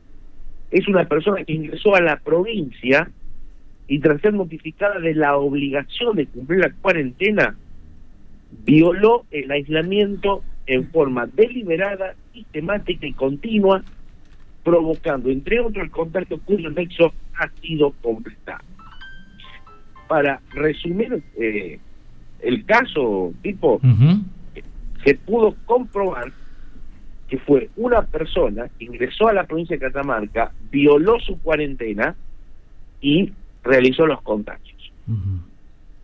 es 0.72 0.88
una 0.88 1.08
persona 1.08 1.44
que 1.44 1.54
ingresó 1.54 1.94
a 1.94 2.02
la 2.02 2.18
provincia 2.18 3.08
y 3.88 4.00
tras 4.00 4.20
ser 4.22 4.34
notificada 4.34 5.00
de 5.00 5.14
la 5.14 5.38
obligación 5.38 6.16
de 6.16 6.26
cumplir 6.26 6.62
la 6.62 6.72
cuarentena, 6.72 7.56
violó 8.66 9.26
el 9.30 9.52
aislamiento 9.52 10.42
en 10.66 10.90
forma 10.90 11.28
deliberada, 11.28 12.16
sistemática 12.34 13.06
y 13.06 13.14
continua, 13.14 13.84
provocando, 14.64 15.30
entre 15.30 15.60
otros, 15.60 15.84
el 15.84 15.92
contacto 15.92 16.40
cuyo 16.40 16.72
nexo 16.72 17.14
ha 17.36 17.50
sido 17.62 17.92
completado. 18.02 18.66
Para 20.08 20.42
resumir 20.56 21.22
eh, 21.40 21.78
el 22.42 22.66
caso, 22.66 23.32
tipo, 23.44 23.80
se 25.08 25.16
pudo 25.16 25.56
comprobar 25.66 26.34
que 27.30 27.38
fue 27.38 27.70
una 27.78 28.02
persona 28.02 28.68
que 28.78 28.84
ingresó 28.84 29.30
a 29.30 29.34
la 29.34 29.46
provincia 29.46 29.78
de 29.78 29.80
Catamarca, 29.80 30.52
violó 30.70 31.18
su 31.22 31.40
cuarentena 31.40 32.14
y 33.00 33.32
realizó 33.64 34.06
los 34.06 34.22
contagios. 34.22 34.92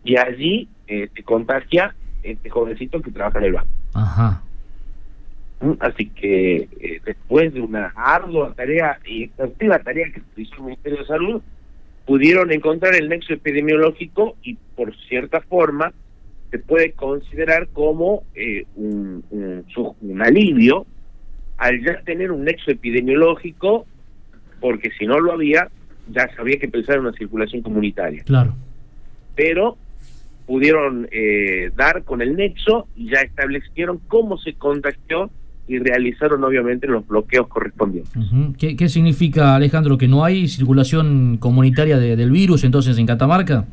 Y 0.05 0.15
allí 0.15 0.69
eh, 0.87 1.09
se 1.13 1.23
contagia 1.23 1.93
este 2.23 2.49
jovencito 2.49 3.01
que 3.01 3.11
trabaja 3.11 3.39
en 3.39 3.45
el 3.45 3.53
banco. 3.53 3.71
Ajá. 3.93 4.41
¿Mm? 5.59 5.73
Así 5.81 6.09
que 6.09 6.69
eh, 6.79 7.01
después 7.03 7.53
de 7.53 7.59
una 7.59 7.91
ardua 7.97 8.53
tarea 8.53 8.99
y 9.05 9.23
exhaustiva 9.23 9.79
tarea 9.79 10.13
que 10.13 10.41
hizo 10.41 10.55
el 10.55 10.63
Ministerio 10.63 10.99
de 10.99 11.07
Salud, 11.07 11.41
pudieron 12.05 12.53
encontrar 12.53 12.95
el 12.95 13.09
nexo 13.09 13.33
epidemiológico 13.33 14.37
y 14.43 14.55
por 14.77 14.95
cierta 15.09 15.41
forma 15.41 15.91
se 16.53 16.59
puede 16.59 16.91
considerar 16.91 17.69
como 17.73 18.25
eh, 18.35 18.67
un, 18.75 19.23
un, 19.31 20.21
alivio 20.21 20.85
al 21.57 21.83
ya 21.83 21.99
tener 22.03 22.31
un 22.31 22.43
nexo 22.43 22.69
epidemiológico, 22.69 23.87
porque 24.61 24.91
si 24.99 25.07
no 25.07 25.19
lo 25.19 25.31
había, 25.31 25.69
ya 26.11 26.29
sabía 26.35 26.59
que 26.59 26.67
pensar 26.67 26.97
en 26.97 27.01
una 27.01 27.13
circulación 27.13 27.63
comunitaria. 27.63 28.21
Claro. 28.23 28.53
Pero 29.33 29.77
pudieron 30.45 31.07
eh, 31.11 31.71
dar 31.75 32.03
con 32.03 32.21
el 32.21 32.35
nexo 32.35 32.87
y 32.95 33.09
ya 33.09 33.21
establecieron 33.21 33.99
cómo 34.07 34.37
se 34.37 34.53
contagió 34.53 35.31
y 35.67 35.79
realizaron 35.79 36.43
obviamente 36.43 36.85
los 36.85 37.07
bloqueos 37.07 37.47
correspondientes. 37.47 38.13
¿Qué, 38.59 38.89
significa, 38.89 39.55
Alejandro, 39.55 39.97
que 39.97 40.07
no 40.07 40.23
hay 40.23 40.47
circulación 40.47 41.37
comunitaria 41.37 41.97
del 41.97 42.29
virus 42.29 42.63
entonces 42.63 42.99
en 42.99 43.07
Catamarca? 43.07 43.65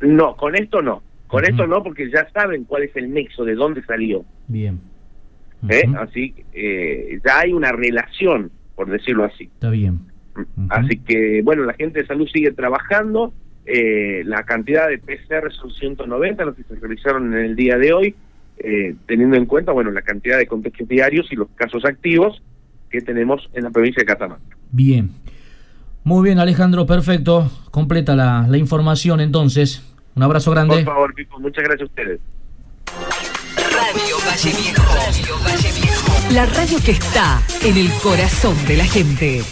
No, 0.00 0.36
con 0.36 0.54
esto 0.54 0.82
no. 0.82 1.02
Con 1.32 1.46
esto 1.46 1.66
no, 1.66 1.82
porque 1.82 2.10
ya 2.10 2.28
saben 2.30 2.64
cuál 2.64 2.82
es 2.82 2.94
el 2.94 3.10
nexo, 3.10 3.46
de 3.46 3.54
dónde 3.54 3.82
salió. 3.84 4.22
Bien. 4.48 4.80
¿Eh? 5.66 5.82
Así 5.96 6.34
eh, 6.52 7.18
ya 7.24 7.40
hay 7.40 7.54
una 7.54 7.72
relación, 7.72 8.50
por 8.74 8.90
decirlo 8.90 9.24
así. 9.24 9.44
Está 9.44 9.70
bien. 9.70 10.00
Así 10.68 10.98
que, 10.98 11.40
bueno, 11.42 11.64
la 11.64 11.72
gente 11.72 12.02
de 12.02 12.06
salud 12.06 12.28
sigue 12.30 12.52
trabajando. 12.52 13.32
Eh, 13.64 14.22
la 14.26 14.42
cantidad 14.42 14.88
de 14.88 14.98
PCR 14.98 15.50
son 15.52 15.70
190, 15.70 16.44
los 16.44 16.54
que 16.54 16.64
se 16.64 16.74
realizaron 16.74 17.32
en 17.32 17.44
el 17.46 17.56
día 17.56 17.78
de 17.78 17.94
hoy. 17.94 18.14
Eh, 18.58 18.94
teniendo 19.06 19.36
en 19.36 19.46
cuenta 19.46 19.72
bueno 19.72 19.90
la 19.90 20.02
cantidad 20.02 20.36
de 20.36 20.46
contagios 20.46 20.86
diarios 20.86 21.26
y 21.32 21.36
los 21.36 21.48
casos 21.54 21.86
activos 21.86 22.42
que 22.90 23.00
tenemos 23.00 23.48
en 23.54 23.64
la 23.64 23.70
provincia 23.70 24.02
de 24.02 24.04
Catamarca. 24.04 24.56
Bien. 24.70 25.10
Muy 26.04 26.24
bien, 26.24 26.38
Alejandro, 26.38 26.84
perfecto. 26.84 27.50
Completa 27.70 28.14
la, 28.14 28.46
la 28.46 28.58
información 28.58 29.20
entonces. 29.20 29.91
Un 30.14 30.22
abrazo 30.22 30.50
grande. 30.50 30.76
Por 30.76 30.94
favor, 30.94 31.14
Pipo, 31.14 31.38
muchas 31.38 31.64
gracias 31.64 31.82
a 31.82 31.90
ustedes. 31.90 32.20
Radio 33.56 34.16
Valle 34.26 34.50
Viejo. 34.56 34.82
Radio 34.94 35.36
Valle 35.44 35.72
Viejo. 35.80 36.32
La 36.32 36.46
radio 36.46 36.78
que 36.84 36.92
está 36.92 37.42
en 37.62 37.76
el 37.76 37.90
corazón 38.02 38.56
de 38.66 38.76
la 38.76 38.84
gente. 38.84 39.42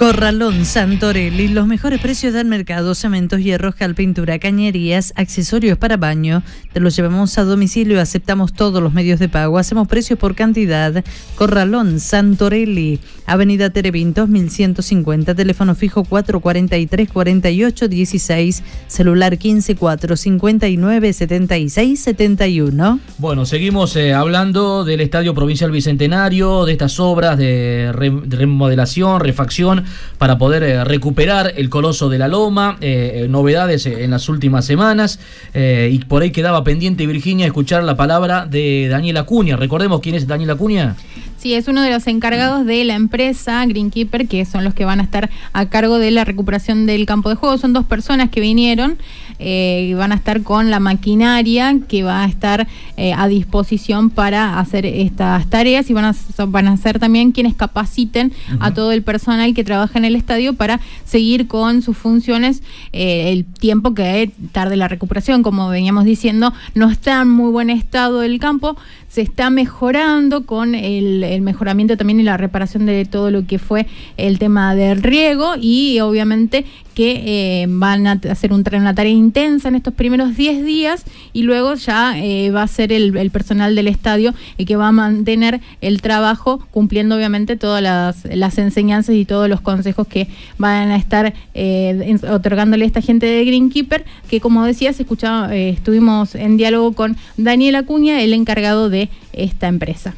Corralón 0.00 0.64
Santorelli, 0.64 1.48
los 1.48 1.66
mejores 1.66 2.00
precios 2.00 2.32
del 2.32 2.46
mercado, 2.46 2.94
cementos, 2.94 3.40
hierros, 3.40 3.74
cal, 3.74 3.94
pintura, 3.94 4.38
cañerías, 4.38 5.12
accesorios 5.14 5.76
para 5.76 5.98
baño. 5.98 6.42
Te 6.72 6.80
los 6.80 6.96
llevamos 6.96 7.36
a 7.36 7.44
domicilio, 7.44 8.00
aceptamos 8.00 8.54
todos 8.54 8.82
los 8.82 8.94
medios 8.94 9.20
de 9.20 9.28
pago, 9.28 9.58
hacemos 9.58 9.88
precios 9.88 10.18
por 10.18 10.34
cantidad. 10.34 11.04
Corralón 11.34 12.00
Santorelli, 12.00 12.98
Avenida 13.26 13.68
Terevintos 13.68 14.26
1150, 14.30 15.34
teléfono 15.34 15.74
fijo 15.74 16.02
443 16.04 17.10
48 17.10 17.88
16, 17.88 18.62
celular 18.86 19.36
154 19.36 20.16
59 20.16 21.12
76 21.12 22.00
71. 22.00 23.00
Bueno, 23.18 23.44
seguimos 23.44 23.94
eh, 23.96 24.14
hablando 24.14 24.82
del 24.82 25.02
Estadio 25.02 25.34
Provincial 25.34 25.70
Bicentenario, 25.70 26.64
de 26.64 26.72
estas 26.72 26.98
obras 26.98 27.36
de 27.36 27.92
remodelación, 27.92 29.20
refacción 29.20 29.89
para 30.18 30.38
poder 30.38 30.62
eh, 30.62 30.84
recuperar 30.84 31.52
el 31.56 31.68
Coloso 31.68 32.08
de 32.08 32.18
la 32.18 32.28
Loma, 32.28 32.76
eh, 32.80 33.26
novedades 33.28 33.86
en 33.86 34.10
las 34.10 34.28
últimas 34.28 34.64
semanas, 34.64 35.20
eh, 35.54 35.90
y 35.92 35.98
por 36.00 36.22
ahí 36.22 36.30
quedaba 36.30 36.64
pendiente 36.64 37.06
Virginia 37.06 37.46
escuchar 37.46 37.84
la 37.84 37.96
palabra 37.96 38.46
de 38.46 38.88
Daniel 38.88 39.18
Acuña. 39.18 39.56
Recordemos 39.56 40.00
quién 40.00 40.14
es 40.14 40.26
Daniel 40.26 40.50
Acuña. 40.50 40.96
Sí, 41.40 41.54
es 41.54 41.68
uno 41.68 41.80
de 41.80 41.90
los 41.90 42.06
encargados 42.06 42.66
de 42.66 42.84
la 42.84 42.94
empresa 42.94 43.64
Greenkeeper, 43.64 44.28
que 44.28 44.44
son 44.44 44.62
los 44.62 44.74
que 44.74 44.84
van 44.84 45.00
a 45.00 45.04
estar 45.04 45.30
a 45.54 45.70
cargo 45.70 45.98
de 45.98 46.10
la 46.10 46.24
recuperación 46.24 46.84
del 46.84 47.06
campo 47.06 47.30
de 47.30 47.36
juego. 47.36 47.56
Son 47.56 47.72
dos 47.72 47.86
personas 47.86 48.28
que 48.28 48.42
vinieron 48.42 48.98
y 49.40 49.94
van 49.94 50.12
a 50.12 50.16
estar 50.16 50.42
con 50.42 50.70
la 50.70 50.80
maquinaria 50.80 51.78
que 51.88 52.02
va 52.02 52.24
a 52.24 52.26
estar 52.26 52.66
a 53.16 53.28
disposición 53.28 54.10
para 54.10 54.58
hacer 54.58 54.84
estas 54.84 55.48
tareas 55.48 55.88
y 55.88 55.94
van 55.94 56.04
a, 56.04 56.14
van 56.46 56.68
a 56.68 56.76
ser 56.76 56.98
también 56.98 57.32
quienes 57.32 57.54
capaciten 57.54 58.32
a 58.60 58.74
todo 58.74 58.92
el 58.92 59.02
personal 59.02 59.54
que 59.54 59.64
trabaja 59.64 59.98
en 59.98 60.04
el 60.04 60.16
estadio 60.16 60.54
para 60.54 60.80
seguir 61.04 61.46
con 61.46 61.82
sus 61.82 61.96
funciones 61.96 62.62
eh, 62.92 63.32
el 63.32 63.44
tiempo 63.44 63.94
que 63.94 64.30
tarde 64.52 64.76
la 64.76 64.88
recuperación. 64.88 65.42
Como 65.42 65.68
veníamos 65.68 66.04
diciendo, 66.04 66.52
no 66.74 66.90
está 66.90 67.22
en 67.22 67.30
muy 67.30 67.50
buen 67.50 67.70
estado 67.70 68.22
el 68.22 68.38
campo, 68.38 68.76
se 69.08 69.22
está 69.22 69.50
mejorando 69.50 70.46
con 70.46 70.74
el, 70.74 71.40
mejoramiento 71.42 71.96
también 71.96 72.20
y 72.20 72.22
la 72.22 72.36
reparación 72.36 72.86
de 72.86 73.04
todo 73.04 73.30
lo 73.30 73.46
que 73.46 73.58
fue 73.58 73.86
el 74.16 74.38
tema 74.38 74.74
del 74.74 75.02
riego 75.02 75.54
y 75.60 76.00
obviamente 76.00 76.64
que 77.00 77.62
eh, 77.62 77.66
van 77.66 78.06
a 78.06 78.20
hacer 78.30 78.52
un, 78.52 78.62
una 78.74 78.94
tarea 78.94 79.10
intensa 79.10 79.68
en 79.68 79.74
estos 79.74 79.94
primeros 79.94 80.36
10 80.36 80.66
días 80.66 81.06
y 81.32 81.44
luego 81.44 81.72
ya 81.72 82.18
eh, 82.18 82.50
va 82.50 82.62
a 82.62 82.68
ser 82.68 82.92
el, 82.92 83.30
personal 83.30 83.74
del 83.74 83.88
estadio 83.88 84.34
el 84.58 84.66
que 84.66 84.76
va 84.76 84.88
a 84.88 84.92
mantener 84.92 85.62
el 85.80 86.02
trabajo 86.02 86.60
cumpliendo 86.70 87.16
obviamente 87.16 87.56
todas 87.56 87.82
las, 87.82 88.26
las 88.26 88.58
enseñanzas 88.58 89.14
y 89.14 89.24
todos 89.24 89.48
los 89.48 89.62
consejos 89.62 90.06
que 90.08 90.28
van 90.58 90.90
a 90.90 90.96
estar 90.96 91.32
eh, 91.54 92.18
otorgándole 92.30 92.84
a 92.84 92.88
esta 92.88 93.00
gente 93.00 93.24
de 93.24 93.46
Greenkeeper 93.46 94.04
que 94.28 94.42
como 94.42 94.66
decía 94.66 94.92
se 94.92 95.04
escuchaba, 95.04 95.56
estuvimos 95.56 96.34
en 96.34 96.58
diálogo 96.58 96.92
con 96.92 97.16
Daniel 97.38 97.76
Acuña, 97.76 98.20
el 98.20 98.34
encargado 98.34 98.90
de 98.90 99.08
esta 99.32 99.68
empresa. 99.68 100.14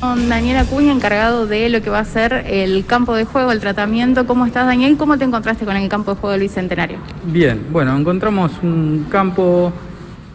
Daniel 0.00 0.56
Acuña, 0.56 0.92
encargado 0.92 1.46
de 1.46 1.68
lo 1.68 1.82
que 1.82 1.90
va 1.90 1.98
a 1.98 2.04
ser 2.06 2.44
el 2.46 2.86
campo 2.86 3.14
de 3.14 3.26
juego, 3.26 3.52
el 3.52 3.60
tratamiento. 3.60 4.26
¿Cómo 4.26 4.46
estás, 4.46 4.64
Daniel? 4.64 4.96
¿Cómo 4.96 5.18
te 5.18 5.24
encontraste 5.24 5.66
con 5.66 5.76
el 5.76 5.90
campo 5.90 6.14
de 6.14 6.20
juego 6.20 6.32
del 6.32 6.40
Bicentenario? 6.40 6.98
Bien, 7.24 7.66
bueno, 7.70 7.94
encontramos 7.96 8.52
un 8.62 9.06
campo 9.10 9.70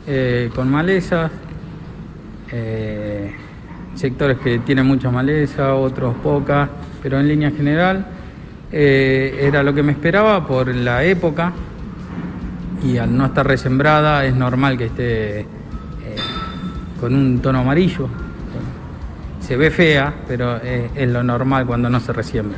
eh, 0.05 0.51
con 0.53 0.70
malezas, 0.70 1.32
eh, 2.51 3.34
sectores 3.95 4.38
que 4.38 4.59
tienen 4.59 4.86
mucha 4.86 5.09
maleza, 5.09 5.74
otros 5.74 6.13
pocas, 6.18 6.70
pero 7.01 7.20
en 7.20 7.28
línea 7.28 7.49
general 7.49 8.05
eh, 8.72 9.39
era 9.41 9.63
lo 9.63 9.74
que 9.74 9.82
me 9.82 9.93
esperaba 9.93 10.45
por 10.45 10.74
la 10.76 11.03
época 11.03 11.53
y 12.84 12.97
al 12.97 13.18
no 13.18 13.26
estar 13.26 13.47
resembrada 13.47 14.26
es 14.26 14.36
normal 14.36 14.78
que 14.78 14.86
esté 14.86 15.47
con 16.99 17.16
un 17.16 17.39
tono 17.39 17.59
amarillo. 17.59 18.07
Se 19.47 19.55
ve 19.57 19.69
fea, 19.69 20.13
pero 20.27 20.57
es, 20.57 20.89
es 20.95 21.07
lo 21.09 21.21
normal 21.23 21.65
cuando 21.67 21.89
no 21.89 21.99
se 21.99 22.11
resiembra. 22.13 22.57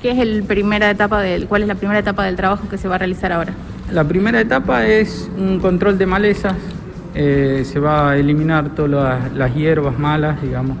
¿Qué 0.00 0.12
es 0.12 0.18
el 0.18 0.44
primera 0.44 0.90
etapa 0.90 1.20
del, 1.20 1.46
cuál 1.48 1.62
es 1.62 1.68
la 1.68 1.74
primera 1.74 1.98
etapa 1.98 2.24
del 2.24 2.36
trabajo 2.36 2.68
que 2.68 2.78
se 2.78 2.86
va 2.86 2.94
a 2.94 2.98
realizar 2.98 3.32
ahora? 3.32 3.52
La 3.92 4.04
primera 4.04 4.40
etapa 4.40 4.86
es 4.86 5.28
un 5.36 5.58
control 5.58 5.98
de 5.98 6.06
malezas. 6.06 6.54
eh, 7.14 7.64
se 7.64 7.80
va 7.80 8.10
a 8.10 8.16
eliminar 8.16 8.70
todas 8.76 8.90
las, 8.90 9.32
las 9.32 9.54
hierbas 9.54 9.98
malas, 9.98 10.40
digamos, 10.40 10.76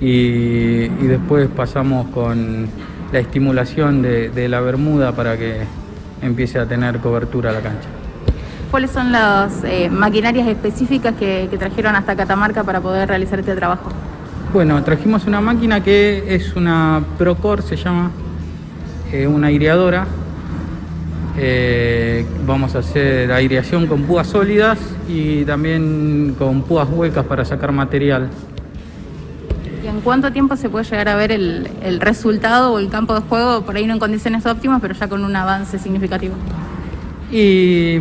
y, 0.00 0.84
y 0.84 1.06
después 1.06 1.48
pasamos 1.48 2.08
con 2.08 2.66
la 3.12 3.18
estimulación 3.18 4.00
de, 4.00 4.30
de 4.30 4.48
la 4.48 4.60
bermuda 4.60 5.12
para 5.12 5.36
que 5.36 5.62
empiece 6.22 6.58
a 6.58 6.66
tener 6.66 6.98
cobertura 7.00 7.52
la 7.52 7.60
cancha. 7.60 7.88
¿Cuáles 8.70 8.90
son 8.90 9.12
las 9.12 9.64
eh, 9.64 9.88
maquinarias 9.90 10.46
específicas 10.46 11.14
que, 11.18 11.48
que 11.50 11.58
trajeron 11.58 11.96
hasta 11.96 12.16
Catamarca 12.16 12.64
para 12.64 12.80
poder 12.80 13.08
realizar 13.08 13.38
este 13.38 13.54
trabajo? 13.54 13.90
Bueno, 14.52 14.82
trajimos 14.82 15.26
una 15.26 15.42
máquina 15.42 15.82
que 15.82 16.34
es 16.34 16.56
una 16.56 17.02
Procore, 17.18 17.60
se 17.60 17.76
llama, 17.76 18.10
eh, 19.12 19.26
una 19.26 19.48
aireadora. 19.48 20.06
Eh, 21.36 22.24
vamos 22.46 22.74
a 22.74 22.78
hacer 22.78 23.30
aireación 23.30 23.86
con 23.86 24.04
púas 24.04 24.26
sólidas 24.26 24.78
y 25.06 25.44
también 25.44 26.34
con 26.38 26.62
púas 26.62 26.88
huecas 26.90 27.26
para 27.26 27.44
sacar 27.44 27.72
material. 27.72 28.30
¿Y 29.84 29.86
en 29.86 30.00
cuánto 30.00 30.32
tiempo 30.32 30.56
se 30.56 30.70
puede 30.70 30.86
llegar 30.86 31.10
a 31.10 31.16
ver 31.16 31.30
el, 31.30 31.68
el 31.82 32.00
resultado 32.00 32.72
o 32.72 32.78
el 32.78 32.88
campo 32.88 33.14
de 33.14 33.20
juego, 33.20 33.66
por 33.66 33.76
ahí 33.76 33.86
no 33.86 33.92
en 33.92 33.98
condiciones 33.98 34.46
óptimas, 34.46 34.80
pero 34.80 34.94
ya 34.94 35.08
con 35.08 35.24
un 35.24 35.36
avance 35.36 35.78
significativo? 35.78 36.34
Y 37.30 37.98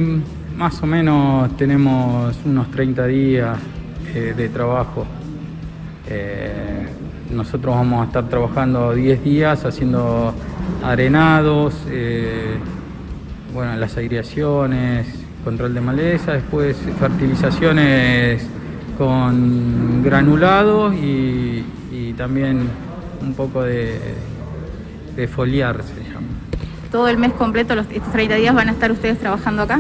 más 0.58 0.82
o 0.82 0.88
menos 0.88 1.56
tenemos 1.58 2.36
unos 2.46 2.72
30 2.72 3.06
días 3.06 3.58
eh, 4.16 4.34
de 4.36 4.48
trabajo. 4.48 5.06
Eh, 6.10 6.88
nosotros 7.32 7.76
vamos 7.76 8.02
a 8.02 8.06
estar 8.06 8.30
trabajando 8.30 8.94
10 8.94 9.24
días 9.24 9.66
haciendo 9.66 10.34
arenados, 10.84 11.76
eh, 11.90 12.58
bueno, 13.54 13.76
las 13.76 13.98
aireaciones, 13.98 15.08
control 15.44 15.74
de 15.74 15.82
maleza, 15.82 16.34
después 16.34 16.78
fertilizaciones 17.00 18.48
con 18.98 20.04
granulados 20.04 20.96
y, 20.96 21.64
también 22.18 22.68
un 23.22 23.36
poco 23.36 23.62
de, 23.62 24.00
de 25.16 25.28
foliar 25.28 25.84
se 25.84 26.04
llama. 26.04 26.26
¿Todo 26.92 27.08
el 27.10 27.18
mes 27.18 27.32
completo, 27.34 27.76
los, 27.76 27.86
estos 27.92 28.12
30 28.12 28.36
días, 28.36 28.56
van 28.56 28.70
a 28.70 28.72
estar 28.72 28.92
ustedes 28.92 29.20
trabajando 29.20 29.62
acá? 29.62 29.80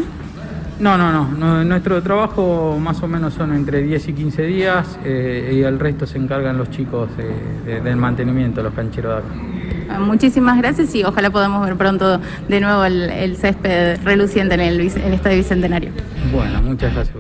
No, 0.80 0.96
no, 0.98 1.28
no, 1.28 1.64
Nuestro 1.64 2.04
trabajo 2.04 2.78
más 2.80 3.02
o 3.02 3.08
menos 3.08 3.34
son 3.34 3.52
entre 3.54 3.82
10 3.82 4.10
y 4.10 4.14
15 4.14 4.44
días 4.44 5.00
eh, 5.04 5.54
y 5.56 5.62
el 5.64 5.80
resto 5.80 6.06
se 6.06 6.18
encargan 6.20 6.58
los 6.58 6.70
chicos 6.70 7.10
de- 7.18 7.82
del 7.82 7.96
mantenimiento, 7.96 8.62
los 8.62 8.74
cancheros 8.74 9.14
de 9.14 9.20
acá. 9.20 9.42
Ah, 9.90 10.00
Muchísimas 10.00 10.58
gracias 10.58 10.94
y 10.94 11.04
ojalá 11.04 11.30
podamos 11.32 11.66
ver 11.66 11.76
pronto 11.78 12.20
de 12.48 12.60
nuevo 12.62 12.84
el, 12.84 13.10
el 13.10 13.38
césped 13.38 14.00
reluciente 14.04 14.54
en 14.56 14.60
el, 14.62 14.80
el 14.82 15.14
Estadio 15.14 15.38
Bicentenario. 15.38 15.92
Bueno, 16.32 16.62
muchas 16.62 16.94
gracias. 16.94 17.16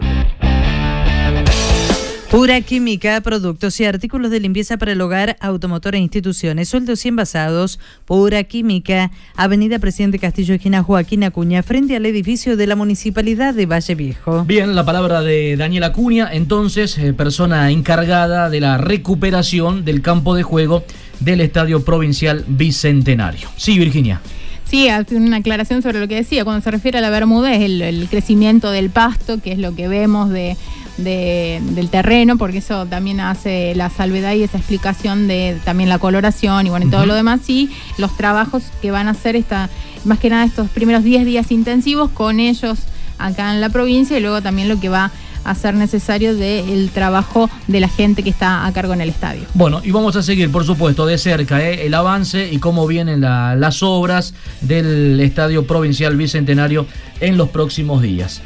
Pura 2.29 2.59
Química, 2.59 3.21
productos 3.21 3.79
y 3.79 3.85
artículos 3.85 4.29
de 4.31 4.41
limpieza 4.41 4.75
para 4.75 4.91
el 4.91 4.99
hogar, 4.99 5.37
automotor 5.39 5.95
e 5.95 5.99
instituciones, 5.99 6.67
sueldos 6.67 7.05
y 7.05 7.07
envasados. 7.07 7.79
Pura 8.03 8.43
Química, 8.43 9.11
Avenida 9.37 9.79
Presidente 9.79 10.19
Castillo 10.19 10.53
Esquina 10.53 10.83
Joaquín 10.83 11.23
Acuña, 11.23 11.63
frente 11.63 11.95
al 11.95 12.05
edificio 12.05 12.57
de 12.57 12.67
la 12.67 12.75
Municipalidad 12.75 13.53
de 13.53 13.65
Valle 13.65 13.95
Viejo. 13.95 14.43
Bien, 14.43 14.75
la 14.75 14.83
palabra 14.83 15.21
de 15.21 15.55
Daniela 15.55 15.87
Acuña, 15.87 16.29
entonces, 16.33 16.97
eh, 16.97 17.13
persona 17.13 17.71
encargada 17.71 18.49
de 18.49 18.59
la 18.59 18.77
recuperación 18.77 19.85
del 19.85 20.01
campo 20.01 20.35
de 20.35 20.43
juego 20.43 20.83
del 21.21 21.39
Estadio 21.39 21.85
Provincial 21.85 22.43
Bicentenario. 22.45 23.47
Sí, 23.55 23.79
Virginia. 23.79 24.19
Sí, 24.65 24.89
hace 24.89 25.15
una 25.15 25.37
aclaración 25.37 25.81
sobre 25.81 26.01
lo 26.01 26.09
que 26.09 26.15
decía. 26.15 26.43
Cuando 26.43 26.61
se 26.61 26.71
refiere 26.71 26.97
a 26.97 27.01
la 27.01 27.09
bermudez, 27.09 27.61
el, 27.61 27.81
el 27.81 28.09
crecimiento 28.09 28.69
del 28.69 28.89
pasto, 28.89 29.41
que 29.41 29.53
es 29.53 29.59
lo 29.59 29.73
que 29.75 29.87
vemos 29.87 30.29
de, 30.29 30.57
de- 30.97 31.61
del 31.71 31.89
terreno, 31.89 32.37
porque 32.37 32.57
eso 32.59 32.85
también 32.85 33.19
hace 33.19 33.73
la 33.75 33.89
salvedad 33.89 34.33
y 34.33 34.43
esa 34.43 34.57
explicación 34.57 35.27
de 35.27 35.57
también 35.63 35.89
la 35.89 35.99
coloración 35.99 36.65
y 36.67 36.69
bueno, 36.69 36.87
y 36.87 36.89
todo 36.89 37.05
lo 37.05 37.13
demás. 37.15 37.41
Y 37.49 37.69
los 37.97 38.15
trabajos 38.17 38.63
que 38.81 38.91
van 38.91 39.07
a 39.07 39.11
hacer 39.11 39.35
esta, 39.35 39.69
más 40.05 40.19
que 40.19 40.29
nada 40.29 40.45
estos 40.45 40.69
primeros 40.69 41.03
10 41.03 41.25
días 41.25 41.51
intensivos 41.51 42.09
con 42.11 42.39
ellos 42.39 42.79
acá 43.17 43.53
en 43.53 43.61
la 43.61 43.69
provincia 43.69 44.17
y 44.17 44.21
luego 44.21 44.41
también 44.41 44.69
lo 44.69 44.79
que 44.79 44.89
va 44.89 45.11
a 45.43 45.55
ser 45.55 45.75
necesario 45.75 46.35
del 46.35 46.89
trabajo 46.89 47.49
de 47.67 47.79
la 47.79 47.87
gente 47.87 48.21
que 48.21 48.29
está 48.29 48.65
a 48.65 48.73
cargo 48.73 48.93
en 48.93 48.99
el 48.99 49.07
estadio. 49.09 49.43
Bueno, 49.53 49.81
y 49.81 49.91
vamos 49.91 50.15
a 50.17 50.21
seguir, 50.23 50.51
por 50.51 50.65
supuesto, 50.65 51.05
de 51.05 51.17
cerca 51.17 51.61
eh, 51.65 51.85
el 51.85 51.93
avance 51.93 52.49
y 52.51 52.57
cómo 52.57 52.85
vienen 52.85 53.21
la- 53.21 53.55
las 53.55 53.81
obras 53.81 54.33
del 54.59 55.19
Estadio 55.21 55.65
Provincial 55.65 56.17
Bicentenario 56.17 56.85
en 57.21 57.37
los 57.37 57.47
próximos 57.49 58.01
días. 58.01 58.41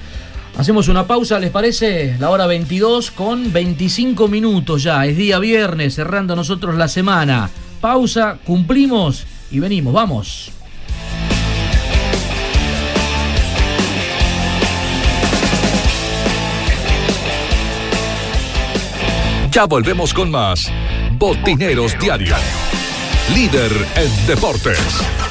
Hacemos 0.58 0.88
una 0.90 1.08
pausa, 1.08 1.40
¿les 1.40 1.50
parece? 1.50 2.18
La 2.20 2.30
hora 2.30 2.46
22 2.46 3.12
con 3.12 3.52
25 3.52 4.28
minutos 4.28 4.84
ya. 4.84 5.06
Es 5.06 5.18
día 5.18 5.40
viernes, 5.40 5.96
cerrando 5.96 6.36
nosotros 6.36 6.76
la 6.76 6.88
semana. 6.88 7.50
Pausa, 7.80 8.38
cumplimos 8.46 9.26
y 9.50 9.60
venimos, 9.60 9.94
vamos. 9.94 10.52
Ya 19.52 19.66
volvemos 19.66 20.14
con 20.14 20.32
más 20.32 20.72
Botineros 21.18 21.98
Diario. 22.00 22.36
Líder 23.36 23.72
en 23.96 24.28
deportes. 24.28 25.31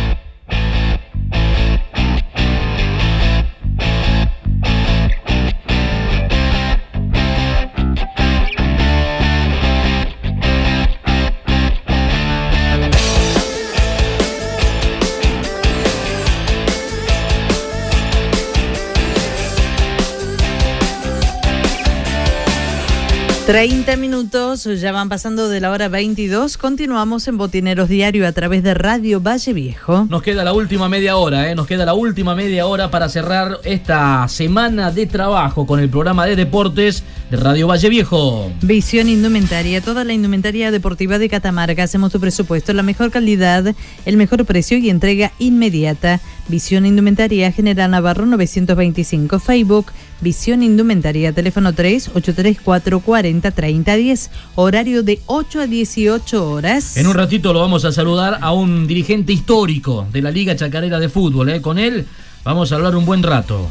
Treinta 23.47 23.97
minutos, 23.97 24.62
ya 24.62 24.93
van 24.93 25.09
pasando 25.09 25.49
de 25.49 25.61
la 25.61 25.72
hora 25.72 25.88
22. 25.88 26.57
Continuamos 26.57 27.26
en 27.26 27.38
Botineros 27.38 27.88
Diario 27.88 28.24
a 28.24 28.30
través 28.30 28.62
de 28.62 28.72
Radio 28.72 29.20
Valle 29.20 29.53
Viejo. 29.53 30.07
Nos 30.09 30.22
queda 30.22 30.45
la 30.45 30.53
última 30.53 30.88
media 30.88 31.16
hora, 31.16 31.51
¿eh? 31.51 31.57
nos 31.57 31.66
queda 31.66 31.84
la 31.84 31.95
última 31.95 32.36
media 32.36 32.68
hora 32.68 32.93
para 32.93 33.09
cerrar 33.09 33.59
esta 33.64 34.28
semana 34.28 34.93
de 34.93 35.07
trabajo 35.07 35.66
con 35.66 35.80
el 35.80 35.90
programa 35.90 36.24
de 36.24 36.36
deportes 36.36 37.03
de 37.32 37.36
Radio 37.36 37.66
Valle 37.66 37.88
Viejo. 37.88 38.53
Visión 38.62 39.09
Indumentaria, 39.09 39.80
toda 39.80 40.05
la 40.05 40.12
indumentaria 40.12 40.70
deportiva 40.70 41.18
de 41.18 41.28
Catamarca. 41.28 41.82
Hacemos 41.82 42.12
tu 42.12 42.20
presupuesto, 42.20 42.72
la 42.72 42.84
mejor 42.84 43.11
calidad, 43.11 43.74
el 44.07 44.16
mejor 44.16 44.45
precio 44.45 44.78
y 44.78 44.88
entrega 44.88 45.32
inmediata. 45.40 46.20
Visión 46.49 46.86
Indumentaria 46.86 47.51
General 47.53 47.90
Navarro 47.90 48.26
925 48.26 49.38
Facebook. 49.38 49.93
Visión 50.20 50.62
Indumentaria, 50.62 51.32
teléfono 51.32 51.72
3 51.72 52.09
834 52.14 53.01
40 53.01 53.51
30 53.51 53.97
10, 53.97 54.30
horario 54.55 55.03
de 55.03 55.20
8 55.26 55.61
a 55.61 55.66
18 55.66 56.51
horas. 56.51 56.97
En 56.97 57.07
un 57.07 57.14
ratito 57.14 57.53
lo 57.53 57.61
vamos 57.61 57.84
a 57.84 57.93
saludar 57.93 58.38
a 58.40 58.53
un 58.53 58.86
dirigente 58.86 59.32
histórico 59.32 60.07
de 60.12 60.22
la 60.22 60.30
Liga 60.30 60.55
Chacarera 60.55 61.01
de 61.01 61.09
Fútbol. 61.09 61.51
¿eh? 61.51 61.61
Con 61.61 61.78
él 61.78 62.07
vamos 62.45 62.72
a 62.72 62.76
hablar 62.76 62.95
un 62.97 63.05
buen 63.05 63.22
rato. 63.22 63.68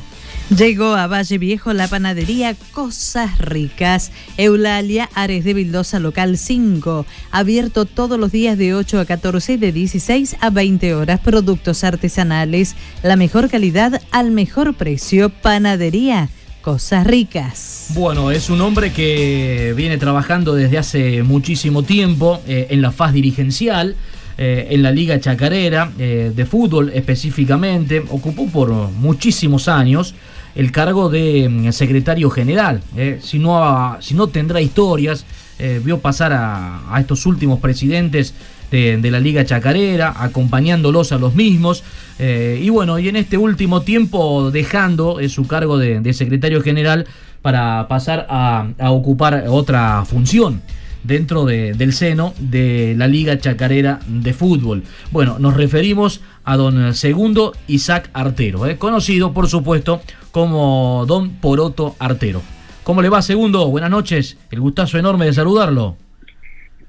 Llegó 0.57 0.95
a 0.95 1.07
Valle 1.07 1.37
Viejo 1.37 1.71
la 1.71 1.87
panadería 1.87 2.55
Cosas 2.73 3.37
Ricas. 3.37 4.11
Eulalia 4.35 5.09
Ares 5.15 5.45
de 5.45 5.53
Vildosa, 5.53 5.97
local 5.99 6.37
5. 6.37 7.05
Abierto 7.31 7.85
todos 7.85 8.19
los 8.19 8.33
días 8.33 8.57
de 8.57 8.75
8 8.75 8.99
a 8.99 9.05
14 9.05 9.53
y 9.53 9.57
de 9.57 9.71
16 9.71 10.35
a 10.41 10.49
20 10.49 10.93
horas. 10.93 11.21
Productos 11.21 11.85
artesanales, 11.85 12.75
la 13.01 13.15
mejor 13.15 13.49
calidad 13.49 14.01
al 14.11 14.31
mejor 14.31 14.73
precio. 14.73 15.29
Panadería 15.29 16.27
Cosas 16.61 17.07
Ricas. 17.07 17.91
Bueno, 17.95 18.29
es 18.29 18.49
un 18.49 18.59
hombre 18.59 18.91
que 18.91 19.73
viene 19.77 19.97
trabajando 19.97 20.53
desde 20.53 20.77
hace 20.77 21.23
muchísimo 21.23 21.83
tiempo 21.83 22.41
eh, 22.45 22.67
en 22.71 22.81
la 22.81 22.91
faz 22.91 23.13
dirigencial. 23.13 23.95
eh, 24.37 24.67
en 24.71 24.81
la 24.81 24.91
Liga 24.91 25.19
Chacarera 25.19 25.91
eh, 25.99 26.31
de 26.35 26.45
fútbol 26.45 26.91
específicamente, 26.93 28.03
ocupó 28.09 28.47
por 28.47 28.71
muchísimos 28.71 29.67
años 29.67 30.15
el 30.55 30.71
cargo 30.71 31.09
de 31.09 31.47
mm, 31.49 31.71
secretario 31.71 32.29
general. 32.29 32.81
eh. 32.95 33.19
Si, 33.21 33.39
no, 33.39 33.63
ha- 33.63 33.97
si 34.01 34.13
no 34.13 34.27
tendrá 34.27 34.61
historias, 34.61 35.25
eh, 35.59 35.81
vio 35.83 35.99
pasar 35.99 36.31
a, 36.33 36.97
estos 36.99 37.25
últimos 37.25 37.59
presidentes 37.59 38.33
de, 38.71 39.11
la 39.11 39.19
Liga 39.19 39.45
Chacarera, 39.45 40.13
acompañándolos 40.15 41.11
a 41.11 41.17
los 41.17 41.35
mismos. 41.35 41.83
eh, 42.19 42.59
y 42.63 42.69
bueno, 42.69 42.99
y 42.99 43.09
en 43.09 43.17
este 43.17 43.37
último 43.37 43.81
tiempo 43.81 44.49
dejando 44.51 45.17
su 45.27 45.45
cargo 45.45 45.77
de, 45.77 46.13
secretario 46.13 46.61
general 46.61 47.05
para 47.41 47.87
pasar 47.87 48.27
a 48.29 48.91
ocupar 48.91 49.45
otra 49.49 50.05
función 50.05 50.61
dentro 51.03 51.45
de- 51.45 51.73
del 51.73 51.93
seno 51.93 52.33
de 52.39 52.93
la 52.97 53.07
Liga 53.07 53.37
Chacarera 53.37 53.99
de 54.07 54.33
Fútbol. 54.33 54.83
Bueno, 55.11 55.37
nos 55.39 55.55
referimos 55.55 56.21
a 56.43 56.57
don 56.57 56.93
Segundo 56.93 57.53
Isaac 57.67 58.09
Artero, 58.13 58.65
eh, 58.67 58.77
conocido 58.77 59.33
por 59.33 59.47
supuesto 59.47 60.01
como 60.31 61.05
don 61.07 61.31
Poroto 61.31 61.95
Artero. 61.99 62.41
¿Cómo 62.83 63.01
le 63.01 63.09
va, 63.09 63.21
Segundo? 63.21 63.67
Buenas 63.69 63.91
noches, 63.91 64.37
el 64.49 64.59
gustazo 64.59 64.97
enorme 64.97 65.25
de 65.25 65.33
saludarlo. 65.33 65.97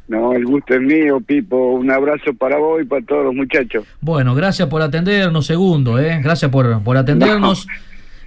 No, 0.09 0.35
el 0.35 0.45
gusto 0.45 0.75
es 0.75 0.81
mío, 0.81 1.21
Pipo. 1.21 1.73
Un 1.75 1.91
abrazo 1.91 2.35
para 2.35 2.59
vos 2.59 2.83
y 2.83 2.85
para 2.85 3.05
todos 3.07 3.25
los 3.25 3.35
muchachos. 3.35 3.85
Bueno, 4.01 4.35
gracias 4.35 4.69
por 4.69 4.83
atendernos, 4.83 5.47
segundo, 5.47 5.99
¿eh? 5.99 6.21
Gracias 6.23 6.51
por, 6.51 6.83
por 6.83 6.97
atendernos. 6.97 7.67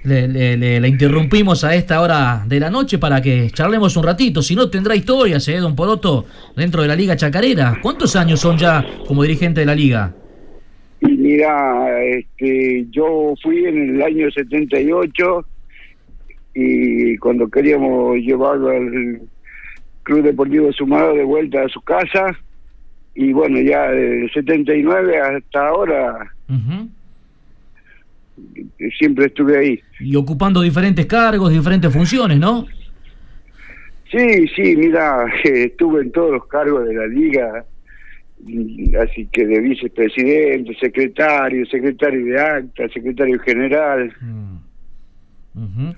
Le, 0.06 0.28
le- 0.28 0.56
le- 0.58 0.80
le 0.80 0.88
interrumpimos 0.88 1.64
a 1.64 1.74
esta 1.76 2.00
hora 2.02 2.44
de 2.48 2.60
la 2.60 2.70
noche 2.70 2.98
para 3.00 3.22
que 3.22 3.50
charlemos 3.52 3.98
un 3.98 4.04
ratito. 4.04 4.42
Si 4.42 4.56
no, 4.56 4.70
tendrá 4.70 4.96
historias, 4.96 5.48
¿eh, 5.48 5.58
don 5.58 5.76
Poroto, 5.76 6.26
dentro 6.56 6.82
de 6.84 6.88
la 6.88 6.96
Liga 6.96 7.16
Chacarera. 7.16 7.80
¿Cuántos 7.82 8.16
años 8.16 8.40
son 8.40 8.58
ya 8.58 8.86
como 9.08 9.24
dirigente 9.24 9.62
de 9.62 9.66
la 9.66 9.74
Liga? 9.76 10.14
Y 11.02 11.08
mira, 11.10 12.04
este, 12.04 12.86
yo 12.92 13.34
fui 13.42 13.66
en 13.66 13.96
el 13.96 14.02
año 14.02 14.30
78 14.32 15.46
y 16.54 17.18
cuando 17.18 17.48
queríamos 17.50 18.16
llevarlo 18.18 18.70
al 18.70 19.22
Club 20.04 20.22
Deportivo 20.24 20.72
Sumado 20.72 21.14
de 21.14 21.24
vuelta 21.24 21.64
a 21.64 21.70
su 21.70 21.82
casa 21.82 22.28
y 23.14 23.34
bueno, 23.34 23.60
ya 23.62 23.90
del 23.92 24.32
79 24.32 25.20
hasta 25.20 25.68
ahora 25.68 26.32
siempre 28.98 29.26
estuve 29.28 29.58
ahí. 29.58 29.80
Y 30.00 30.16
ocupando 30.16 30.62
diferentes 30.62 31.06
cargos, 31.06 31.52
diferentes 31.52 31.92
funciones, 31.92 32.40
¿no? 32.40 32.66
Sí, 34.12 34.48
sí, 34.56 34.76
mira, 34.76 35.26
estuve 35.44 36.02
en 36.02 36.12
todos 36.12 36.32
los 36.34 36.46
cargos 36.48 36.88
de 36.88 36.94
la 36.94 37.08
liga, 37.08 37.66
y 38.48 38.94
así 38.96 39.28
que 39.32 39.46
de 39.46 39.60
vicepresidente, 39.60 40.76
secretario, 40.80 41.66
secretario 41.66 42.26
de 42.26 42.40
acta, 42.40 42.88
secretario 42.90 43.40
general. 43.40 44.14
Ujú. 45.56 45.94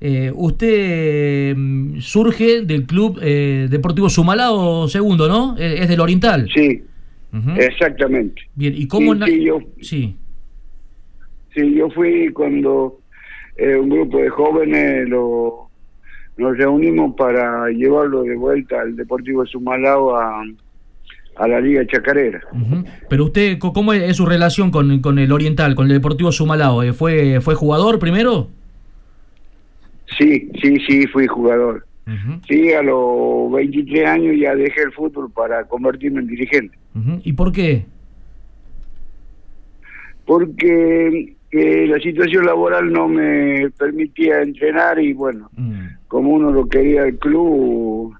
Eh, 0.00 0.30
usted 0.34 1.56
mm, 1.56 1.98
surge 2.00 2.62
del 2.62 2.86
Club 2.86 3.18
eh, 3.20 3.66
Deportivo 3.68 4.08
Sumalao 4.08 4.86
segundo, 4.86 5.26
¿no? 5.28 5.56
Eh, 5.58 5.78
Es 5.80 5.88
del 5.88 5.98
Oriental. 6.00 6.48
Sí, 6.54 6.82
exactamente. 7.58 8.42
Bien, 8.54 8.74
¿y 8.76 8.86
cómo 8.86 9.12
Sí, 9.14 9.18
na- 9.18 9.26
sí, 9.26 9.44
yo, 9.44 9.58
Sí. 9.80 10.14
Sí, 11.58 11.74
yo 11.74 11.90
fui 11.90 12.32
cuando 12.32 13.00
eh, 13.56 13.76
un 13.76 13.88
grupo 13.88 14.18
de 14.18 14.28
jóvenes 14.28 15.08
lo, 15.08 15.68
nos 16.36 16.56
reunimos 16.56 17.14
para 17.16 17.68
llevarlo 17.70 18.22
de 18.22 18.36
vuelta 18.36 18.80
al 18.80 18.96
Deportivo 18.96 19.44
Sumalao 19.44 20.16
a, 20.16 20.42
a 21.36 21.48
la 21.48 21.60
Liga 21.60 21.84
Chacarera. 21.86 22.40
Pero 23.08 23.24
usted, 23.24 23.58
¿cómo 23.58 23.92
es 23.92 24.16
su 24.16 24.26
relación 24.26 24.70
con, 24.70 25.00
con 25.00 25.18
el 25.18 25.32
Oriental, 25.32 25.74
con 25.74 25.86
el 25.86 25.94
Deportivo 25.94 26.30
Sumalao? 26.30 26.82
Eh, 26.82 26.92
¿Fue, 26.92 27.40
¿Fue 27.40 27.54
jugador 27.54 27.98
primero? 27.98 28.48
Sí, 30.16 30.50
sí, 30.62 30.76
sí, 30.86 31.06
fui 31.08 31.26
jugador. 31.26 31.84
Sí, 32.48 32.72
a 32.72 32.82
los 32.82 33.52
23 33.52 34.08
años 34.08 34.34
ya 34.40 34.54
dejé 34.54 34.80
el 34.80 34.92
fútbol 34.92 35.30
para 35.30 35.64
convertirme 35.64 36.20
en 36.20 36.26
dirigente. 36.26 36.78
¿Y 37.22 37.34
por 37.34 37.52
qué? 37.52 37.84
Porque 40.24 41.36
eh, 41.50 41.86
la 41.86 41.98
situación 42.00 42.44
laboral 42.46 42.92
no 42.92 43.08
me 43.08 43.70
permitía 43.78 44.42
entrenar 44.42 44.98
y 45.00 45.12
bueno, 45.14 45.50
como 46.08 46.30
uno 46.30 46.50
lo 46.52 46.68
quería 46.68 47.04
el 47.04 47.18
club, 47.18 48.14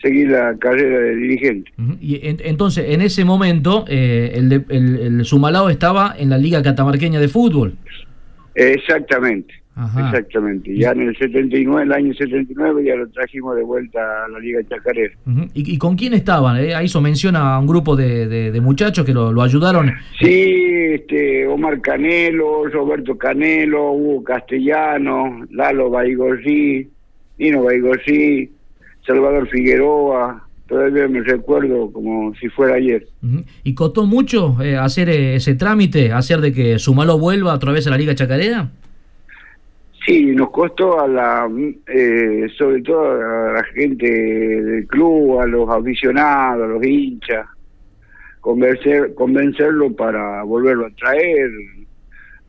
seguí 0.00 0.24
la 0.24 0.56
carrera 0.58 0.98
de 0.98 1.16
dirigente. 1.16 1.70
Y 2.00 2.26
en- 2.26 2.38
entonces, 2.44 2.86
en 2.88 3.02
ese 3.02 3.24
momento, 3.24 3.84
eh, 3.88 4.32
el, 4.34 4.64
el, 4.68 4.96
el 4.98 5.24
Sumalao 5.24 5.68
estaba 5.70 6.14
en 6.18 6.30
la 6.30 6.38
Liga 6.38 6.62
Catamarqueña 6.62 7.20
de 7.20 7.28
Fútbol. 7.28 7.74
Exactamente, 8.54 9.54
Ajá. 9.74 10.10
exactamente. 10.10 10.76
Ya 10.76 10.90
en 10.92 11.00
el 11.08 11.16
79, 11.16 11.82
el 11.84 11.92
año 11.92 12.12
79 12.14 12.84
ya 12.84 12.94
lo 12.94 13.08
trajimos 13.08 13.56
de 13.56 13.62
vuelta 13.62 14.00
a 14.24 14.28
la 14.28 14.38
Liga 14.38 14.60
Chacarera. 14.68 15.14
¿Y, 15.54 15.74
y 15.74 15.78
con 15.78 15.96
quién 15.96 16.12
estaban? 16.14 16.58
eh? 16.58 16.74
Ahí 16.74 16.84
hizo 16.86 17.00
mención 17.00 17.36
a 17.36 17.58
un 17.58 17.66
grupo 17.66 17.96
de, 17.96 18.28
de- 18.28 18.52
de 18.52 18.60
muchachos 18.60 19.04
que 19.06 19.14
lo, 19.14 19.32
lo 19.32 19.42
ayudaron. 19.42 19.90
Sí, 20.20 20.26
este, 20.94 21.46
Omar 21.46 21.80
Canelo, 21.80 22.66
Roberto 22.68 23.16
Canelo, 23.16 23.92
Hugo 23.92 24.22
Castellano, 24.24 25.46
Lalo 25.50 25.88
Baigorri, 25.90 26.88
Nino 27.38 27.62
Baigorri, 27.64 28.50
Salvador 29.06 29.48
Figueroa, 29.48 30.46
todavía 30.68 31.08
me 31.08 31.20
recuerdo 31.22 31.90
como 31.92 32.34
si 32.34 32.48
fuera 32.50 32.74
ayer. 32.76 33.06
¿Y 33.64 33.74
costó 33.74 34.06
mucho 34.06 34.56
eh, 34.62 34.76
hacer 34.76 35.08
eh, 35.08 35.36
ese 35.36 35.54
trámite, 35.54 36.12
hacer 36.12 36.40
de 36.40 36.52
que 36.52 36.78
Sumaló 36.78 37.18
vuelva 37.18 37.54
otra 37.54 37.72
vez 37.72 37.86
a 37.86 37.90
la 37.90 37.98
Liga 37.98 38.14
Chacarera? 38.14 38.70
Sí, 40.04 40.26
nos 40.34 40.50
costó 40.50 41.00
a 41.00 41.06
la, 41.06 41.48
eh, 41.86 42.48
sobre 42.58 42.82
todo 42.82 43.12
a 43.12 43.52
la 43.52 43.64
gente 43.74 44.10
del 44.10 44.86
club, 44.88 45.40
a 45.40 45.46
los 45.46 45.68
aficionados, 45.68 46.64
a 46.64 46.72
los 46.72 46.84
hinchas, 46.84 47.46
convencer, 48.40 49.14
convencerlo 49.14 49.94
para 49.94 50.42
volverlo 50.42 50.86
a 50.86 50.90
traer 50.90 51.50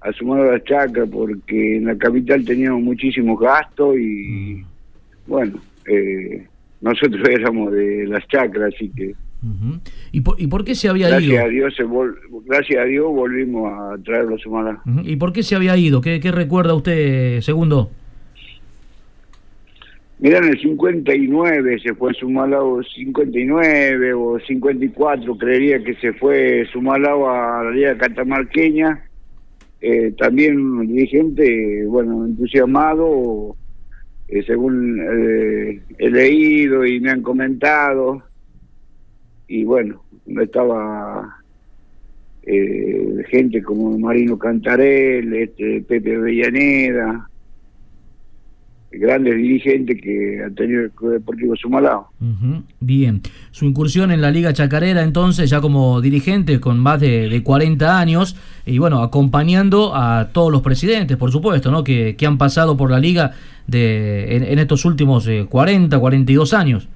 a 0.01 0.11
su 0.13 0.25
modo 0.25 0.51
de 0.51 0.63
chacra, 0.63 1.05
porque 1.05 1.77
en 1.77 1.85
la 1.85 1.97
capital 1.97 2.43
teníamos 2.43 2.81
muchísimos 2.81 3.39
gastos 3.39 3.97
y 3.97 4.63
bueno, 5.27 5.59
eh, 5.87 6.47
nosotros 6.81 7.27
éramos 7.29 7.71
de 7.71 8.07
las 8.07 8.27
chacras, 8.27 8.73
así 8.73 8.89
que 8.89 9.13
¿Y, 10.11 10.21
por, 10.21 10.39
y 10.41 10.47
por 10.47 10.63
qué 10.63 10.73
se 10.75 10.87
había 10.89 11.09
gracias 11.09 11.31
ido? 11.33 11.43
a 11.43 11.47
Dios 11.47 11.75
se 11.75 11.83
vol- 11.83 12.15
gracias 12.45 12.79
a 12.81 12.85
Dios 12.85 13.05
volvimos 13.07 13.71
a 13.71 13.97
traerlo 14.03 14.35
a 14.35 14.37
Sumalá. 14.39 14.81
Ujú. 14.85 15.01
¿Y 15.03 15.15
por 15.17 15.33
qué 15.33 15.43
se 15.43 15.55
había 15.55 15.75
ido? 15.77 16.01
¿Qué, 16.01 16.19
qué 16.19 16.31
recuerda 16.31 16.73
usted, 16.73 17.41
segundo? 17.41 17.91
Mira, 20.19 20.37
en 20.37 20.45
el 20.45 20.59
59 20.61 21.79
se 21.79 21.93
fue 21.95 22.13
Sumalao, 22.13 22.81
59 22.83 24.13
o 24.13 24.39
54 24.39 25.37
creería 25.37 25.83
que 25.83 25.95
se 25.95 26.13
fue 26.13 26.65
Sumalao 26.71 27.29
a 27.29 27.63
la 27.65 27.71
Liga 27.71 27.97
Catamarqueña. 27.97 29.03
Eh, 29.81 30.13
también 30.17 30.57
un 30.61 30.87
dirigente, 30.87 31.85
bueno, 31.87 32.25
entusiasmado, 32.25 33.57
eh, 34.29 34.41
según 34.47 34.97
eh, 35.01 35.81
he 35.97 36.09
leído 36.09 36.85
y 36.85 37.01
me 37.01 37.11
han 37.11 37.21
comentado. 37.21 38.23
Y 39.53 39.65
bueno, 39.65 40.01
estaba 40.41 41.37
eh, 42.41 43.23
gente 43.29 43.61
como 43.61 43.99
Marino 43.99 44.35
Cantarel, 44.35 45.31
este, 45.31 45.85
Pepe 45.87 46.15
Avellaneda, 46.15 47.29
grandes 48.89 49.37
dirigentes 49.37 50.01
que 50.01 50.41
han 50.43 50.55
tenido 50.55 50.81
el 50.81 50.89
Club 50.89 51.11
Deportivo 51.11 51.55
Sumalao. 51.55 52.07
Bien. 52.79 53.21
Su 53.51 53.65
incursión 53.65 54.09
en 54.09 54.21
la 54.21 54.31
Liga 54.31 54.53
Chacarera, 54.53 55.03
entonces, 55.03 55.51
ya 55.51 55.61
como 55.61 56.01
dirigente 56.01 56.59
con 56.59 56.79
más 56.79 56.99
de, 56.99 57.29
de 57.29 57.43
40 57.43 57.99
años, 57.99 58.35
y 58.65 58.79
bueno, 58.79 59.03
acompañando 59.03 59.95
a 59.95 60.29
todos 60.33 60.51
los 60.51 60.63
presidentes, 60.63 61.15
por 61.15 61.31
supuesto, 61.31 61.69
¿no? 61.69 61.83
Que, 61.83 62.15
que 62.15 62.25
han 62.25 62.39
pasado 62.39 62.75
por 62.75 62.89
la 62.89 62.97
Liga 62.97 63.33
de, 63.67 64.35
en, 64.35 64.45
en 64.45 64.57
estos 64.57 64.83
últimos 64.83 65.27
eh, 65.27 65.45
40, 65.47 65.99
42 65.99 66.55
años. 66.55 66.89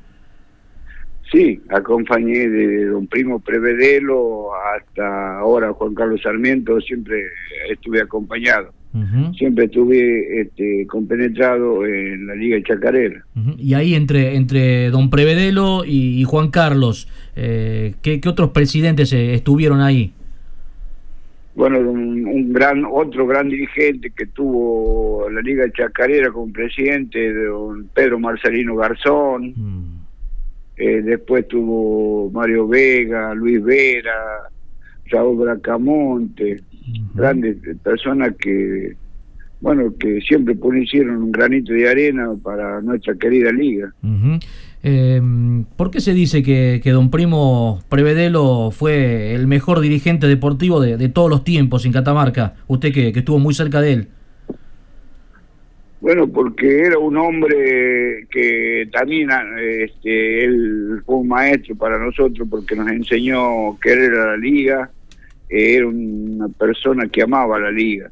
Sí, 1.32 1.60
acompañé 1.70 2.48
de 2.48 2.86
don 2.86 3.08
Primo 3.08 3.40
Prevedelo 3.40 4.50
hasta 4.76 5.40
ahora 5.40 5.74
Juan 5.74 5.94
Carlos 5.94 6.22
Sarmiento, 6.22 6.80
siempre 6.80 7.24
estuve 7.70 8.02
acompañado. 8.02 8.74
Siempre 9.38 9.66
estuve 9.66 10.42
este, 10.42 10.88
compenetrado 10.88 11.86
en 11.86 12.26
la 12.26 12.34
Liga 12.34 12.58
Chacarera. 12.64 13.24
Y 13.58 13.76
ahí 13.76 13.94
entre, 13.94 14.36
entre 14.36 14.90
don 14.90 15.12
Prevedelo 15.12 15.84
y, 15.86 16.20
y 16.20 16.24
Juan 16.24 16.50
Carlos, 16.50 17.08
eh, 17.36 17.94
¿qué, 18.02 18.20
qué 18.20 18.30
otros 18.30 18.50
presidentes 18.52 19.14
eh, 19.14 19.36
estuvieron 19.36 19.82
ahí? 19.82 20.14
Bueno, 21.54 21.80
un, 21.80 22.26
un 22.26 22.54
gran, 22.54 22.86
otro 22.90 23.28
gran 23.28 23.50
dirigente 23.50 24.10
que 24.16 24.26
tuvo 24.28 25.30
la 25.30 25.42
Liga 25.42 25.72
Chacarera 25.72 26.32
como 26.32 26.52
presidente, 26.52 27.32
don 27.34 27.88
Pedro 27.94 28.20
Marcelino 28.20 28.76
Garzón. 28.78 29.54
Eh, 30.78 31.02
después 31.02 31.48
tuvo 31.48 32.30
Mario 32.32 32.68
Vega, 32.68 33.34
Luis 33.34 33.64
Vera, 33.64 34.50
Raúl 35.08 35.38
Bracamonte, 35.38 36.62
grandes 37.16 37.58
personas 37.84 38.36
que, 38.40 38.96
bueno, 39.60 39.94
que 40.00 40.22
siempre 40.22 40.54
pusieron 40.54 41.24
un 41.24 41.32
granito 41.32 41.74
de 41.74 41.90
arena 41.90 42.30
para 42.44 42.80
nuestra 42.82 43.16
querida 43.16 43.52
liga. 43.52 43.92
Eh, 44.84 45.20
¿Por 45.76 45.90
qué 45.90 46.00
se 46.00 46.14
dice 46.14 46.44
que, 46.44 46.80
que 46.84 46.92
don 46.92 47.10
Primo 47.10 47.82
Prevedelo 47.90 48.70
fue 48.72 49.34
el 49.34 49.48
mejor 49.48 49.80
dirigente 49.80 50.28
deportivo 50.28 50.80
de, 50.80 50.98
de 50.98 51.10
todos 51.10 51.30
los 51.30 51.44
tiempos 51.44 51.86
en 51.86 51.92
Catamarca? 51.92 52.54
Usted 52.68 52.94
que, 52.94 53.12
que 53.12 53.20
estuvo 53.20 53.40
muy 53.40 53.56
cerca 53.56 53.82
de 53.82 53.94
él. 53.94 54.08
Bueno, 56.00 56.28
porque 56.28 56.82
era 56.82 57.00
un 57.00 57.18
hombre 57.18 58.28
que 58.30 58.88
también 58.92 59.30
eh, 59.32 59.86
este, 59.86 60.44
él 60.44 61.02
fue 61.06 61.16
un 61.16 61.28
maestro 61.28 61.76
para 61.76 61.98
nosotros 61.98 62.48
porque 62.50 62.76
nos 62.76 62.88
enseñó 62.90 63.78
querer 63.80 64.14
a 64.14 64.26
la 64.28 64.38
liga, 64.38 64.92
eh, 65.50 65.76
era 65.76 65.88
una 65.88 66.50
persona 66.50 67.08
que 67.08 67.24
amaba 67.24 67.60
la 67.60 67.72
liga, 67.72 68.12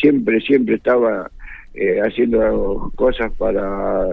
siempre, 0.00 0.40
siempre 0.40 0.76
estaba 0.76 1.30
eh, 1.74 2.00
haciendo 2.00 2.90
cosas 2.96 3.30
para 3.34 4.04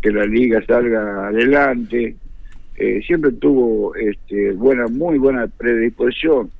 que 0.00 0.10
la 0.10 0.24
liga 0.24 0.64
salga 0.66 1.28
adelante, 1.28 2.16
eh, 2.76 3.00
siempre 3.06 3.32
tuvo 3.32 3.94
este, 3.94 4.52
buena, 4.52 4.88
muy 4.88 5.18
buena 5.18 5.46
predisposición. 5.46 6.50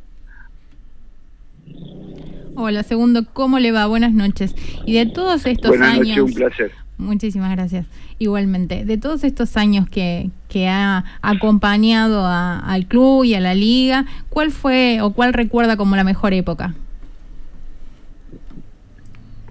Hola, 2.54 2.82
segundo, 2.82 3.24
¿cómo 3.32 3.58
le 3.58 3.72
va? 3.72 3.86
Buenas 3.86 4.12
noches. 4.12 4.54
Y 4.84 4.94
de 4.94 5.06
todos 5.06 5.46
estos 5.46 5.70
Buenas 5.70 5.98
años... 5.98 6.08
noches, 6.18 6.22
un 6.22 6.32
placer. 6.34 6.70
Muchísimas 6.98 7.50
gracias. 7.56 7.86
Igualmente, 8.18 8.84
de 8.84 8.98
todos 8.98 9.24
estos 9.24 9.56
años 9.56 9.88
que, 9.88 10.28
que 10.48 10.68
ha 10.68 11.04
acompañado 11.22 12.24
a- 12.26 12.58
al 12.58 12.86
club 12.86 13.24
y 13.24 13.34
a 13.34 13.40
la 13.40 13.54
liga, 13.54 14.04
¿cuál 14.28 14.50
fue 14.52 15.00
o 15.02 15.12
cuál 15.12 15.32
recuerda 15.32 15.76
como 15.76 15.96
la 15.96 16.04
mejor 16.04 16.32
época? 16.34 16.74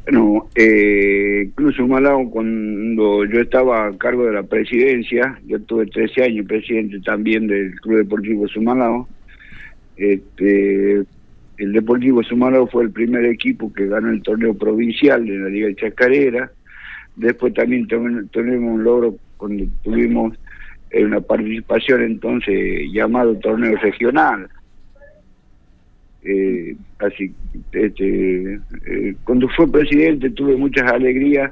Bueno, 0.06 0.48
eh, 0.56 1.44
incluso 1.48 1.86
Malao, 1.88 2.30
cuando 2.30 3.26
yo 3.26 3.40
estaba 3.42 3.88
a 3.88 3.98
cargo 3.98 4.26
de 4.26 4.34
la 4.34 4.44
presidencia, 4.44 5.40
yo 5.46 5.60
tuve 5.62 5.88
13 5.88 6.24
años 6.24 6.46
presidente 6.48 7.00
también 7.02 7.48
del 7.48 7.74
Club 7.82 7.98
Deportivo 7.98 8.48
Sumalao. 8.48 9.08
Este, 9.98 11.04
el 11.62 11.74
Deportivo 11.74 12.24
Sumalao 12.24 12.66
fue 12.66 12.86
el 12.86 12.92
primer 12.92 13.24
equipo 13.26 13.72
que 13.72 13.86
ganó 13.86 14.10
el 14.10 14.24
torneo 14.24 14.56
provincial 14.56 15.24
de 15.24 15.38
la 15.38 15.48
Liga 15.48 15.68
de 15.68 15.76
Chacarera. 15.76 16.52
Después 17.16 17.54
también 17.54 17.88
tuvimos 17.88 18.74
un 18.74 18.84
logro 18.84 19.16
cuando 19.38 19.66
tuvimos 19.84 20.34
eh, 20.90 21.06
una 21.06 21.22
participación 21.22 22.02
entonces 22.02 22.92
llamado 22.92 23.36
torneo 23.36 23.78
regional. 23.78 24.50
Eh, 26.24 26.76
así, 26.98 27.32
este, 27.72 28.56
eh, 28.88 29.16
cuando 29.24 29.48
fue 29.50 29.72
presidente 29.72 30.32
tuve 30.32 30.56
muchas 30.56 30.92
alegrías, 30.92 31.52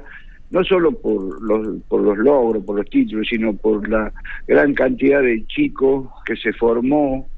no 0.50 0.64
solo 0.64 0.90
por 0.90 1.40
los, 1.40 1.82
por 1.84 2.02
los 2.02 2.18
logros, 2.18 2.64
por 2.64 2.78
los 2.78 2.90
títulos, 2.90 3.28
sino 3.30 3.52
por 3.52 3.88
la 3.88 4.12
gran 4.48 4.74
cantidad 4.74 5.22
de 5.22 5.46
chicos 5.46 6.08
que 6.26 6.34
se 6.34 6.52
formó. 6.52 7.28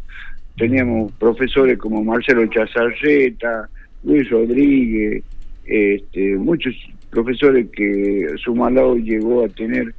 Teníamos 0.57 1.13
profesores 1.13 1.79
como 1.79 2.05
Marcelo 2.05 2.47
Chazarreta, 2.47 3.69
Luis 4.05 4.29
Rodríguez, 4.31 5.23
este, 5.65 6.37
muchos 6.37 6.75
profesores 7.11 7.69
que 7.71 8.27
Sumalao 8.43 8.97
llegó 8.97 9.45
a 9.45 9.49
tener 9.49 9.95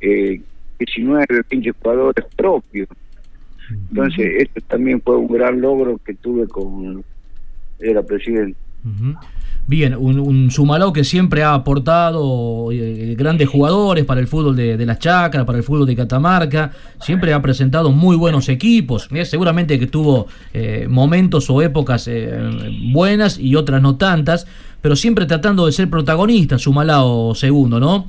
eh, 0.00 0.40
19, 0.78 1.26
20 1.50 1.70
jugadores 1.72 2.24
propios. 2.36 2.88
Entonces, 3.90 4.42
esto 4.42 4.60
también 4.68 5.00
fue 5.02 5.16
un 5.16 5.28
gran 5.28 5.60
logro 5.60 5.98
que 5.98 6.14
tuve 6.14 6.46
con 6.48 7.04
era 7.78 8.02
presidente. 8.02 8.58
Bien, 9.68 9.94
un, 9.94 10.50
Sumalao 10.50 10.94
que 10.94 11.04
siempre 11.04 11.42
ha 11.42 11.52
aportado 11.52 12.72
eh, 12.72 13.14
grandes 13.18 13.50
jugadores 13.50 14.06
para 14.06 14.18
el 14.18 14.26
fútbol 14.26 14.56
de, 14.56 14.86
las 14.86 14.98
Chacras, 14.98 15.44
para 15.44 15.58
el 15.58 15.62
fútbol 15.62 15.86
de 15.86 15.94
Catamarca, 15.94 16.72
siempre 17.02 17.34
ha 17.34 17.42
presentado 17.42 17.92
muy 17.92 18.16
buenos 18.16 18.48
equipos, 18.48 19.10
eh, 19.12 19.26
seguramente 19.26 19.78
que 19.78 19.86
tuvo 19.86 20.26
eh, 20.54 20.86
momentos 20.88 21.50
o 21.50 21.60
épocas 21.60 22.08
eh, 22.08 22.34
buenas 22.92 23.38
y 23.38 23.56
otras 23.56 23.82
no 23.82 23.96
tantas, 23.96 24.46
pero 24.80 24.96
siempre 24.96 25.26
tratando 25.26 25.66
de 25.66 25.72
ser 25.72 25.90
protagonista, 25.90 26.58
Sumalao 26.58 27.34
segundo, 27.34 27.78
¿no? 27.78 28.06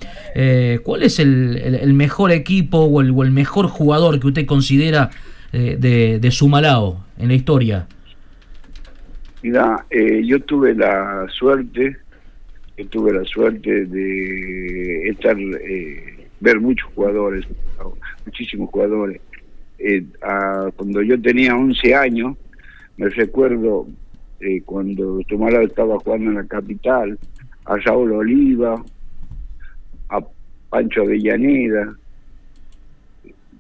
¿Cuál 0.86 1.03
es 1.03 1.19
el, 1.19 1.94
mejor 1.94 2.31
equipo 2.31 2.77
o 2.77 3.02
el, 3.02 3.31
mejor 3.31 3.68
jugador 3.68 4.18
que 4.22 4.27
usted 4.27 4.45
considera 4.45 5.10
de, 5.52 6.19
de 6.22 6.31
Sumalao 6.31 7.03
en 7.18 7.27
la 7.27 7.34
historia? 7.34 7.86
Mira, 9.41 9.86
eh, 9.90 10.22
yo 10.26 10.41
tuve 10.41 10.76
la 10.76 11.26
suerte, 11.30 11.95
yo 12.78 12.88
tuve 12.88 13.14
la 13.14 13.24
suerte 13.24 13.86
de 13.86 15.10
estar, 15.10 15.38
eh, 15.40 16.28
ver 16.40 16.60
muchos 16.60 16.90
jugadores, 16.94 17.45
muchísimos 18.26 18.70
jugadores. 18.70 19.22
Eh, 19.78 20.03
cuando 20.76 21.02
yo 21.02 21.22
tenía 21.22 21.56
11 21.56 21.95
años, 21.95 22.36
me 22.98 23.07
recuerdo 23.10 23.88
eh, 24.41 24.61
cuando 24.66 25.20
Tumalao 25.28 25.64
estaba 25.64 25.98
jugando 25.99 26.32
en 26.32 26.36
la 26.38 26.45
capital, 26.45 27.18
a 27.66 27.76
Raúl 27.78 28.14
Oliva, 28.14 28.84
a 30.10 30.22
Pancho 30.70 31.02
Avellaneda, 31.02 31.95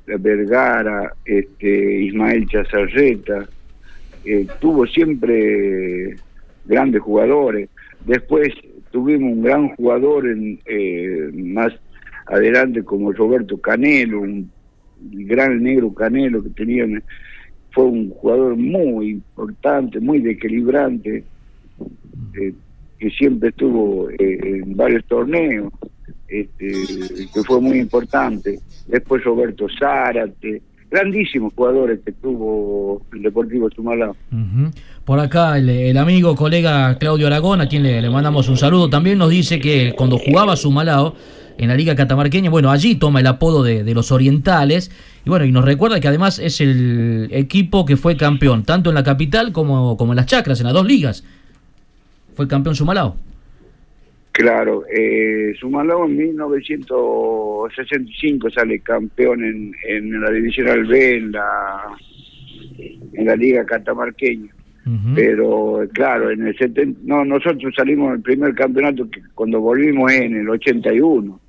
Vergara, 0.05 1.13
este, 1.23 2.01
Ismael 2.01 2.47
Chazarreta, 2.47 3.47
eh, 4.25 4.47
tuvo 4.59 4.85
siempre 4.87 6.15
grandes 6.65 7.01
jugadores. 7.01 7.69
Después 8.05 8.53
tuvimos 8.91 9.33
un 9.33 9.43
gran 9.43 9.69
jugador 9.75 10.25
eh, 10.27 11.31
más 11.33 11.73
adelante 12.27 12.83
como 12.83 13.11
Roberto 13.11 13.57
Canelo, 13.57 14.21
un 14.21 14.49
gran 15.01 15.61
negro 15.61 15.93
Canelo 15.93 16.43
que 16.43 16.49
tenían, 16.49 17.03
fue 17.71 17.85
un 17.85 18.09
jugador 18.11 18.55
muy 18.55 19.09
importante, 19.11 19.99
muy 19.99 20.19
desequilibrante, 20.19 21.23
eh, 22.39 22.53
que 22.97 23.09
siempre 23.11 23.49
estuvo 23.49 24.09
eh, 24.11 24.59
en 24.63 24.75
varios 24.75 25.05
torneos, 25.05 25.71
este, 26.27 26.67
que 27.33 27.43
fue 27.43 27.61
muy 27.61 27.79
importante. 27.79 28.59
Después 28.87 29.23
Roberto 29.23 29.67
Zárate, 29.79 30.61
grandísimos 30.89 31.53
jugadores 31.55 31.99
que 32.03 32.11
tuvo 32.11 33.01
el 33.13 33.21
Deportivo 33.21 33.69
Sumalao. 33.69 34.15
Ujú. 34.31 34.71
Por 35.05 35.19
acá 35.19 35.57
el, 35.57 35.97
amigo, 35.97 36.35
colega 36.35 36.97
Claudio 36.97 37.27
Aragón, 37.27 37.61
a 37.61 37.67
quien 37.67 37.83
le, 37.83 38.01
le 38.01 38.09
mandamos 38.09 38.47
un 38.49 38.57
saludo, 38.57 38.89
también 38.89 39.17
nos 39.17 39.29
dice 39.29 39.59
que 39.59 39.93
cuando 39.95 40.17
jugaba 40.17 40.55
Sumalao 40.55 41.15
en 41.57 41.67
la 41.67 41.75
Liga 41.75 41.95
Catamarqueña, 41.95 42.49
bueno, 42.49 42.71
allí 42.71 42.95
toma 42.95 43.19
el 43.19 43.27
apodo 43.27 43.63
de, 43.63 43.83
de 43.83 43.93
los 43.93 44.11
orientales, 44.11 44.91
y 45.25 45.29
bueno, 45.29 45.45
y 45.45 45.51
nos 45.51 45.65
recuerda 45.65 45.99
que 45.99 46.07
además 46.07 46.39
es 46.39 46.61
el 46.61 47.27
equipo 47.31 47.85
que 47.85 47.97
fue 47.97 48.15
campeón, 48.15 48.63
tanto 48.63 48.89
en 48.89 48.95
la 48.95 49.03
capital 49.03 49.51
como, 49.51 49.97
como 49.97 50.13
en 50.13 50.17
las 50.17 50.25
chacras, 50.25 50.59
en 50.59 50.67
las 50.67 50.73
dos 50.73 50.85
ligas. 50.85 51.23
Fue 52.35 52.47
campeón 52.47 52.75
Sumalao. 52.75 53.17
Claro, 54.31 54.85
eh, 54.87 55.53
en 55.61 56.17
1965 56.17 58.49
sale 58.51 58.79
campeón 58.79 59.43
en, 59.43 59.73
en 59.87 60.21
la 60.21 60.31
Divisional 60.31 60.85
B, 60.85 61.17
en 61.17 61.33
la, 61.33 61.81
en 63.13 63.25
la 63.25 63.35
Liga 63.35 63.65
Catamarqueña. 63.65 64.53
Pero 65.13 65.81
claro, 65.93 66.31
en 66.31 66.47
el 66.47 66.57
70, 66.57 67.01
no, 67.03 67.23
nosotros 67.23 67.75
salimos 67.75 68.11
el 68.13 68.21
primer 68.21 68.55
campeonato 68.55 69.07
que 69.09 69.21
cuando 69.35 69.61
volvimos 69.61 70.11
en 70.11 70.37
el 70.37 70.49
81. 70.49 71.39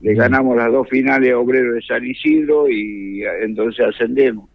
Le 0.00 0.14
ganamos 0.14 0.56
las 0.56 0.72
dos 0.72 0.88
finales 0.88 1.32
a 1.32 1.38
Obrero 1.38 1.74
de 1.74 1.82
San 1.82 2.04
Isidro 2.04 2.68
y 2.68 3.22
entonces 3.42 3.86
ascendemos. 3.86 4.48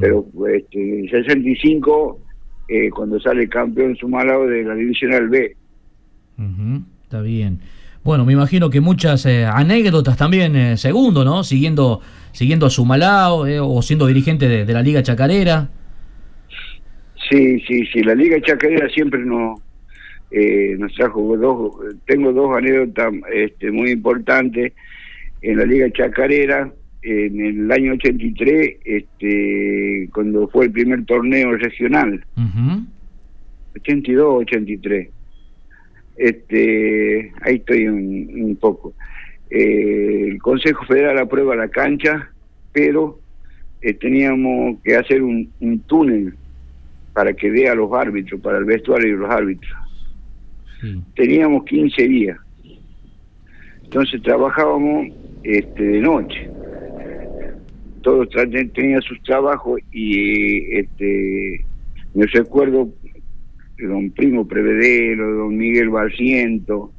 Pero 0.00 0.26
este, 0.54 0.98
en 0.98 1.04
el 1.04 1.10
65, 1.10 2.20
eh, 2.68 2.90
cuando 2.90 3.18
sale 3.18 3.48
campeón 3.48 3.96
Sumalao 3.96 4.46
de 4.46 4.64
la 4.64 4.74
Divisional 4.74 5.28
B. 5.28 5.56
Ujú, 6.38 6.82
Está 7.04 7.20
bien. 7.20 7.60
Bueno, 8.02 8.24
me 8.24 8.32
imagino 8.32 8.70
que 8.70 8.80
muchas 8.80 9.26
eh, 9.26 9.44
anécdotas 9.44 10.16
también, 10.16 10.54
eh, 10.54 10.76
segundo, 10.76 11.24
¿no? 11.24 11.42
Siguiendo, 11.42 12.00
siguiendo 12.32 12.66
a 12.66 12.70
Sumalao 12.70 13.46
eh, 13.46 13.58
o 13.58 13.82
siendo 13.82 14.06
dirigente 14.06 14.48
de, 14.48 14.64
de 14.64 14.72
la 14.72 14.82
Liga 14.82 15.02
Chacarera. 15.02 15.68
Sí, 17.28 17.60
sí, 17.66 17.84
sí, 17.86 18.02
la 18.02 18.14
Liga 18.14 18.40
Chacarera 18.40 18.88
siempre 18.90 19.24
nos, 19.24 19.60
eh, 20.30 20.76
nos 20.78 20.94
trajo 20.94 21.36
dos, 21.36 21.72
tengo 22.06 22.32
dos 22.32 22.56
anécdotas 22.56 23.12
este, 23.34 23.72
muy 23.72 23.90
importantes. 23.90 24.72
En 25.42 25.58
la 25.58 25.64
Liga 25.64 25.90
Chacarera, 25.90 26.70
en 27.02 27.40
el 27.40 27.72
año 27.72 27.94
83, 27.94 28.76
este, 28.84 30.08
cuando 30.12 30.48
fue 30.48 30.66
el 30.66 30.72
primer 30.72 31.04
torneo 31.04 31.56
regional, 31.56 32.24
82, 33.74 34.42
83. 34.42 35.08
Este, 36.16 37.32
ahí 37.42 37.56
estoy 37.56 37.88
un, 37.88 38.30
un 38.42 38.56
poco. 38.56 38.94
Eh, 39.50 40.28
el 40.28 40.42
Consejo 40.42 40.84
Federal 40.86 41.18
aprueba 41.18 41.54
la 41.54 41.68
cancha, 41.68 42.30
pero 42.72 43.18
eh, 43.82 43.94
teníamos 43.94 44.80
que 44.82 44.96
hacer 44.96 45.22
un, 45.22 45.52
un 45.60 45.80
túnel 45.80 46.34
para 47.12 47.32
que 47.32 47.50
dé 47.50 47.68
a 47.68 47.74
los 47.74 47.92
árbitros, 47.92 48.40
para 48.40 48.58
el 48.58 48.64
vestuario 48.64 49.12
de 49.12 49.18
los 49.18 49.30
árbitros. 49.30 49.72
Teníamos 51.14 51.64
15 51.64 52.06
días. 52.06 52.38
Entonces 53.84 54.20
trabajábamos 54.22 55.08
este, 55.42 55.82
de 55.82 56.00
noche. 56.00 56.50
Todos 58.02 58.28
tenían 58.74 59.00
sus 59.02 59.20
trabajos 59.22 59.80
y 59.90 60.76
este, 60.76 61.64
me 62.14 62.26
recuerdo 62.26 62.90
de 63.76 63.86
don 63.86 64.10
Primo 64.10 64.46
Prevedero, 64.46 65.30
don 65.34 65.56
Miguel 65.56 65.90
Barciento, 65.90 66.92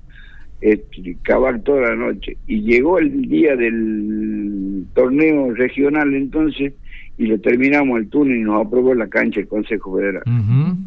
este, 0.62 1.18
cavar 1.24 1.62
toda 1.62 1.90
la 1.90 1.96
noche. 1.96 2.38
Y 2.48 2.62
llegó 2.62 3.00
el 3.00 3.22
día 3.24 3.56
del 3.56 4.86
torneo 4.94 5.54
regional 5.54 6.14
entonces 6.14 6.74
y 7.18 7.26
lo 7.26 7.40
terminamos 7.40 8.00
el 8.00 8.10
túnel 8.10 8.38
y 8.38 8.44
nos 8.44 8.66
aprobó 8.66 8.94
la 8.94 9.08
cancha 9.08 9.40
el 9.40 9.48
Consejo 9.48 9.98
Federal. 9.98 10.24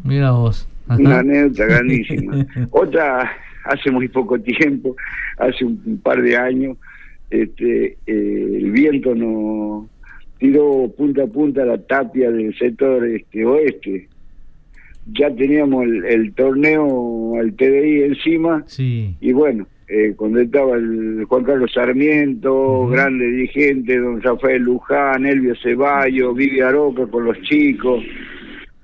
Mira 0.03 0.31
vos. 0.31 0.67
Una 0.87 1.19
anécdota 1.19 1.65
grandísima. 1.65 2.45
Otra, 2.71 3.31
hace 3.65 3.91
muy 3.91 4.07
poco 4.07 4.39
tiempo, 4.39 4.95
hace 5.37 5.65
un, 5.65 5.81
un 5.85 5.97
par 5.99 6.21
de 6.21 6.35
años, 6.35 6.77
este, 7.29 7.97
eh, 8.05 8.57
el 8.57 8.71
viento 8.71 9.15
no, 9.15 9.89
tiró 10.37 10.91
punta 10.97 11.23
a 11.23 11.27
punta 11.27 11.63
la 11.63 11.77
tapia 11.77 12.31
del 12.31 12.57
sector 12.57 13.05
este 13.05 13.45
oeste. 13.45 14.09
Ya 15.13 15.33
teníamos 15.35 15.83
el, 15.85 16.05
el 16.05 16.33
torneo, 16.33 17.33
el 17.41 17.53
TDI 17.55 18.03
encima, 18.03 18.63
Sí. 18.67 19.15
y 19.19 19.31
bueno, 19.33 19.67
eh, 19.87 20.13
cuando 20.15 20.39
estaba 20.39 20.75
el 20.77 21.25
Juan 21.27 21.43
Carlos 21.43 21.71
Sarmiento, 21.73 22.87
grande 22.87 23.25
dirigente, 23.27 23.97
don 23.97 24.21
Rafael 24.21 24.61
Luján, 24.63 25.25
Elvio 25.25 25.53
Ceballos, 25.61 26.35
Vivi 26.35 26.61
Aroca 26.61 27.07
con 27.07 27.25
los 27.25 27.41
chicos, 27.41 28.01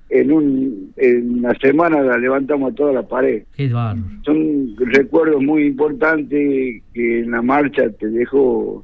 en, 0.10 0.32
un, 0.32 0.92
en 0.98 1.40
una 1.40 1.54
semana 1.60 2.02
la 2.02 2.18
levantamos 2.18 2.72
a 2.72 2.76
toda 2.76 2.94
la 2.94 3.08
pared. 3.08 3.44
Qué. 3.56 3.70
Son 4.24 4.76
recuerdos 4.78 5.42
muy 5.44 5.64
importantes 5.68 6.82
que 6.94 7.20
en 7.20 7.32
la 7.32 7.42
marcha 7.42 7.90
te 7.92 8.08
dejó 8.10 8.84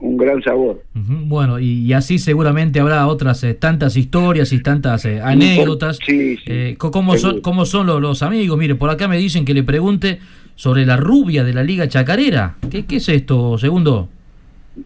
un 0.00 0.16
gran 0.16 0.42
sabor. 0.42 0.82
Bueno, 0.94 1.58
y, 1.58 1.82
y 1.86 1.92
así 1.92 2.18
seguramente 2.18 2.80
habrá 2.80 3.06
otras 3.06 3.44
eh, 3.44 3.54
tantas 3.54 3.96
historias 3.96 4.52
y 4.52 4.62
tantas 4.62 5.04
eh, 5.04 5.20
anécdotas. 5.20 5.98
Eh, 6.08 6.74
co- 6.78 6.90
¿cómo, 6.90 7.16
son. 7.16 7.40
¿Cómo 7.40 7.64
son 7.66 7.86
los, 7.86 8.00
los 8.00 8.22
amigos? 8.22 8.58
Mire, 8.58 8.74
por 8.74 8.90
acá 8.90 9.08
me 9.08 9.18
dicen 9.18 9.44
que 9.44 9.54
le 9.54 9.62
pregunte 9.62 10.18
sobre 10.54 10.84
la 10.86 10.96
rubia 10.96 11.44
de 11.44 11.52
la 11.54 11.62
Liga 11.62 11.88
Chacarera. 11.88 12.56
¿Qué, 12.70 12.84
qué 12.86 12.96
es 12.96 13.08
esto, 13.08 13.56
segundo? 13.58 14.08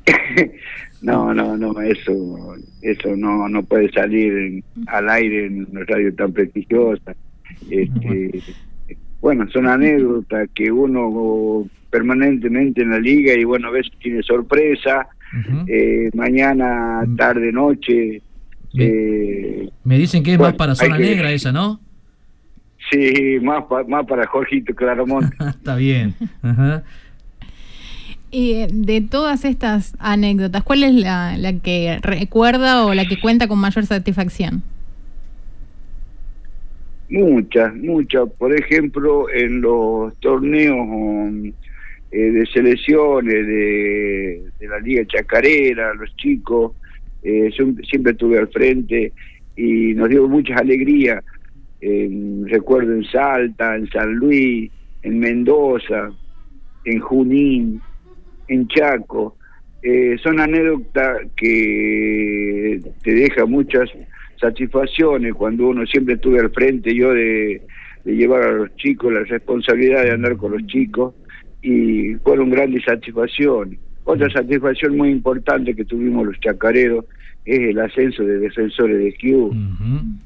No, 1.02 1.34
no, 1.34 1.54
no, 1.58 1.78
eso, 1.82 2.54
eso 2.80 3.14
no, 3.14 3.46
no 3.46 3.62
puede 3.62 3.92
salir 3.92 4.32
en- 4.32 4.64
al 4.86 5.10
aire 5.10 5.46
en 5.46 5.66
una 5.70 5.84
radio 5.84 6.14
tan 6.14 6.32
prestigiosa. 6.32 7.14
Este, 7.70 8.40
bueno, 9.20 9.46
son 9.52 9.66
anécdotas 9.68 10.48
que 10.54 10.70
uno 10.70 11.66
permanentemente 11.90 12.82
en 12.82 12.90
la 12.90 12.98
liga 12.98 13.34
y 13.34 13.44
bueno, 13.44 13.68
a 13.68 13.70
veces 13.70 13.92
tiene 14.00 14.22
sorpresa, 14.22 15.06
eh, 15.66 16.10
mañana, 16.14 17.04
tarde, 17.16 17.52
noche. 17.52 18.20
eh, 18.78 19.68
Me 19.84 19.98
dicen 19.98 20.22
que 20.22 20.32
es 20.34 20.38
más 20.38 20.54
para 20.54 20.74
zona 20.74 20.96
que- 20.96 21.02
negra 21.04 21.32
esa, 21.32 21.52
¿no? 21.52 21.80
sí, 22.90 23.38
más, 23.40 23.64
pa- 23.64 23.84
más 23.84 24.04
para 24.06 24.26
Jorgito 24.26 24.74
Claramonte. 24.74 25.34
Está 25.48 25.74
bien. 25.76 26.14
Ajá. 26.42 26.82
Y 28.30 28.52
eh, 28.54 28.68
de 28.70 29.00
todas 29.00 29.44
estas 29.44 29.94
anécdotas, 30.00 30.62
¿cuál 30.64 30.82
es 30.82 30.92
la, 30.94 31.38
la 31.38 31.52
que 31.60 31.98
recuerda 32.02 32.84
o 32.84 32.92
la 32.92 33.06
que 33.06 33.18
cuenta 33.20 33.46
con 33.48 33.58
mayor 33.58 33.86
satisfacción? 33.86 34.62
Muchas, 37.14 37.72
muchas. 37.76 38.28
Por 38.36 38.52
ejemplo, 38.52 39.30
en 39.30 39.60
los 39.60 40.18
torneos 40.18 40.76
um, 40.76 41.46
eh, 42.10 42.18
de 42.18 42.44
selecciones 42.46 43.46
de, 43.46 44.50
la 44.62 44.80
Liga 44.80 45.06
Chacarera, 45.06 45.94
los 45.94 46.12
chicos, 46.16 46.72
eh, 47.22 47.52
siempre, 47.88 48.12
estuve 48.14 48.36
al 48.40 48.48
frente 48.48 49.12
y 49.54 49.94
nos 49.94 50.08
dio 50.08 50.26
muchas 50.26 50.60
alegrías. 50.60 51.22
En- 51.80 52.48
recuerdo 52.48 52.92
en 52.94 53.04
Salta, 53.04 53.76
en 53.76 53.88
San 53.90 54.12
Luis, 54.14 54.72
en 55.02 55.20
Mendoza, 55.20 56.10
en 56.82 56.98
Junín, 56.98 57.80
en 58.48 58.66
Chaco. 58.66 59.36
Eh, 59.80 60.16
son 60.20 60.40
anécdotas 60.40 61.28
que 61.36 62.80
te 63.04 63.14
dejan 63.14 63.48
muchas 63.50 63.88
satisfacciones 64.44 65.34
cuando 65.34 65.68
uno 65.68 65.86
siempre 65.86 66.14
estuve 66.14 66.40
al 66.40 66.50
frente 66.50 66.94
yo 66.94 67.12
de, 67.12 67.62
de 68.04 68.16
llevar 68.16 68.42
a 68.42 68.52
los 68.52 68.76
chicos 68.76 69.12
la 69.12 69.24
responsabilidad 69.24 70.04
de 70.04 70.12
andar 70.12 70.36
con 70.36 70.52
los 70.52 70.66
chicos 70.66 71.14
y 71.62 72.14
fueron 72.16 72.50
grandes 72.50 72.84
satisfacciones. 72.84 73.78
Otra 74.04 74.28
satisfacción 74.30 74.96
muy 74.98 75.10
importante 75.10 75.74
que 75.74 75.84
tuvimos 75.84 76.26
los 76.26 76.38
chacareros 76.40 77.06
es 77.46 77.58
el 77.58 77.78
ascenso 77.78 78.22
de 78.22 78.38
defensores 78.38 78.98
de 78.98 79.14
Q. 79.14 79.54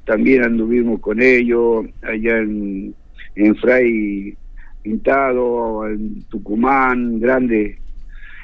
También 0.04 0.44
anduvimos 0.44 1.00
con 1.00 1.22
ellos 1.22 1.86
allá 2.02 2.38
en, 2.38 2.94
en 3.36 3.56
Fray 3.56 4.36
Pintado, 4.82 5.86
en 5.86 6.22
Tucumán, 6.24 7.20
grande, 7.20 7.78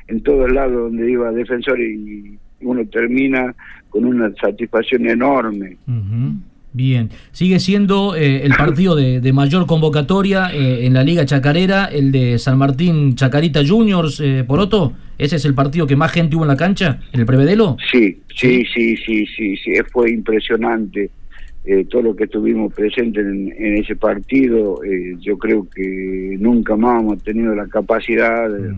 en 0.06 0.22
todos 0.22 0.50
lados 0.52 0.90
donde 0.90 1.10
iba 1.10 1.32
defensores 1.32 1.88
y 1.88 2.38
uno 2.60 2.84
termina 2.86 3.54
con 3.94 4.04
una 4.06 4.28
satisfacción 4.40 5.08
enorme. 5.08 5.76
Bien, 6.72 7.10
sigue 7.30 7.60
siendo 7.60 8.16
eh, 8.16 8.42
el 8.44 8.52
partido 8.54 8.96
de, 8.96 9.20
de 9.20 9.32
mayor 9.32 9.66
convocatoria 9.66 10.48
eh, 10.52 10.84
en 10.86 10.94
la 10.94 11.04
Liga 11.04 11.24
Chacarera, 11.24 11.84
el 11.84 12.10
de 12.10 12.36
San 12.40 12.58
Martín 12.58 13.14
Chacarita 13.14 13.60
Juniors, 13.64 14.18
eh, 14.18 14.42
Poroto. 14.44 14.92
¿Ese 15.16 15.36
es 15.36 15.44
el 15.44 15.54
partido 15.54 15.86
que 15.86 15.94
más 15.94 16.10
gente 16.10 16.34
hubo 16.34 16.42
en 16.42 16.48
la 16.48 16.56
cancha, 16.56 16.98
en 17.12 17.20
el 17.20 17.26
Prevedelo? 17.26 17.76
Sí, 17.92 18.18
sí, 18.34 18.64
sí, 18.74 18.96
sí, 18.96 19.24
sí, 19.36 19.56
sí, 19.58 19.70
fue 19.92 20.10
impresionante 20.10 21.10
eh, 21.64 21.84
todo 21.88 22.02
lo 22.02 22.16
que 22.16 22.24
estuvimos 22.24 22.74
presentes 22.74 23.24
en, 23.24 23.52
en 23.56 23.76
ese 23.76 23.94
partido. 23.94 24.82
eh, 24.82 25.14
yo 25.20 25.38
creo 25.38 25.68
que 25.72 26.36
nunca 26.40 26.74
más 26.74 27.00
hemos 27.00 27.22
tenido 27.22 27.54
la 27.54 27.68
capacidad 27.68 28.50
de- 28.50 28.74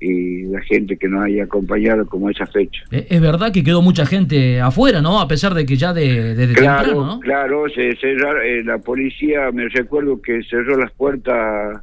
y 0.00 0.44
la 0.44 0.60
gente 0.62 0.96
que 0.96 1.08
nos 1.08 1.24
haya 1.24 1.44
acompañado 1.44 2.06
como 2.06 2.30
esa 2.30 2.46
fecha. 2.46 2.82
Eh, 2.92 3.06
Es 3.10 3.20
verdad 3.20 3.52
que 3.52 3.64
quedó 3.64 3.82
mucha 3.82 4.06
gente 4.06 4.60
afuera, 4.60 5.02
¿no? 5.02 5.20
A 5.20 5.26
pesar 5.28 5.54
de 5.54 5.66
que 5.66 5.76
ya 5.76 5.92
de- 5.92 6.34
desde 6.36 6.54
Claro, 6.54 6.84
temprano, 6.84 7.06
¿no? 7.16 7.20
claro, 7.20 7.64
se 7.74 7.96
cerrar- 7.96 8.44
eh, 8.44 8.62
la 8.64 8.78
policía, 8.78 9.50
me 9.52 9.68
recuerdo 9.68 10.20
que 10.22 10.40
cerró 10.48 10.76
las 10.78 10.92
puertas 10.92 11.82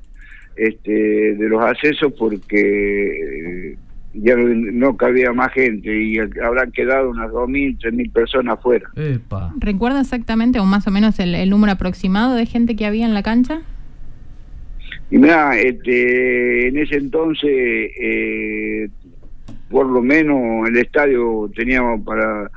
este, 0.56 0.92
de 1.36 1.50
los 1.50 1.62
accesos 1.62 2.14
porque 2.18 3.72
eh, 3.72 3.78
ya 4.14 4.36
no, 4.38 4.48
no 4.48 4.96
cabía 4.96 5.34
más 5.34 5.52
gente 5.52 6.02
y 6.02 6.18
habrán 6.18 6.72
quedado 6.72 7.10
unas 7.10 7.30
2.000, 7.32 7.78
3.000 7.80 8.12
personas 8.14 8.58
afuera. 8.58 8.90
Epa. 8.96 9.54
¿Recuerda 9.60 10.00
exactamente 10.00 10.60
o 10.60 10.66
más 10.66 10.88
o 10.88 10.92
menos 10.92 11.20
el, 11.20 11.36
el 11.36 11.50
número 11.50 11.74
aproximado 11.74 12.36
de 12.36 12.46
gente 12.46 12.78
que 12.78 12.86
había 12.86 13.06
en 13.06 13.14
la 13.14 13.24
cancha? 13.24 13.62
Y 15.16 15.18
mira, 15.18 15.58
este, 15.58 16.68
en 16.68 16.78
ese 16.78 16.98
entonces, 16.98 17.50
eh, 17.50 18.90
por 19.70 19.86
lo 19.88 20.02
menos 20.02 20.68
el 20.68 20.76
estadio 20.76 21.50
teníamos 21.56 22.02
para 22.02 22.52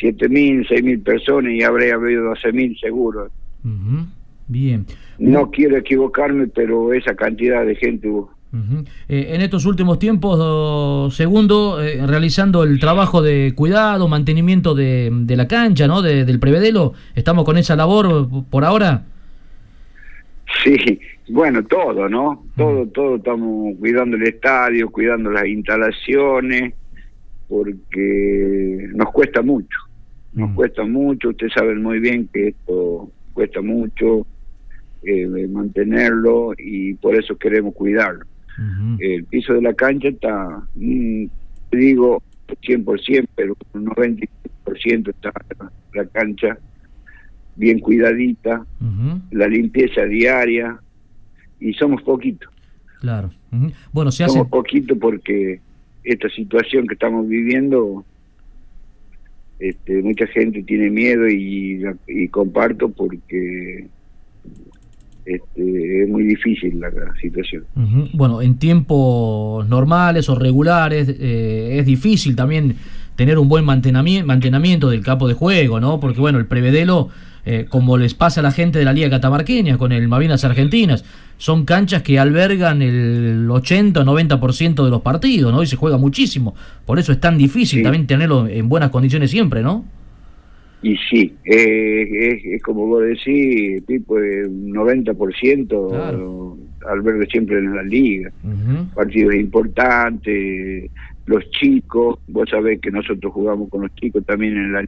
7.000, 0.00 0.64
6.000 0.68 1.02
personas 1.02 1.50
y 1.52 1.62
habría 1.64 1.96
habido 1.96 2.22
12.000 2.32 2.78
seguro. 2.78 3.30
Ujú. 3.64 4.06
Bien. 4.46 4.86
No 5.18 5.50
quiero 5.50 5.76
equivocarme, 5.76 6.46
pero 6.46 6.92
esa 6.92 7.16
cantidad 7.16 7.66
de 7.66 7.74
gente 7.74 8.06
hubo. 8.08 8.30
Eh, 9.08 9.30
en 9.34 9.40
estos 9.40 9.66
últimos 9.66 9.98
tiempos, 9.98 10.38
do- 10.38 11.10
segundo, 11.10 11.82
eh, 11.82 12.00
realizando 12.06 12.62
el 12.62 12.78
trabajo 12.78 13.22
de 13.22 13.52
cuidado, 13.56 14.06
mantenimiento 14.06 14.76
de, 14.76 15.10
de 15.12 15.34
la 15.36 15.48
cancha, 15.48 15.88
¿no? 15.88 16.00
De- 16.00 16.24
del 16.24 16.38
Prevedelo, 16.38 16.92
¿estamos 17.16 17.44
con 17.44 17.58
esa 17.58 17.74
labor 17.74 18.28
por 18.50 18.64
ahora? 18.64 19.02
Sí, 20.64 21.00
bueno, 21.28 21.64
todo, 21.64 22.08
¿no? 22.08 22.44
Todo, 22.56 22.86
todo 22.88 23.16
estamos 23.16 23.76
cuidando 23.78 24.16
el 24.16 24.24
estadio, 24.24 24.90
cuidando 24.90 25.30
las 25.30 25.46
instalaciones, 25.46 26.74
porque 27.48 28.88
nos 28.94 29.10
cuesta 29.12 29.42
mucho, 29.42 29.76
nos 30.32 30.54
cuesta 30.54 30.84
mucho, 30.84 31.30
ustedes 31.30 31.52
saben 31.52 31.82
muy 31.82 31.98
bien 31.98 32.28
que 32.32 32.48
esto 32.48 33.10
cuesta 33.32 33.60
mucho 33.60 34.26
eh, 35.02 35.48
mantenerlo 35.48 36.52
y 36.56 36.94
por 36.94 37.14
eso 37.14 37.36
queremos 37.36 37.74
cuidarlo. 37.74 38.24
El 38.98 39.24
piso 39.24 39.52
de 39.54 39.62
la 39.62 39.74
cancha 39.74 40.08
está, 40.08 40.62
mm, 40.76 41.24
digo 41.72 42.22
100%, 42.62 43.28
pero 43.34 43.56
un 43.72 43.86
90% 43.86 45.10
está 45.10 45.32
la 45.92 46.06
cancha 46.06 46.56
bien 47.56 47.78
cuidadita, 47.78 48.64
la 49.30 49.48
limpieza 49.48 50.02
diaria 50.04 50.76
y 51.60 51.72
somos 51.74 52.02
poquitos. 52.02 52.50
Claro. 53.00 53.30
Bueno, 53.92 54.10
se 54.10 54.24
hace... 54.24 54.32
Somos 54.34 54.48
poquito 54.48 54.96
porque 54.98 55.60
esta 56.02 56.28
situación 56.30 56.86
que 56.86 56.94
estamos 56.94 57.28
viviendo, 57.28 58.04
este, 59.58 60.02
mucha 60.02 60.26
gente 60.26 60.62
tiene 60.62 60.90
miedo 60.90 61.28
y, 61.28 61.82
y 62.08 62.28
comparto 62.28 62.88
porque 62.88 63.86
este, 65.24 66.02
es 66.02 66.08
muy 66.08 66.24
difícil 66.24 66.80
la, 66.80 66.90
la 66.90 67.14
situación. 67.20 67.64
Bueno, 68.12 68.42
en 68.42 68.58
tiempos 68.58 69.66
normales 69.68 70.28
o 70.28 70.34
regulares 70.34 71.08
eh, 71.08 71.78
es 71.78 71.86
difícil 71.86 72.36
también 72.36 72.76
tener 73.16 73.38
un 73.38 73.48
buen 73.48 73.64
mantenami- 73.64 74.24
mantenimiento 74.24 74.90
del 74.90 75.02
campo 75.02 75.28
de 75.28 75.34
juego, 75.34 75.78
¿no? 75.78 76.00
Porque 76.00 76.20
bueno, 76.20 76.38
el 76.38 76.46
Prevedelo, 76.46 77.10
eh, 77.46 77.66
como 77.68 77.98
les 77.98 78.14
pasa 78.14 78.40
a 78.40 78.42
la 78.42 78.50
gente 78.50 78.78
de 78.78 78.84
la 78.84 78.92
Liga 78.92 79.10
Catamarqueña 79.10 79.76
con 79.76 79.92
el 79.92 80.08
Malvinas 80.08 80.44
Argentinas, 80.44 81.04
son 81.36 81.64
canchas 81.64 82.02
que 82.02 82.18
albergan 82.18 82.80
el 82.80 83.48
80 83.50 84.00
o 84.00 84.04
90% 84.04 84.84
de 84.84 84.90
los 84.90 85.02
partidos, 85.02 85.52
¿no? 85.52 85.62
Y 85.62 85.66
se 85.66 85.76
juega 85.76 85.98
muchísimo. 85.98 86.54
Por 86.86 86.98
eso 86.98 87.12
es 87.12 87.20
tan 87.20 87.36
difícil 87.36 87.82
también 87.82 88.06
tenerlo 88.06 88.46
en 88.46 88.68
buenas 88.68 88.90
condiciones 88.90 89.30
siempre, 89.30 89.62
¿no? 89.62 89.84
Y 90.82 90.96
sí, 91.10 91.34
eh, 91.44 92.08
es, 92.12 92.44
es 92.44 92.62
como 92.62 92.86
vos 92.86 93.02
decís, 93.02 93.84
tipo 93.86 94.20
de 94.20 94.46
un 94.46 94.72
90% 94.72 96.58
albergue 96.86 97.26
siempre 97.26 97.58
en 97.58 97.74
la 97.74 97.82
liga. 97.82 98.30
Partidos 98.94 99.34
importantes, 99.34 100.90
los 101.26 101.50
chicos, 101.50 102.18
vos 102.28 102.48
sabés 102.50 102.80
que 102.80 102.90
nosotros 102.90 103.32
jugamos 103.32 103.68
con 103.70 103.82
los 103.82 103.94
chicos 103.94 104.24
también 104.26 104.56
en 104.56 104.72
la 104.72 104.84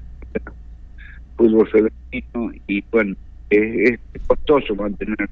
fútbol 1.36 1.68
femenino 1.68 2.52
y 2.66 2.82
bueno, 2.90 3.16
es, 3.50 3.98
es 4.14 4.22
costoso 4.26 4.74
mantener. 4.74 5.28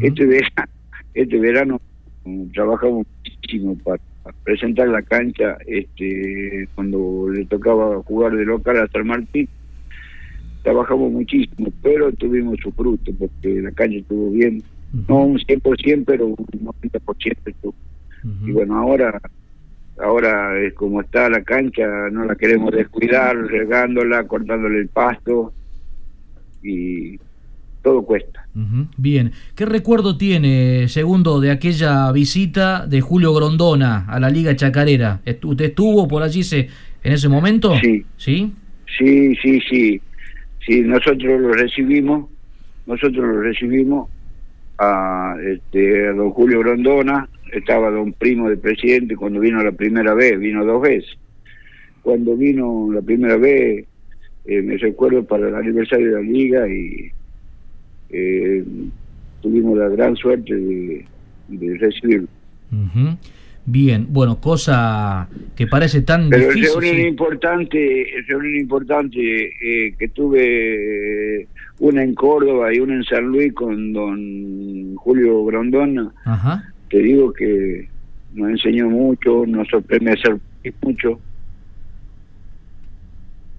Este 0.00 0.26
verano, 0.26 0.72
este 1.14 1.38
verano 1.38 1.80
mm, 2.24 2.50
trabajamos 2.52 3.06
muchísimo 3.24 3.76
para 3.78 4.00
presentar 4.44 4.88
la 4.88 5.02
cancha 5.02 5.56
este 5.66 6.68
cuando 6.74 7.28
le 7.32 7.44
tocaba 7.46 8.02
jugar 8.02 8.36
de 8.36 8.44
local 8.44 8.78
a 8.78 8.88
San 8.88 9.06
Martín. 9.06 9.48
Trabajamos 10.62 11.10
muchísimo 11.10 11.72
pero 11.82 12.12
tuvimos 12.12 12.58
su 12.62 12.70
fruto 12.72 13.12
porque 13.18 13.62
la 13.62 13.70
cancha 13.72 13.98
estuvo 13.98 14.30
bien. 14.30 14.62
No 15.08 15.24
un 15.24 15.38
100% 15.38 16.04
pero 16.06 16.26
un 16.26 16.36
90% 16.36 17.36
estuvo. 17.46 17.74
Y 18.44 18.52
bueno 18.52 18.76
ahora 18.76 19.18
ahora 20.02 20.58
es 20.60 20.74
como 20.74 21.00
está 21.00 21.28
la 21.28 21.42
cancha 21.42 21.86
no 22.10 22.24
la 22.24 22.34
queremos 22.34 22.72
descuidar 22.72 23.36
regándola 23.36 24.26
cortándole 24.26 24.80
el 24.80 24.88
pasto 24.88 25.52
y 26.62 27.18
todo 27.82 28.02
cuesta 28.02 28.40
Bien, 28.96 29.30
¿qué 29.54 29.64
recuerdo 29.64 30.16
tiene, 30.16 30.88
segundo, 30.88 31.40
de 31.40 31.52
aquella 31.52 32.10
visita 32.10 32.84
de 32.84 33.00
Julio 33.00 33.32
Grondona 33.32 34.06
a 34.08 34.18
la 34.18 34.28
Liga 34.28 34.56
Chacarera? 34.56 35.20
¿Usted 35.24 35.66
estuvo 35.66 36.08
por 36.08 36.22
allí 36.22 36.42
se, 36.42 36.68
en 37.04 37.12
ese 37.12 37.28
momento? 37.28 37.78
Sí. 37.80 38.04
¿Sí? 38.16 38.52
Sí, 38.98 39.36
sí, 39.36 39.60
sí. 39.70 40.00
Sí, 40.66 40.80
nosotros 40.82 41.40
lo 41.40 41.52
recibimos, 41.52 42.28
nosotros 42.86 43.24
lo 43.24 43.40
recibimos 43.40 44.10
a, 44.78 45.36
este, 45.46 46.08
a 46.08 46.12
don 46.12 46.30
Julio 46.30 46.58
Grondona, 46.58 47.28
estaba 47.52 47.90
don 47.90 48.12
Primo 48.12 48.48
de 48.48 48.56
presidente 48.56 49.16
cuando 49.16 49.40
vino 49.40 49.62
la 49.62 49.72
primera 49.72 50.14
vez, 50.14 50.38
vino 50.38 50.64
dos 50.64 50.82
veces. 50.82 51.10
Cuando 52.02 52.36
vino 52.36 52.88
la 52.92 53.02
primera 53.02 53.36
vez, 53.36 53.84
eh, 54.46 54.62
me 54.62 54.76
recuerdo 54.76 55.24
para 55.24 55.48
el 55.48 55.54
aniversario 55.54 56.06
de 56.06 56.12
la 56.14 56.20
liga 56.28 56.68
y 56.68 57.10
eh, 58.10 58.64
tuvimos 59.42 59.76
la 59.78 59.88
gran 59.88 60.16
suerte 60.16 60.54
de, 60.54 61.04
de 61.48 61.78
recibirlo. 61.78 62.28
Bien, 63.66 64.06
bueno, 64.08 64.40
cosa 64.40 65.28
que 65.54 65.66
parece 65.66 66.00
tan 66.02 66.28
Pero 66.30 66.48
el 66.48 66.54
difícil. 66.54 66.80
reunión 66.80 66.96
sí. 66.96 67.02
importante, 67.06 68.06
reunión 68.26 68.56
importante 68.56 69.50
eh, 69.60 69.94
que 69.98 70.08
tuve 70.08 71.42
eh, 71.42 71.46
una 71.78 72.02
en 72.02 72.14
Córdoba 72.14 72.74
y 72.74 72.80
una 72.80 72.94
en 72.94 73.04
San 73.04 73.24
Luis 73.26 73.52
con 73.52 73.92
don 73.92 74.94
Julio 74.96 75.44
Grondona, 75.44 76.10
Ajá. 76.24 76.72
Te 76.90 76.98
digo 76.98 77.32
que 77.32 77.88
nos 78.32 78.50
enseñó 78.50 78.88
mucho, 78.90 79.46
nos 79.46 79.66
sorprende 79.68 80.12
hacer 80.12 80.38
mucho 80.82 81.20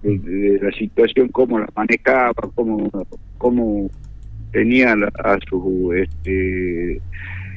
de, 0.02 0.18
de 0.18 0.58
la 0.62 0.70
situación, 0.72 1.28
cómo 1.28 1.58
la 1.58 1.68
manejaba, 1.74 2.32
cómo, 2.54 2.88
cómo 3.38 3.90
tenía 4.52 4.94
la- 4.96 5.10
a 5.24 5.38
su 5.48 5.92
este 5.94 7.00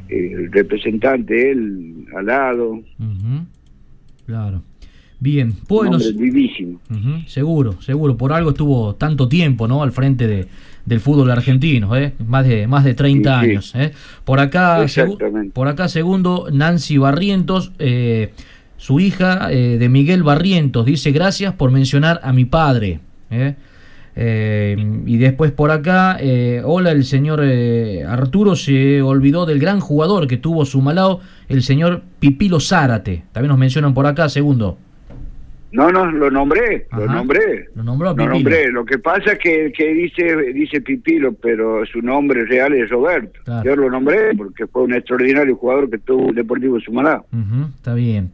el 0.08 0.52
representante 0.52 1.52
él 1.52 2.06
al 2.16 2.26
lado, 2.28 2.72
Ujú. 2.74 3.46
Claro. 4.28 4.64
Bien, 5.20 5.54
bueno, 5.68 5.98
vivísimo. 6.16 6.80
Seguro, 7.28 7.82
seguro. 7.82 8.18
Por 8.18 8.34
algo 8.34 8.52
estuvo 8.52 8.96
tanto 8.96 9.28
tiempo, 9.28 9.68
¿no? 9.68 9.82
Al 9.82 9.92
frente 9.92 10.28
de, 10.28 10.48
del 10.86 11.00
fútbol 11.00 11.32
argentino, 11.32 11.96
¿eh? 11.96 12.14
Más 12.28 12.46
de, 12.48 12.68
más 12.68 12.84
de 12.84 12.94
30 12.94 13.40
Sí, 13.40 13.46
sí. 13.46 13.50
años, 13.52 13.76
¿eh? 13.76 13.92
Por 14.24 14.40
acá, 14.40 14.86
por 15.54 15.68
acá 15.68 15.88
segundo, 15.88 16.48
Nancy 16.52 16.98
Barrientos, 16.98 17.72
eh, 17.80 18.34
su 18.78 19.00
hija 19.00 19.52
eh, 19.52 19.78
de 19.80 19.90
Miguel 19.90 20.22
Barrientos, 20.24 20.86
dice 20.86 21.12
gracias 21.12 21.54
por 21.54 21.72
mencionar 21.72 22.20
a 22.24 22.34
mi 22.34 22.46
padre, 22.46 23.00
¿eh? 23.32 23.56
Y 24.18 25.18
después 25.18 25.52
por 25.52 25.72
acá, 25.72 26.18
hola, 26.64 26.92
el 26.92 27.04
señor 27.04 27.42
Arturo 28.08 28.56
se 28.56 29.02
olvidó 29.02 29.46
del 29.46 29.60
gran 29.60 29.82
jugador 29.82 30.28
que 30.28 30.38
tuvo 30.38 30.64
su 30.66 30.82
malao, 30.82 31.20
el 31.50 31.64
señor 31.64 32.02
Pipilo 32.20 32.62
Zárate. 32.62 33.24
También 33.34 33.50
nos 33.50 33.58
mencionan 33.58 33.94
por 33.94 34.06
acá, 34.06 34.30
segundo. 34.30 34.78
No, 35.76 35.92
no, 35.92 36.10
lo 36.10 36.32
nombré, 36.32 36.88
lo 36.96 37.06
nombré. 37.06 37.68
Lo 37.76 37.84
nombró 37.84 38.16
Lo 38.16 38.28
nombré. 38.30 38.72
Lo 38.72 38.86
que 38.86 38.98
pasa 38.98 39.34
es 39.34 39.40
que, 39.40 39.74
que 39.76 39.94
dice 39.94 40.54
dice 40.54 40.80
Pipilo, 40.80 41.34
pero 41.34 41.86
su 41.86 42.02
nombre 42.02 42.46
real 42.46 42.74
es 42.74 42.90
Roberto. 42.90 43.40
Claro. 43.44 43.64
Yo 43.64 43.76
lo 43.76 43.90
nombré 43.90 44.34
porque 44.36 44.68
fue 44.68 44.84
un 44.84 44.94
extraordinario 44.94 45.56
jugador 45.58 45.90
que 45.90 45.98
tuvo 45.98 46.30
el 46.30 46.36
Deportivo 46.36 46.80
Sumalá. 46.80 47.22
Ujú, 47.32 47.68
está 47.76 47.94
bien. 47.94 48.32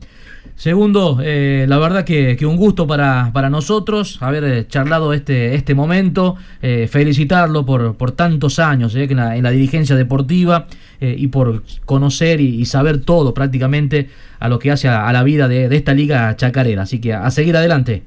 Segundo, 0.56 1.18
eh, 1.24 1.66
la 1.68 1.80
verdad 1.80 2.06
que, 2.06 2.36
que 2.38 2.46
un 2.46 2.56
gusto 2.56 2.86
para, 2.86 3.32
para 3.34 3.50
nosotros 3.50 4.22
haber 4.22 4.44
eh, 4.44 4.68
charlado 4.68 5.12
este, 5.12 5.56
este 5.56 5.74
momento, 5.74 6.36
eh, 6.62 6.88
felicitarlo 6.88 7.66
por, 7.66 7.98
por 7.98 8.12
tantos 8.12 8.60
años 8.60 8.96
eh, 8.96 9.08
en, 9.10 9.18
la, 9.18 9.36
en 9.36 9.44
la 9.44 9.50
dirigencia 9.50 9.96
deportiva 9.96 10.68
eh, 11.00 11.16
y 11.18 11.30
por 11.30 11.64
conocer 11.86 12.40
y, 12.40 12.64
saber 12.66 13.04
todo 13.04 13.34
prácticamente 13.34 14.10
a 14.40 14.48
lo 14.50 14.60
que 14.60 14.70
hace 14.70 14.88
a, 14.88 15.12
la 15.12 15.24
vida 15.24 15.48
de, 15.48 15.66
esta 15.76 15.96
liga 15.96 16.36
chacarera. 16.36 16.84
Así 16.84 17.02
que 17.02 17.12
a, 17.12 17.32
seguir 17.32 17.56
adelante. 17.56 18.04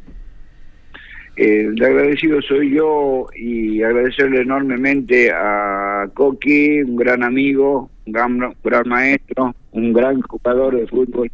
El 1.34 1.82
agradecido 1.82 2.40
soy 2.40 2.76
yo 2.76 3.26
y 3.36 3.82
agradecerle 3.82 4.42
enormemente 4.42 5.32
a 5.32 6.08
Coqui, 6.14 6.82
un 6.82 6.94
gran 6.94 7.24
amigo, 7.24 7.90
un 8.06 8.12
gran, 8.12 8.40
un 8.40 8.54
gran 8.62 8.88
maestro, 8.88 9.56
un 9.72 9.92
gran 9.92 10.20
jugador 10.20 10.76
de 10.76 10.86
fútbol. 10.86 11.28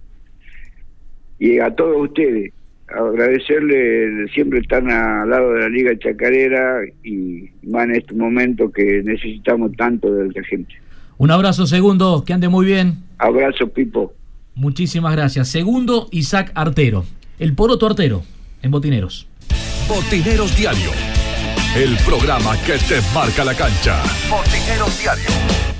Y 1.40 1.58
a 1.58 1.74
todos 1.74 1.96
ustedes, 2.08 2.52
agradecerle, 2.86 4.28
siempre 4.32 4.60
están 4.60 4.90
al 4.90 5.30
lado 5.30 5.54
de 5.54 5.60
la 5.60 5.68
Liga 5.70 5.98
Chacarera 5.98 6.82
y 7.02 7.48
más 7.66 7.84
en 7.84 7.96
este 7.96 8.14
momento 8.14 8.70
que 8.70 9.02
necesitamos 9.02 9.72
tanto 9.76 10.12
de 10.14 10.26
la 10.26 10.44
gente. 10.44 10.74
Un 11.16 11.30
abrazo, 11.30 11.66
segundo, 11.66 12.24
que 12.26 12.34
ande 12.34 12.48
muy 12.48 12.66
bien. 12.66 12.98
Abrazo, 13.18 13.68
Pipo. 13.68 14.12
Muchísimas 14.54 15.12
gracias. 15.12 15.48
Segundo, 15.48 16.08
Isaac 16.10 16.52
Artero, 16.54 17.04
el 17.38 17.54
poroto 17.54 17.86
artero, 17.86 18.22
en 18.62 18.70
Botineros. 18.70 19.26
Botineros 19.88 20.56
Diario. 20.56 20.90
El 21.74 21.96
programa 22.04 22.52
que 22.66 22.72
te 22.72 23.00
marca 23.14 23.44
la 23.44 23.54
cancha. 23.54 24.02
Botineros 24.28 25.00
Diario. 25.00 25.80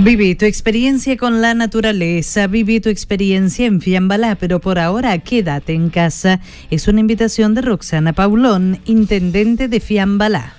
Viví 0.00 0.36
tu 0.36 0.44
experiencia 0.44 1.16
con 1.16 1.42
la 1.42 1.54
naturaleza, 1.54 2.46
viví 2.46 2.78
tu 2.78 2.88
experiencia 2.88 3.66
en 3.66 3.80
Fiambalá, 3.80 4.36
pero 4.36 4.60
por 4.60 4.78
ahora 4.78 5.18
quédate 5.18 5.72
en 5.72 5.90
casa. 5.90 6.38
Es 6.70 6.86
una 6.86 7.00
invitación 7.00 7.52
de 7.56 7.62
Roxana 7.62 8.12
Paulón, 8.12 8.78
intendente 8.84 9.66
de 9.66 9.80
Fiambalá. 9.80 10.54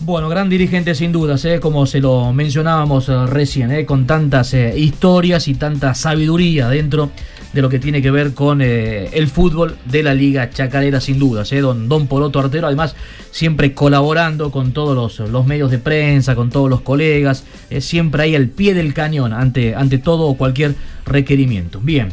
Bueno, 0.00 0.30
gran 0.30 0.48
dirigente 0.48 0.94
sin 0.94 1.12
dudas, 1.12 1.44
¿eh? 1.44 1.60
como 1.60 1.84
se 1.84 2.00
lo 2.00 2.32
mencionábamos 2.32 3.10
eh, 3.10 3.26
recién, 3.26 3.72
¿eh? 3.72 3.84
con 3.84 4.06
tantas 4.06 4.54
eh, 4.54 4.72
historias 4.78 5.48
y 5.48 5.54
tanta 5.54 5.94
sabiduría 5.94 6.68
dentro 6.70 7.10
de 7.52 7.62
lo 7.62 7.68
que 7.68 7.78
tiene 7.78 8.02
que 8.02 8.10
ver 8.10 8.34
con 8.34 8.60
eh, 8.60 9.08
el 9.12 9.28
fútbol 9.28 9.76
de 9.86 10.02
la 10.02 10.14
Liga 10.14 10.50
Chacarera 10.50 11.00
sin 11.00 11.18
dudas. 11.18 11.50
¿eh? 11.52 11.60
Don, 11.60 11.88
don 11.88 12.06
Poroto 12.06 12.38
Artero, 12.40 12.66
además 12.66 12.94
siempre 13.30 13.74
colaborando 13.74 14.50
con 14.50 14.72
todos 14.72 14.94
los, 14.94 15.30
los 15.30 15.46
medios 15.46 15.70
de 15.70 15.78
prensa, 15.78 16.34
con 16.34 16.50
todos 16.50 16.68
los 16.68 16.82
colegas, 16.82 17.44
eh, 17.70 17.80
siempre 17.80 18.22
ahí 18.22 18.34
al 18.34 18.48
pie 18.48 18.74
del 18.74 18.94
cañón 18.94 19.32
ante, 19.32 19.74
ante 19.74 19.98
todo 19.98 20.26
o 20.26 20.36
cualquier 20.36 20.74
requerimiento. 21.06 21.80
Bien. 21.82 22.12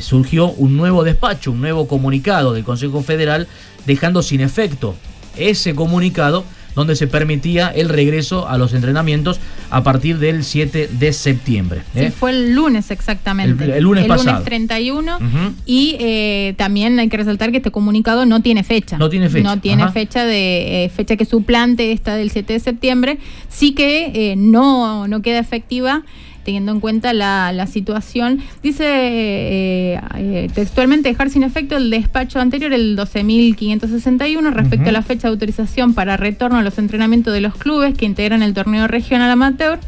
surgió 0.00 0.50
un 0.50 0.76
nuevo 0.76 1.04
despacho, 1.04 1.52
un 1.52 1.60
nuevo 1.60 1.88
comunicado 1.88 2.52
del 2.52 2.64
Consejo 2.64 3.02
Federal 3.02 3.46
dejando 3.86 4.22
sin 4.22 4.40
efecto 4.40 4.94
ese 5.36 5.74
comunicado 5.74 6.44
donde 6.74 6.94
se 6.94 7.08
permitía 7.08 7.68
el 7.68 7.88
regreso 7.88 8.46
a 8.48 8.56
los 8.56 8.72
entrenamientos 8.72 9.40
a 9.70 9.82
partir 9.82 10.18
del 10.18 10.44
7 10.44 10.88
de 10.92 11.12
septiembre. 11.12 11.80
Sí, 11.92 12.00
¿eh? 12.00 12.10
fue 12.12 12.30
el 12.30 12.54
lunes 12.54 12.92
exactamente. 12.92 13.64
El- 13.64 13.70
el 13.72 13.82
lunes 13.82 14.06
pasado. 14.06 14.44
31. 14.44 15.16
Ujú. 15.16 15.54
Y 15.66 15.96
eh, 15.98 16.54
también 16.56 16.96
hay 17.00 17.08
que 17.08 17.16
resaltar 17.16 17.50
que 17.50 17.56
este 17.56 17.72
comunicado 17.72 18.26
no 18.26 18.42
tiene 18.42 18.62
fecha. 18.62 18.96
No 18.96 19.08
tiene 19.08 19.28
fecha, 19.28 19.42
No 19.42 19.60
tiene 19.60 19.82
ajá. 19.84 19.92
fecha 19.92 20.24
de 20.24 20.84
eh, 20.84 20.88
fecha 20.90 21.16
que 21.16 21.24
suplante 21.24 21.90
esta 21.90 22.14
del 22.14 22.30
7 22.30 22.52
de 22.52 22.60
septiembre. 22.60 23.18
Sí 23.48 23.72
que 23.72 24.12
eh, 24.32 24.34
no, 24.36 25.08
no 25.08 25.20
queda 25.20 25.40
efectiva 25.40 26.02
teniendo 26.48 26.72
en 26.72 26.80
cuenta 26.80 27.12
la, 27.12 27.52
la 27.52 27.66
situación. 27.66 28.40
Dice 28.62 28.84
eh, 28.86 30.00
eh, 30.16 30.48
textualmente 30.54 31.10
dejar 31.10 31.28
sin 31.28 31.42
efecto 31.42 31.76
el 31.76 31.90
despacho 31.90 32.40
anterior, 32.40 32.72
el 32.72 32.96
12.561, 32.96 34.50
respecto 34.54 34.80
Ujú. 34.84 34.88
a 34.88 34.92
la 34.92 35.02
fecha 35.02 35.28
de 35.28 35.32
autorización 35.32 35.92
para 35.92 36.16
retorno 36.16 36.56
a 36.56 36.62
los 36.62 36.78
entrenamientos 36.78 37.34
de 37.34 37.42
los 37.42 37.54
clubes 37.54 37.92
que 37.98 38.06
integran 38.06 38.42
el 38.42 38.54
torneo 38.54 38.86
regional 38.88 39.30
amateur 39.30 39.78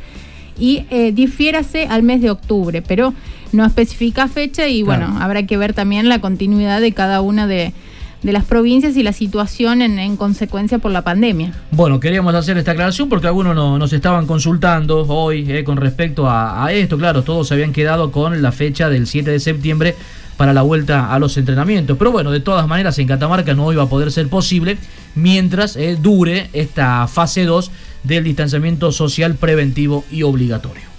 y 0.58 0.82
eh, 0.90 1.12
difiérase 1.12 1.86
al 1.86 2.02
mes 2.02 2.20
de 2.20 2.28
octubre, 2.28 2.82
pero 2.82 3.14
no 3.52 3.64
especifica 3.64 4.28
fecha 4.28 4.68
y 4.68 4.82
Claro. 4.84 5.06
bueno, 5.06 5.22
habrá 5.22 5.46
que 5.46 5.56
ver 5.56 5.72
también 5.72 6.10
la 6.10 6.18
continuidad 6.20 6.82
de 6.82 6.92
cada 6.92 7.22
una 7.22 7.46
de, 7.46 7.72
de 8.22 8.32
las 8.32 8.44
provincias 8.44 8.96
y 8.96 9.02
la 9.02 9.12
situación 9.12 9.80
en, 9.82 9.98
en 9.98 10.16
consecuencia 10.16 10.78
por 10.78 10.90
la 10.92 11.02
pandemia. 11.02 11.52
Bueno, 11.70 12.00
queríamos 12.00 12.34
hacer 12.34 12.58
esta 12.58 12.72
aclaración 12.72 13.08
porque 13.08 13.26
algunos 13.28 13.54
no- 13.54 13.78
nos 13.78 13.92
estaban 13.92 14.26
consultando 14.26 15.06
hoy 15.08 15.50
eh, 15.50 15.64
con 15.64 15.76
respecto 15.78 16.28
a, 16.28 16.64
a 16.66 16.72
esto. 16.72 16.98
Claro, 16.98 17.22
todos 17.22 17.48
se 17.48 17.54
habían 17.54 17.72
quedado 17.72 18.12
con 18.12 18.42
la 18.42 18.52
fecha 18.52 18.88
del 18.90 19.06
7 19.06 19.30
de 19.30 19.40
septiembre 19.40 19.94
para 20.36 20.52
la 20.52 20.62
vuelta 20.62 21.12
a 21.12 21.18
los 21.18 21.36
entrenamientos. 21.36 21.96
Pero 21.98 22.12
bueno, 22.12 22.30
de 22.30 22.40
todas 22.40 22.66
maneras 22.66 22.98
en 22.98 23.06
Catamarca 23.06 23.54
no 23.54 23.72
iba 23.72 23.82
a 23.84 23.88
poder 23.88 24.10
ser 24.12 24.28
posible 24.28 24.76
mientras 25.14 25.76
eh, 25.76 25.96
dure 26.00 26.48
esta 26.52 27.06
fase 27.08 27.44
2 27.44 27.70
del 28.04 28.24
distanciamiento 28.24 28.92
social 28.92 29.34
preventivo 29.34 30.04
y 30.10 30.22
obligatorio. 30.22 30.89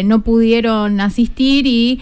no 0.05 0.20
pudieron 0.22 1.01
asistir 1.01 1.66
y 1.66 2.01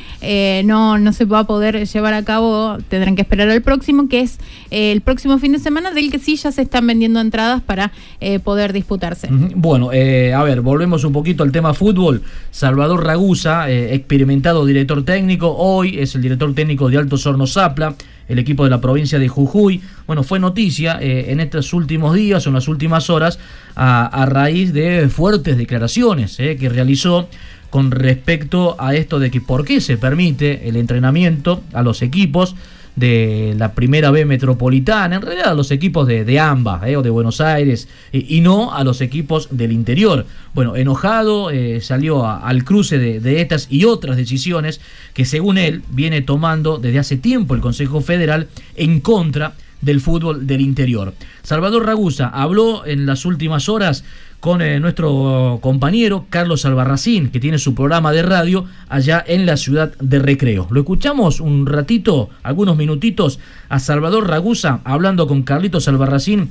no, 0.65 0.99
no 0.99 1.13
se 1.13 1.25
va 1.25 1.41
a 1.41 1.45
poder 1.45 1.87
llevar 1.87 2.15
a 2.15 2.25
cabo, 2.25 2.79
tendrán 2.89 3.17
que 3.17 3.23
esperar 3.23 3.46
al 3.51 3.63
próximo, 3.63 4.09
que 4.09 4.21
es 4.21 4.39
eh, 4.71 4.93
el 4.93 5.01
próximo 5.01 5.39
fin 5.39 5.53
de 5.53 5.59
semana, 5.59 5.93
del 5.93 6.11
que 6.11 6.19
sí 6.19 6.37
ya 6.37 6.53
se 6.53 6.63
están 6.63 6.87
vendiendo 6.87 7.21
entradas 7.21 7.63
para 7.63 7.93
eh, 8.21 8.39
poder 8.39 8.73
disputarse. 8.73 9.29
Bueno, 9.31 9.91
eh, 9.93 10.33
a 10.35 10.43
ver, 10.43 10.61
volvemos 10.61 11.05
un 11.05 11.13
poquito 11.13 11.43
al 11.43 11.53
tema 11.53 11.75
fútbol. 11.75 12.23
Salvador 12.51 13.05
Ragusa, 13.05 13.71
experimentado 13.71 14.65
director 14.65 15.05
técnico, 15.05 15.55
hoy 15.57 15.99
es 15.99 16.15
el 16.15 16.23
director 16.23 16.55
técnico 16.55 16.89
de 16.89 16.99
Alto 16.99 17.17
Hornos 17.25 17.53
Zapla, 17.53 17.95
el 18.29 18.39
equipo 18.39 18.65
de 18.65 18.71
la 18.71 18.81
provincia 18.81 19.19
de 19.19 19.29
Jujuy. 19.29 19.81
Bueno, 20.07 20.23
fue 20.23 20.39
noticia 20.39 20.99
en 21.01 21.39
estos 21.41 21.73
últimos 21.73 22.15
días 22.15 22.47
o 22.47 22.51
en 22.51 22.55
las 22.55 22.67
últimas 22.67 23.11
horas 23.11 23.39
a, 23.77 24.27
raíz 24.27 24.73
de 24.73 25.09
fuertes 25.09 25.57
declaraciones 25.57 26.37
que 26.37 26.69
realizó 26.69 27.29
con 27.71 27.91
respecto 27.91 28.77
a 28.79 28.95
esto 28.95 29.19
de 29.19 29.31
que 29.31 29.41
por 29.41 29.65
qué 29.65 29.81
se 29.81 29.99
permite 29.99 30.69
el 30.69 30.77
entrenamiento 30.77 31.63
a 31.73 31.83
los 31.83 32.03
equipos 32.03 32.55
de 32.97 33.55
la 33.57 33.73
primera 33.73 34.11
B 34.11 34.25
metropolitana, 34.25 35.17
en 35.17 35.23
realidad 35.23 35.49
a 35.51 35.55
los 35.55 35.71
equipos 35.71 36.07
de, 36.07 36.25
de 36.25 36.41
AMBA 36.41 36.89
eh, 36.89 36.97
o 36.97 37.03
de 37.03 37.11
Buenos 37.11 37.41
Aires 37.41 37.89
y, 38.11 38.37
y 38.37 38.41
no 38.41 38.75
a 38.75 38.83
los 38.85 39.01
equipos 39.03 39.49
del 39.51 39.73
interior. 39.73 40.27
Bueno, 40.55 40.77
enojado 40.77 41.51
eh, 41.51 41.81
salió 41.83 42.27
al 42.27 42.65
cruce 42.65 42.99
de, 42.99 43.21
de 43.21 43.43
estas 43.43 43.69
y 43.71 43.85
otras 43.85 44.17
decisiones 44.17 44.81
que 45.13 45.27
según 45.27 45.59
él 45.59 45.83
viene 45.91 46.23
tomando 46.23 46.79
desde 46.79 46.99
hace 46.99 47.17
tiempo 47.17 47.55
el 47.55 47.61
Consejo 47.61 48.01
Federal 48.01 48.49
en 48.75 49.01
contra 49.01 49.55
del 49.81 50.01
fútbol 50.01 50.47
del 50.47 50.61
interior. 50.61 51.15
Salvador 51.43 51.87
Ragusa 51.87 52.29
habló 52.29 52.87
en 52.87 53.07
las 53.07 53.25
últimas 53.25 53.69
horas 53.69 54.05
con 54.41 54.63
eh, 54.63 54.79
nuestro 54.81 55.59
compañero 55.63 56.27
Carlos 56.31 56.65
Albarracín, 56.65 57.31
que 57.31 57.41
tiene 57.41 57.59
su 57.59 57.75
programa 57.75 58.13
de 58.13 58.23
radio 58.23 58.67
allá 58.89 59.25
en 59.27 59.47
la 59.47 59.57
ciudad 59.57 59.97
de 59.99 60.19
Recreo. 60.19 60.69
Lo 60.71 60.81
escuchamos 60.81 61.41
un 61.41 61.67
ratito, 61.67 62.31
algunos 62.43 62.77
minutitos, 62.77 63.39
a 63.69 63.79
Salvador 63.79 64.29
Ragusa 64.29 64.81
hablando 64.85 65.27
con 65.27 65.43
Carlitos 65.43 65.89
Albarracín 65.89 66.51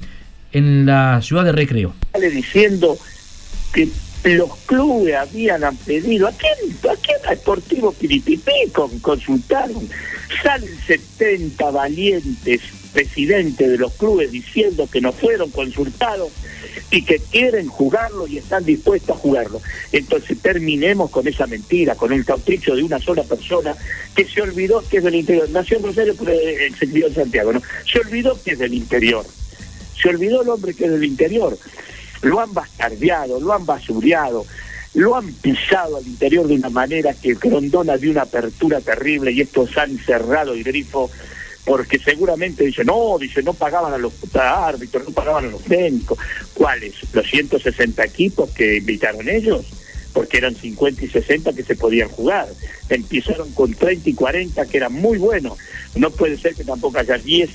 en 0.52 0.86
la 0.86 1.22
ciudad 1.22 1.44
de 1.44 1.52
Recreo. 1.52 1.94
diciendo 2.20 2.98
que 3.74 3.90
los 4.24 4.56
clubes 4.66 5.16
habían 5.16 5.62
pedido, 5.86 6.28
¿a 6.28 6.32
quién, 6.32 6.52
a 6.90 6.96
quién 6.96 8.72
con, 8.74 9.00
consultaron? 9.00 9.88
Salen 10.42 10.70
70 10.88 11.72
valientes 11.72 12.62
presidentes 12.96 13.70
de 13.70 13.78
los 13.78 13.92
clubes 13.94 14.32
diciendo 14.32 14.88
que 14.90 15.02
no 15.02 15.12
fueron 15.12 15.52
consultados 15.52 16.32
y 16.92 17.04
que 17.04 17.20
quieren 17.20 17.68
jugarlo 17.68 18.26
y 18.26 18.38
están 18.38 18.64
dispuestos 18.64 19.18
a 19.18 19.20
jugarlo. 19.20 19.62
Entonces 19.92 20.40
terminemos 20.42 21.12
con 21.12 21.28
esa 21.28 21.46
mentira, 21.46 21.96
con 21.96 22.14
el 22.14 22.24
capricho 22.24 22.74
de 22.74 22.84
una 22.84 22.98
sola 23.00 23.24
persona 23.24 23.76
que 24.16 24.24
se 24.24 24.42
olvidó 24.42 24.82
que 24.90 24.98
es 24.98 25.04
del 25.04 25.16
interior. 25.16 25.50
Nació 25.50 25.78
en 25.78 25.84
Rosario, 25.84 26.16
pero 26.18 26.32
eh, 26.32 26.72
se 26.80 26.88
crió 26.88 27.08
en 27.08 27.16
Santiago, 27.16 27.52
¿no? 27.52 27.62
Se 27.92 28.00
olvidó 28.00 28.42
que 28.42 28.52
es 28.52 28.60
del 28.60 28.74
interior. 28.74 29.26
Se 30.02 30.08
olvidó 30.08 30.42
el 30.44 30.50
hombre 30.50 30.74
que 30.74 30.86
es 30.86 30.92
del 30.92 31.04
interior. 31.04 31.58
Lo 32.22 32.40
han 32.40 32.54
bastardeado, 32.54 33.42
lo 33.42 33.52
han 33.52 33.66
basureado, 33.66 34.46
lo 34.94 35.18
han 35.18 35.34
pisado 35.34 35.98
al 35.98 36.08
interior 36.08 36.48
de 36.48 36.56
una 36.56 36.70
manera 36.70 37.14
que 37.14 37.34
Grondona 37.34 37.98
dio 37.98 38.12
una 38.12 38.22
apertura 38.22 38.80
terrible 38.80 39.34
y 39.34 39.42
estos 39.42 39.78
han 39.78 39.98
cerrado 39.98 40.54
el 40.54 40.64
grifo 40.64 41.12
porque 41.66 41.98
seguramente 41.98 42.64
dice, 42.64 42.86
no, 42.86 43.18
dice, 43.20 43.42
no 43.42 43.54
pagaban 43.54 43.92
a 43.92 43.98
los 43.98 44.14
árbitros, 44.36 45.04
no 45.06 45.12
pagaban 45.12 45.46
a 45.46 45.50
los 45.50 45.64
técnicos. 45.64 46.18
¿Cuáles? 46.54 46.94
¿Los 47.12 47.28
160 47.28 48.04
equipos 48.04 48.52
que 48.52 48.78
invitaron 48.78 49.28
ellos? 49.28 49.66
Porque 50.14 50.38
eran 50.38 50.56
50 50.56 51.04
y 51.04 51.10
60 51.10 51.54
que 51.54 51.64
se 51.64 51.76
podían 51.76 52.10
jugar. 52.10 52.48
Empezaron 52.88 53.52
con 53.54 53.74
30 53.74 54.12
y 54.12 54.14
40 54.14 54.66
que 54.68 54.78
eran 54.78 54.94
muy 54.94 55.18
buenos. 55.18 55.58
No 55.96 56.12
puede 56.12 56.38
ser 56.38 56.54
que 56.54 56.64
tampoco 56.64 57.00
haya 57.00 57.18
10 57.18 57.50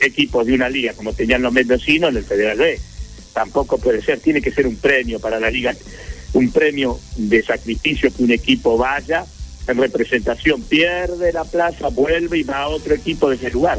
equipos 0.00 0.46
de 0.46 0.54
una 0.54 0.68
liga 0.68 0.94
como 0.94 1.12
tenían 1.12 1.42
los 1.42 1.52
mendocinos 1.52 2.10
en 2.10 2.16
el 2.16 2.24
Federal 2.24 2.56
B. 2.56 2.80
Tampoco 3.34 3.78
puede 3.78 4.02
ser, 4.02 4.18
tiene 4.20 4.40
que 4.40 4.50
ser 4.50 4.66
un 4.66 4.76
premio 4.76 5.20
para 5.20 5.38
la 5.38 5.50
liga, 5.50 5.74
un 6.32 6.50
premio 6.50 6.98
de 7.16 7.42
sacrificio 7.42 8.12
que 8.14 8.22
un 8.22 8.30
equipo 8.30 8.78
vaya 8.78 9.24
en 9.66 9.76
representación, 9.78 10.62
pierde 10.62 11.32
la 11.32 11.44
plaza, 11.44 11.88
vuelve 11.88 12.38
y 12.38 12.42
va 12.42 12.62
a 12.62 12.68
otro 12.68 12.94
equipo 12.94 13.30
de 13.30 13.36
ese 13.36 13.50
lugar. 13.50 13.78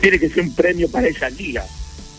Tiene 0.00 0.18
que 0.18 0.28
ser 0.30 0.42
un 0.44 0.54
premio 0.54 0.90
para 0.90 1.08
esa 1.08 1.28
liga. 1.30 1.64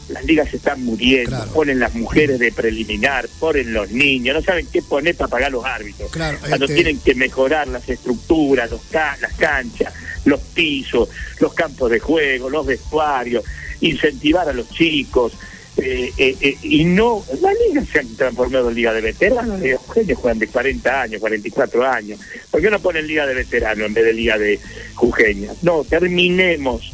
Las 0.10 0.26
ligas 0.26 0.50
se 0.50 0.58
están 0.58 0.84
muriendo, 0.84 1.32
ponen 1.54 1.80
las 1.80 1.96
mujeres 1.96 2.38
de 2.38 2.52
preliminar, 2.52 3.28
ponen 3.40 3.74
los 3.74 3.92
niños, 3.92 4.36
no 4.36 4.42
saben 4.42 4.68
qué 4.72 4.82
poner 4.82 5.16
para 5.16 5.30
pagar 5.30 5.52
los 5.52 5.64
árbitros. 5.64 6.12
Cuando 6.50 6.66
este- 6.66 6.76
tienen 6.76 7.00
que 7.00 7.16
mejorar 7.16 7.68
las 7.70 7.88
estructuras, 7.88 8.70
los 8.70 8.82
ca- 8.92 9.18
las 9.22 9.34
canchas, 9.34 9.94
los 10.26 10.40
pisos, 10.42 11.08
los 11.40 11.54
campos 11.54 11.90
de 11.92 12.00
juego, 12.00 12.50
los 12.50 12.66
vestuarios, 12.66 13.44
incentivar 13.80 14.50
a 14.50 14.54
los 14.54 14.70
chicos, 14.70 15.32
eh, 15.78 16.12
eh, 16.18 16.36
eh, 16.42 16.58
y 16.64 16.84
no, 16.84 17.24
la 17.40 17.52
liga 17.54 17.84
se 17.86 18.00
han 18.00 18.16
transformado 18.16 18.70
en 18.70 18.76
liga 18.76 18.94
de 18.94 19.02
veteranos, 19.02 19.60
de 19.60 19.78
Jujeña 19.78 20.16
juegan 20.16 20.40
de 20.40 20.48
40 20.48 21.02
años, 21.02 21.22
44 21.22 21.86
años. 21.88 22.20
¿Por 22.50 22.62
qué 22.62 22.70
no 22.70 22.80
ponen 22.80 23.08
liga 23.08 23.26
de 23.26 23.34
veteranos 23.34 23.88
en 23.88 23.94
vez 23.94 24.06
de 24.06 24.14
liga 24.14 24.38
de 24.38 24.60
Jujeña? 24.96 25.52
No, 25.62 25.84
terminemos 25.84 26.92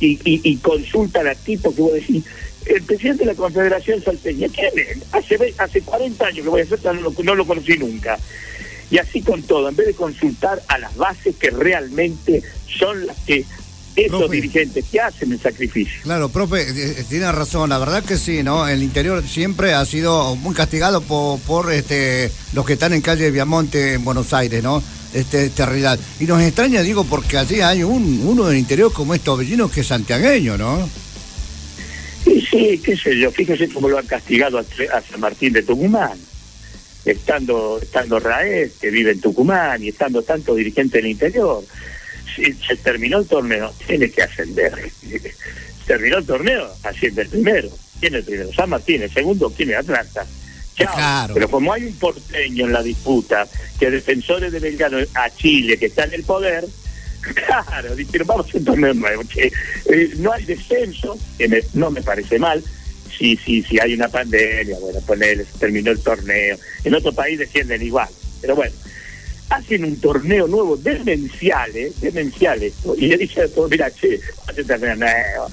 y, 0.00 0.18
y, 0.24 0.40
y 0.42 0.56
consultan 0.56 1.28
a 1.28 1.34
tipo 1.34 1.74
que 1.74 1.82
vos 1.82 1.92
decís, 1.92 2.24
el 2.66 2.82
presidente 2.82 3.24
de 3.24 3.32
la 3.32 3.36
Confederación 3.36 4.02
Salteña, 4.02 4.48
¿quién 4.48 4.72
es? 4.76 4.98
Hace, 5.12 5.54
hace 5.58 5.80
40 5.80 6.26
años 6.26 6.42
que 6.42 6.50
voy 6.50 6.60
a 6.60 6.64
hacer, 6.64 6.80
no 6.84 7.12
no 7.22 7.34
lo 7.34 7.46
conocí 7.46 7.78
nunca. 7.78 8.18
Y 8.90 8.98
así 8.98 9.22
con 9.22 9.42
todo, 9.42 9.68
en 9.68 9.76
vez 9.76 9.86
de 9.86 9.94
consultar 9.94 10.60
a 10.66 10.78
las 10.78 10.96
bases 10.96 11.36
que 11.36 11.50
realmente 11.50 12.42
son 12.66 13.06
las 13.06 13.16
que 13.18 13.44
Profe. 14.08 14.36
dirigentes 14.36 14.84
que 14.90 15.00
hacen 15.00 15.32
el 15.32 15.40
sacrificio. 15.40 16.00
Claro, 16.02 16.28
profe, 16.28 16.62
eh, 16.62 17.04
tiene 17.08 17.30
razón, 17.32 17.70
la 17.70 17.78
verdad 17.78 18.02
que 18.04 18.16
sí, 18.16 18.42
¿no? 18.42 18.66
El 18.66 18.82
interior 18.82 19.22
siempre 19.26 19.74
ha 19.74 19.84
sido 19.84 20.36
muy 20.36 20.54
castigado 20.54 21.00
por, 21.02 21.38
por 21.40 21.72
este, 21.72 22.30
los 22.54 22.64
que 22.64 22.74
están 22.74 22.92
en 22.92 23.02
calle 23.02 23.30
Viamonte 23.30 23.94
en 23.94 24.04
Buenos 24.04 24.32
Aires, 24.32 24.62
¿no? 24.62 24.82
Este, 25.12 25.46
esta 25.46 25.66
realidad. 25.66 25.98
Y 26.20 26.24
nos 26.24 26.40
extraña, 26.40 26.82
digo, 26.82 27.04
porque 27.04 27.36
allí 27.36 27.60
hay 27.60 27.82
un, 27.82 28.22
uno 28.24 28.46
del 28.46 28.58
interior 28.58 28.92
como 28.92 29.12
este 29.12 29.26
Tobellino 29.26 29.68
que 29.70 29.80
es 29.80 29.86
santiagueño, 29.86 30.56
¿no? 30.56 30.88
Sí, 32.24 32.46
sí, 32.48 32.80
qué 32.84 32.96
sé 32.96 33.18
yo, 33.18 33.30
fíjese 33.32 33.68
cómo 33.68 33.88
lo 33.88 33.98
han 33.98 34.06
castigado 34.06 34.58
a, 34.58 34.60
a 34.60 35.02
San 35.02 35.20
Martín 35.20 35.52
de 35.52 35.62
Tucumán, 35.62 36.18
estando, 37.04 37.80
estando 37.82 38.20
Raez, 38.20 38.74
que 38.80 38.90
vive 38.90 39.10
en 39.12 39.20
Tucumán, 39.20 39.82
y 39.82 39.88
estando 39.88 40.22
tantos 40.22 40.56
dirigentes 40.56 41.02
del 41.02 41.10
interior. 41.10 41.64
Si 42.34 42.52
se 42.66 42.76
terminó 42.76 43.18
el 43.18 43.26
torneo, 43.26 43.72
tiene 43.86 44.10
que 44.10 44.22
ascender. 44.22 44.72
terminó 45.86 46.18
el 46.18 46.26
torneo, 46.26 46.70
asciende 46.82 47.22
el 47.22 47.28
primero. 47.28 47.68
¿Quién 48.00 48.14
es 48.14 48.20
el 48.20 48.24
primero? 48.24 48.52
San 48.52 48.70
Martín, 48.70 49.02
el 49.02 49.12
segundo, 49.12 49.52
¿quién 49.56 49.70
es? 49.70 49.76
Atlanta. 49.76 50.26
Chao. 50.76 51.30
Pero 51.34 51.50
como 51.50 51.72
hay 51.72 51.84
un 51.84 51.94
porteño 51.96 52.66
en 52.66 52.72
la 52.72 52.82
disputa, 52.82 53.46
que 53.78 53.90
defensores 53.90 54.50
de 54.52 54.60
Belgrano 54.60 54.98
a 55.14 55.28
Chile, 55.30 55.76
que 55.78 55.86
está 55.86 56.04
en 56.04 56.14
el 56.14 56.22
poder, 56.24 56.64
Claro, 57.46 57.94
dijeron, 57.94 58.26
vamos 58.28 58.46
a 58.54 58.56
un 58.58 58.64
torneo 58.64 58.94
nuevo. 58.94 59.22
che. 59.24 59.52
Eh, 59.86 60.10
no 60.18 60.32
hay 60.32 60.44
descenso, 60.44 61.18
que 61.36 61.48
me- 61.48 61.62
no 61.74 61.90
me 61.90 62.00
parece 62.00 62.38
mal. 62.38 62.62
Sí, 63.18 63.38
sí, 63.44 63.62
sí, 63.68 63.78
hay 63.78 63.92
una 63.92 64.08
pandemia, 64.08 64.78
bueno, 64.78 65.00
ponele, 65.02 65.44
se 65.44 65.58
terminó 65.58 65.90
el 65.90 66.00
torneo. 66.00 66.56
En 66.84 66.94
otro 66.94 67.12
país 67.12 67.38
descienden 67.38 67.82
igual. 67.82 68.08
Pero 68.40 68.56
bueno, 68.56 68.72
hacen 69.50 69.84
un 69.84 69.96
torneo 70.00 70.46
nuevo, 70.46 70.76
demencial, 70.76 71.70
¿eh? 71.74 71.92
Demencial 72.00 72.62
esto. 72.62 72.94
Y 72.96 73.08
le 73.08 73.18
dice 73.18 73.42
a 73.42 73.48
todos, 73.48 73.70
mira, 73.70 73.90
che, 73.90 74.18
hace 74.48 74.64
torneo 74.64 74.96
nuevo, 74.96 75.50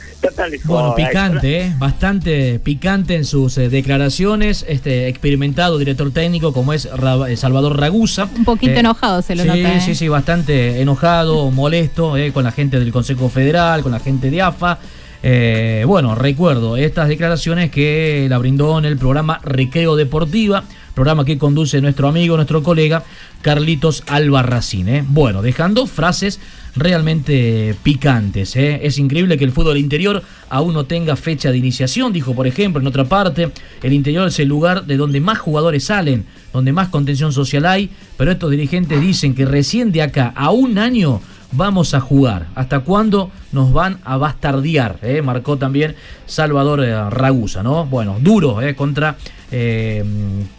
Bueno, 0.65 0.95
picante, 0.95 1.61
¿eh? 1.61 1.74
bastante 1.78 2.60
picante 2.60 3.15
en 3.15 3.26
sus 3.26 3.57
eh, 3.57 3.69
declaraciones. 3.69 4.65
Este 4.68 5.07
experimentado 5.07 5.78
director 5.78 6.11
técnico 6.11 6.53
como 6.53 6.74
es 6.74 6.86
Ra- 6.91 7.30
eh, 7.30 7.36
Salvador 7.38 7.80
Ragusa. 7.80 8.30
Un 8.36 8.45
poquito 8.45 8.74
Eh, 8.74 8.80
enojado 8.80 9.22
se 9.22 9.36
lo 9.36 9.41
sí, 9.44 9.48
nota. 9.49 9.76
¿eh? 9.78 9.82
Sí, 9.82 9.95
sí, 9.95 10.07
bastante 10.07 10.80
enojado, 10.82 11.49
molesto 11.52 12.18
eh, 12.18 12.32
con 12.32 12.44
la 12.44 12.52
gente 12.52 12.80
del 12.80 12.91
Consejo 12.91 13.30
Federal, 13.30 13.82
con 13.84 13.91
la 13.91 13.99
gente 13.99 14.30
de 14.30 14.41
AFA. 14.41 14.80
Eh, 15.24 15.84
bueno, 15.88 16.14
recuerdo 16.14 16.78
estas 16.78 17.07
declaraciones 17.07 17.72
que 17.72 18.28
la 18.30 18.38
brindó 18.38 18.78
en 18.78 18.86
el 18.86 18.98
programa 18.98 19.40
Recreo 19.44 19.95
Deportiva, 19.95 20.64
programa 20.98 21.26
que 21.26 21.38
conduce 21.38 21.80
nuestro 21.80 22.07
amigo, 22.07 22.38
nuestro 22.38 22.64
colega 22.64 23.03
Carlitos 23.44 24.03
Albarracín. 24.07 24.90
eh. 24.90 25.06
Bueno, 25.07 25.44
dejando 25.44 25.86
frases 25.86 26.40
realmente 26.76 27.76
picantes. 27.84 28.56
eh. 28.56 28.80
Es 28.82 28.98
increíble 28.98 29.38
que 29.38 29.44
el 29.44 29.52
fútbol 29.52 29.78
interior 29.78 30.24
aún 30.49 30.74
no 30.74 30.86
tenga 30.86 31.15
fecha 31.15 31.52
de 31.52 31.60
iniciación, 31.60 32.14
dijo 32.14 32.34
por 32.34 32.48
ejemplo 32.48 32.82
en 32.82 32.88
otra 32.88 33.06
parte, 33.06 33.52
el 33.84 33.94
interior 33.94 34.28
es 34.28 34.40
el 34.40 34.48
lugar 34.48 34.88
de 34.88 34.98
donde 34.98 35.22
más 35.22 35.38
jugadores 35.38 35.84
salen, 35.84 36.26
donde 36.52 36.74
más 36.74 36.88
contención 36.88 37.32
social 37.32 37.68
hay, 37.68 37.91
pero 38.18 38.32
estos 38.32 38.49
dirigentes 38.49 38.99
dicen 38.99 39.36
que 39.36 39.45
recién 39.45 39.91
de 39.91 40.02
acá 40.02 40.34
a 40.36 40.49
un 40.49 40.80
año 40.80 41.22
vamos 41.52 41.94
a 41.94 41.99
jugar. 41.99 42.48
¿Hasta 42.56 42.82
cuándo 42.82 43.32
nos 43.52 43.74
van 43.74 43.99
a 44.03 44.18
bastardear? 44.18 44.99
eh? 45.02 45.22
Marcó 45.22 45.57
también 45.57 45.95
Salvador 46.26 46.84
eh, 46.84 47.10
Ragusa, 47.10 47.64
¿no? 47.64 47.86
Bueno, 47.86 48.18
duro 48.22 48.61
eh, 48.61 48.76
contra 48.76 49.18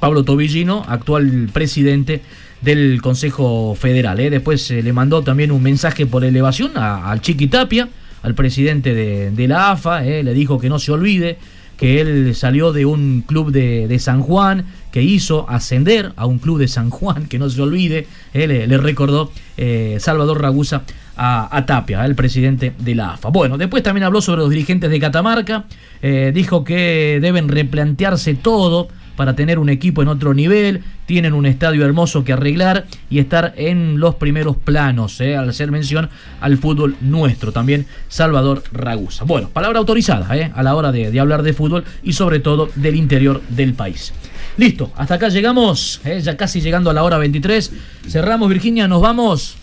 Pablo 0.01 0.25
Tobillino, 0.25 0.83
actual 0.89 1.51
presidente 1.53 2.23
del 2.63 3.03
Consejo 3.03 3.75
Federal. 3.75 4.17
Después 4.17 4.71
le 4.71 4.93
mandó 4.95 5.23
también 5.23 5.53
un 5.53 5.63
mensaje 5.63 6.07
por 6.07 6.25
elevación 6.25 6.73
al 6.79 7.21
Chiqui 7.21 7.49
Tapia, 7.49 7.87
al 8.23 8.35
presidente 8.35 8.95
de, 8.95 9.47
la 9.49 9.73
AFA, 9.73 10.01
le 10.01 10.33
dijo 10.33 10.59
que 10.59 10.71
no 10.71 10.79
se 10.79 10.91
olvide 10.91 11.37
que 11.79 12.01
él 12.01 12.35
salió 12.35 12.73
de 12.73 12.85
un 12.85 13.23
club 13.25 13.53
de, 13.53 13.89
de 13.89 13.99
San 13.99 14.21
Juan, 14.21 14.67
que 14.91 15.03
hizo 15.03 15.49
ascender 15.49 16.13
a 16.17 16.27
un 16.27 16.39
club 16.39 16.59
de 16.59 16.69
San 16.69 16.91
Juan, 16.91 17.27
que 17.27 17.39
no 17.39 17.49
se 17.49 17.63
olvide, 17.63 18.07
eh, 18.35 18.47
le, 18.47 18.79
recordó 18.79 19.31
eh, 19.57 19.97
Salvador 20.01 20.43
Ragusa 20.43 20.83
a, 21.17 21.57
a 21.57 21.67
Tapia, 21.67 22.05
el 22.05 22.17
presidente 22.17 22.75
de 22.79 22.95
la 22.97 23.13
AFA. 23.13 23.29
Bueno, 23.29 23.57
después 23.57 23.83
también 23.83 24.05
habló 24.05 24.21
sobre 24.21 24.41
los 24.43 24.51
dirigentes 24.51 24.91
de 24.91 24.99
Catamarca, 24.99 25.65
eh, 26.03 26.33
dijo 26.35 26.65
que 26.65 27.21
deben 27.23 27.49
replantearse 27.49 28.35
todo 28.35 28.89
para 29.19 29.35
tener 29.35 29.59
un 29.59 29.69
equipo 29.69 30.01
en 30.01 30.07
otro 30.07 30.33
nivel, 30.33 30.85
tienen 31.05 31.33
un 31.33 31.45
estadio 31.45 31.85
hermoso 31.85 32.23
que 32.23 32.35
arreglar 32.35 32.87
y 33.11 33.19
estar 33.19 33.53
en 33.57 33.99
los 33.99 34.15
primeros 34.15 34.57
planos, 34.57 35.21
eh, 35.21 35.37
al 35.37 35.49
hacer 35.49 35.73
mención 35.73 36.09
al 36.41 36.57
fútbol 36.57 36.95
nuestro, 37.01 37.51
también 37.51 37.85
Salvador 38.07 38.63
Ragusa. 38.71 39.25
Bueno, 39.25 39.49
palabra 39.49 39.81
autorizada 39.81 40.37
eh, 40.37 40.53
a 40.55 40.63
la 40.63 40.77
hora 40.77 40.93
de, 40.93 41.19
hablar 41.19 41.43
de 41.43 41.53
fútbol 41.53 41.83
y 42.05 42.13
sobre 42.13 42.39
todo 42.39 42.71
del 42.77 42.95
interior 42.95 43.43
del 43.49 43.75
país. 43.75 44.13
Listo, 44.57 44.93
hasta 44.95 45.15
acá 45.15 45.31
llegamos, 45.31 46.01
eh, 46.05 46.21
ya 46.23 46.37
casi 46.37 46.61
llegando 46.61 46.89
a 46.89 46.95
la 46.95 47.03
hora 47.03 47.19
23. 47.19 47.73
Cerramos, 48.07 48.49
Virginia, 48.49 48.87
nos 48.87 49.03
vamos. 49.03 49.57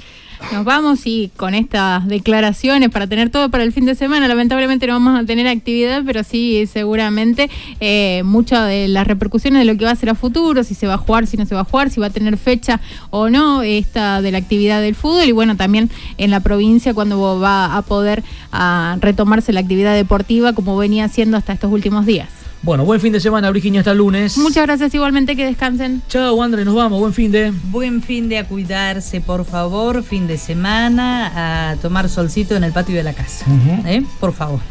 Nos 0.52 0.64
vamos 0.64 1.06
y 1.06 1.32
con 1.36 1.56
estas 1.56 2.08
declaraciones 2.08 2.90
para 2.90 3.08
tener 3.08 3.30
todo 3.30 3.50
para 3.50 3.64
el 3.64 3.72
fin 3.72 3.86
de 3.86 3.96
semana, 3.96 4.28
lamentablemente 4.28 4.88
no 4.88 4.94
vamos 4.94 5.20
a 5.20 5.26
tener 5.26 5.48
actividad, 5.48 6.04
pero 6.06 6.24
sí 6.24 6.68
seguramente 6.72 7.50
eh, 7.80 8.22
muchas 8.24 8.68
de 8.68 8.88
las 8.88 9.08
repercusiones 9.08 9.60
de 9.60 9.66
lo 9.66 9.78
que 9.78 9.86
va 9.86 9.92
a 9.92 9.96
ser 9.96 10.10
a 10.10 10.16
futuro, 10.16 10.64
si 10.64 10.76
se 10.76 10.88
va 10.88 10.96
a 10.96 10.98
jugar, 10.98 11.28
si 11.28 11.38
no 11.38 11.46
se 11.46 11.56
va 11.56 11.62
a 11.62 11.66
jugar, 11.66 11.90
si 11.90 12.00
va 12.00 12.08
a 12.08 12.12
tener 12.12 12.38
fecha 12.38 12.80
o 13.10 13.30
no, 13.30 13.64
esta 13.64 14.22
de 14.22 14.32
la 14.32 14.38
actividad 14.38 14.82
del 14.82 14.96
fútbol 14.96 15.26
y 15.26 15.32
bueno, 15.32 15.56
también 15.58 15.90
en 16.18 16.32
la 16.32 16.40
provincia 16.40 16.94
cuando 16.94 17.40
va 17.40 17.76
a 17.76 17.82
poder 17.82 18.24
ah, 18.52 18.98
retomarse 19.02 19.54
la 19.54 19.62
actividad 19.62 19.96
deportiva 19.96 20.54
como 20.54 20.78
venía 20.78 21.06
haciendo 21.06 21.38
hasta 21.38 21.54
estos 21.54 21.72
últimos 21.72 22.06
días. 22.06 22.45
Bueno, 22.66 22.84
buen 22.84 23.00
fin 23.00 23.14
de 23.14 23.20
semana, 23.20 23.52
Virginia, 23.52 23.82
hasta 23.82 23.92
el 23.92 24.00
lunes. 24.00 24.40
Muchas 24.40 24.66
gracias 24.66 24.92
igualmente, 24.96 25.36
que 25.36 25.46
descansen. 25.46 26.02
Chao, 26.10 26.42
André, 26.42 26.66
nos 26.66 26.74
vamos, 26.74 27.00
buen 27.00 27.14
fin 27.14 27.32
de... 27.32 27.54
Buen 27.66 28.02
fin 28.02 28.28
de 28.28 28.40
a 28.40 28.48
cuidarse, 28.48 29.22
por 29.22 29.46
favor, 29.46 30.02
fin 30.02 30.26
de 30.26 30.40
semana, 30.40 31.72
a 31.72 31.76
tomar 31.76 32.10
solcito 32.10 32.56
en 32.56 32.64
el 32.64 32.74
patio 32.74 32.96
de 32.96 33.04
la 33.04 33.14
casa. 33.14 33.46
¿Eh? 33.86 34.02
Por 34.20 34.34
favor. 34.34 34.62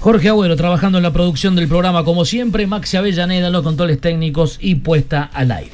Jorge 0.00 0.28
Agüero 0.28 0.56
trabajando 0.56 0.98
en 0.98 1.04
la 1.04 1.14
producción 1.14 1.56
del 1.56 1.68
programa 1.68 2.04
como 2.04 2.26
siempre, 2.26 2.66
Maxi 2.66 2.98
Avellaneda 2.98 3.48
los 3.48 3.62
controles 3.62 3.98
técnicos 3.98 4.58
y 4.60 4.74
puesta 4.74 5.22
al 5.32 5.52
aire. 5.52 5.72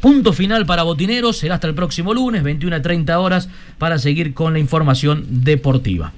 Punto 0.00 0.34
final 0.34 0.66
para 0.66 0.82
Botineros, 0.82 1.38
será 1.38 1.54
hasta 1.54 1.66
el 1.66 1.74
próximo 1.74 2.12
lunes, 2.12 2.42
21 2.42 2.76
a 2.76 2.82
30 2.82 3.18
horas, 3.18 3.48
para 3.78 3.98
seguir 3.98 4.34
con 4.34 4.52
la 4.52 4.58
información 4.58 5.24
deportiva. 5.30 6.12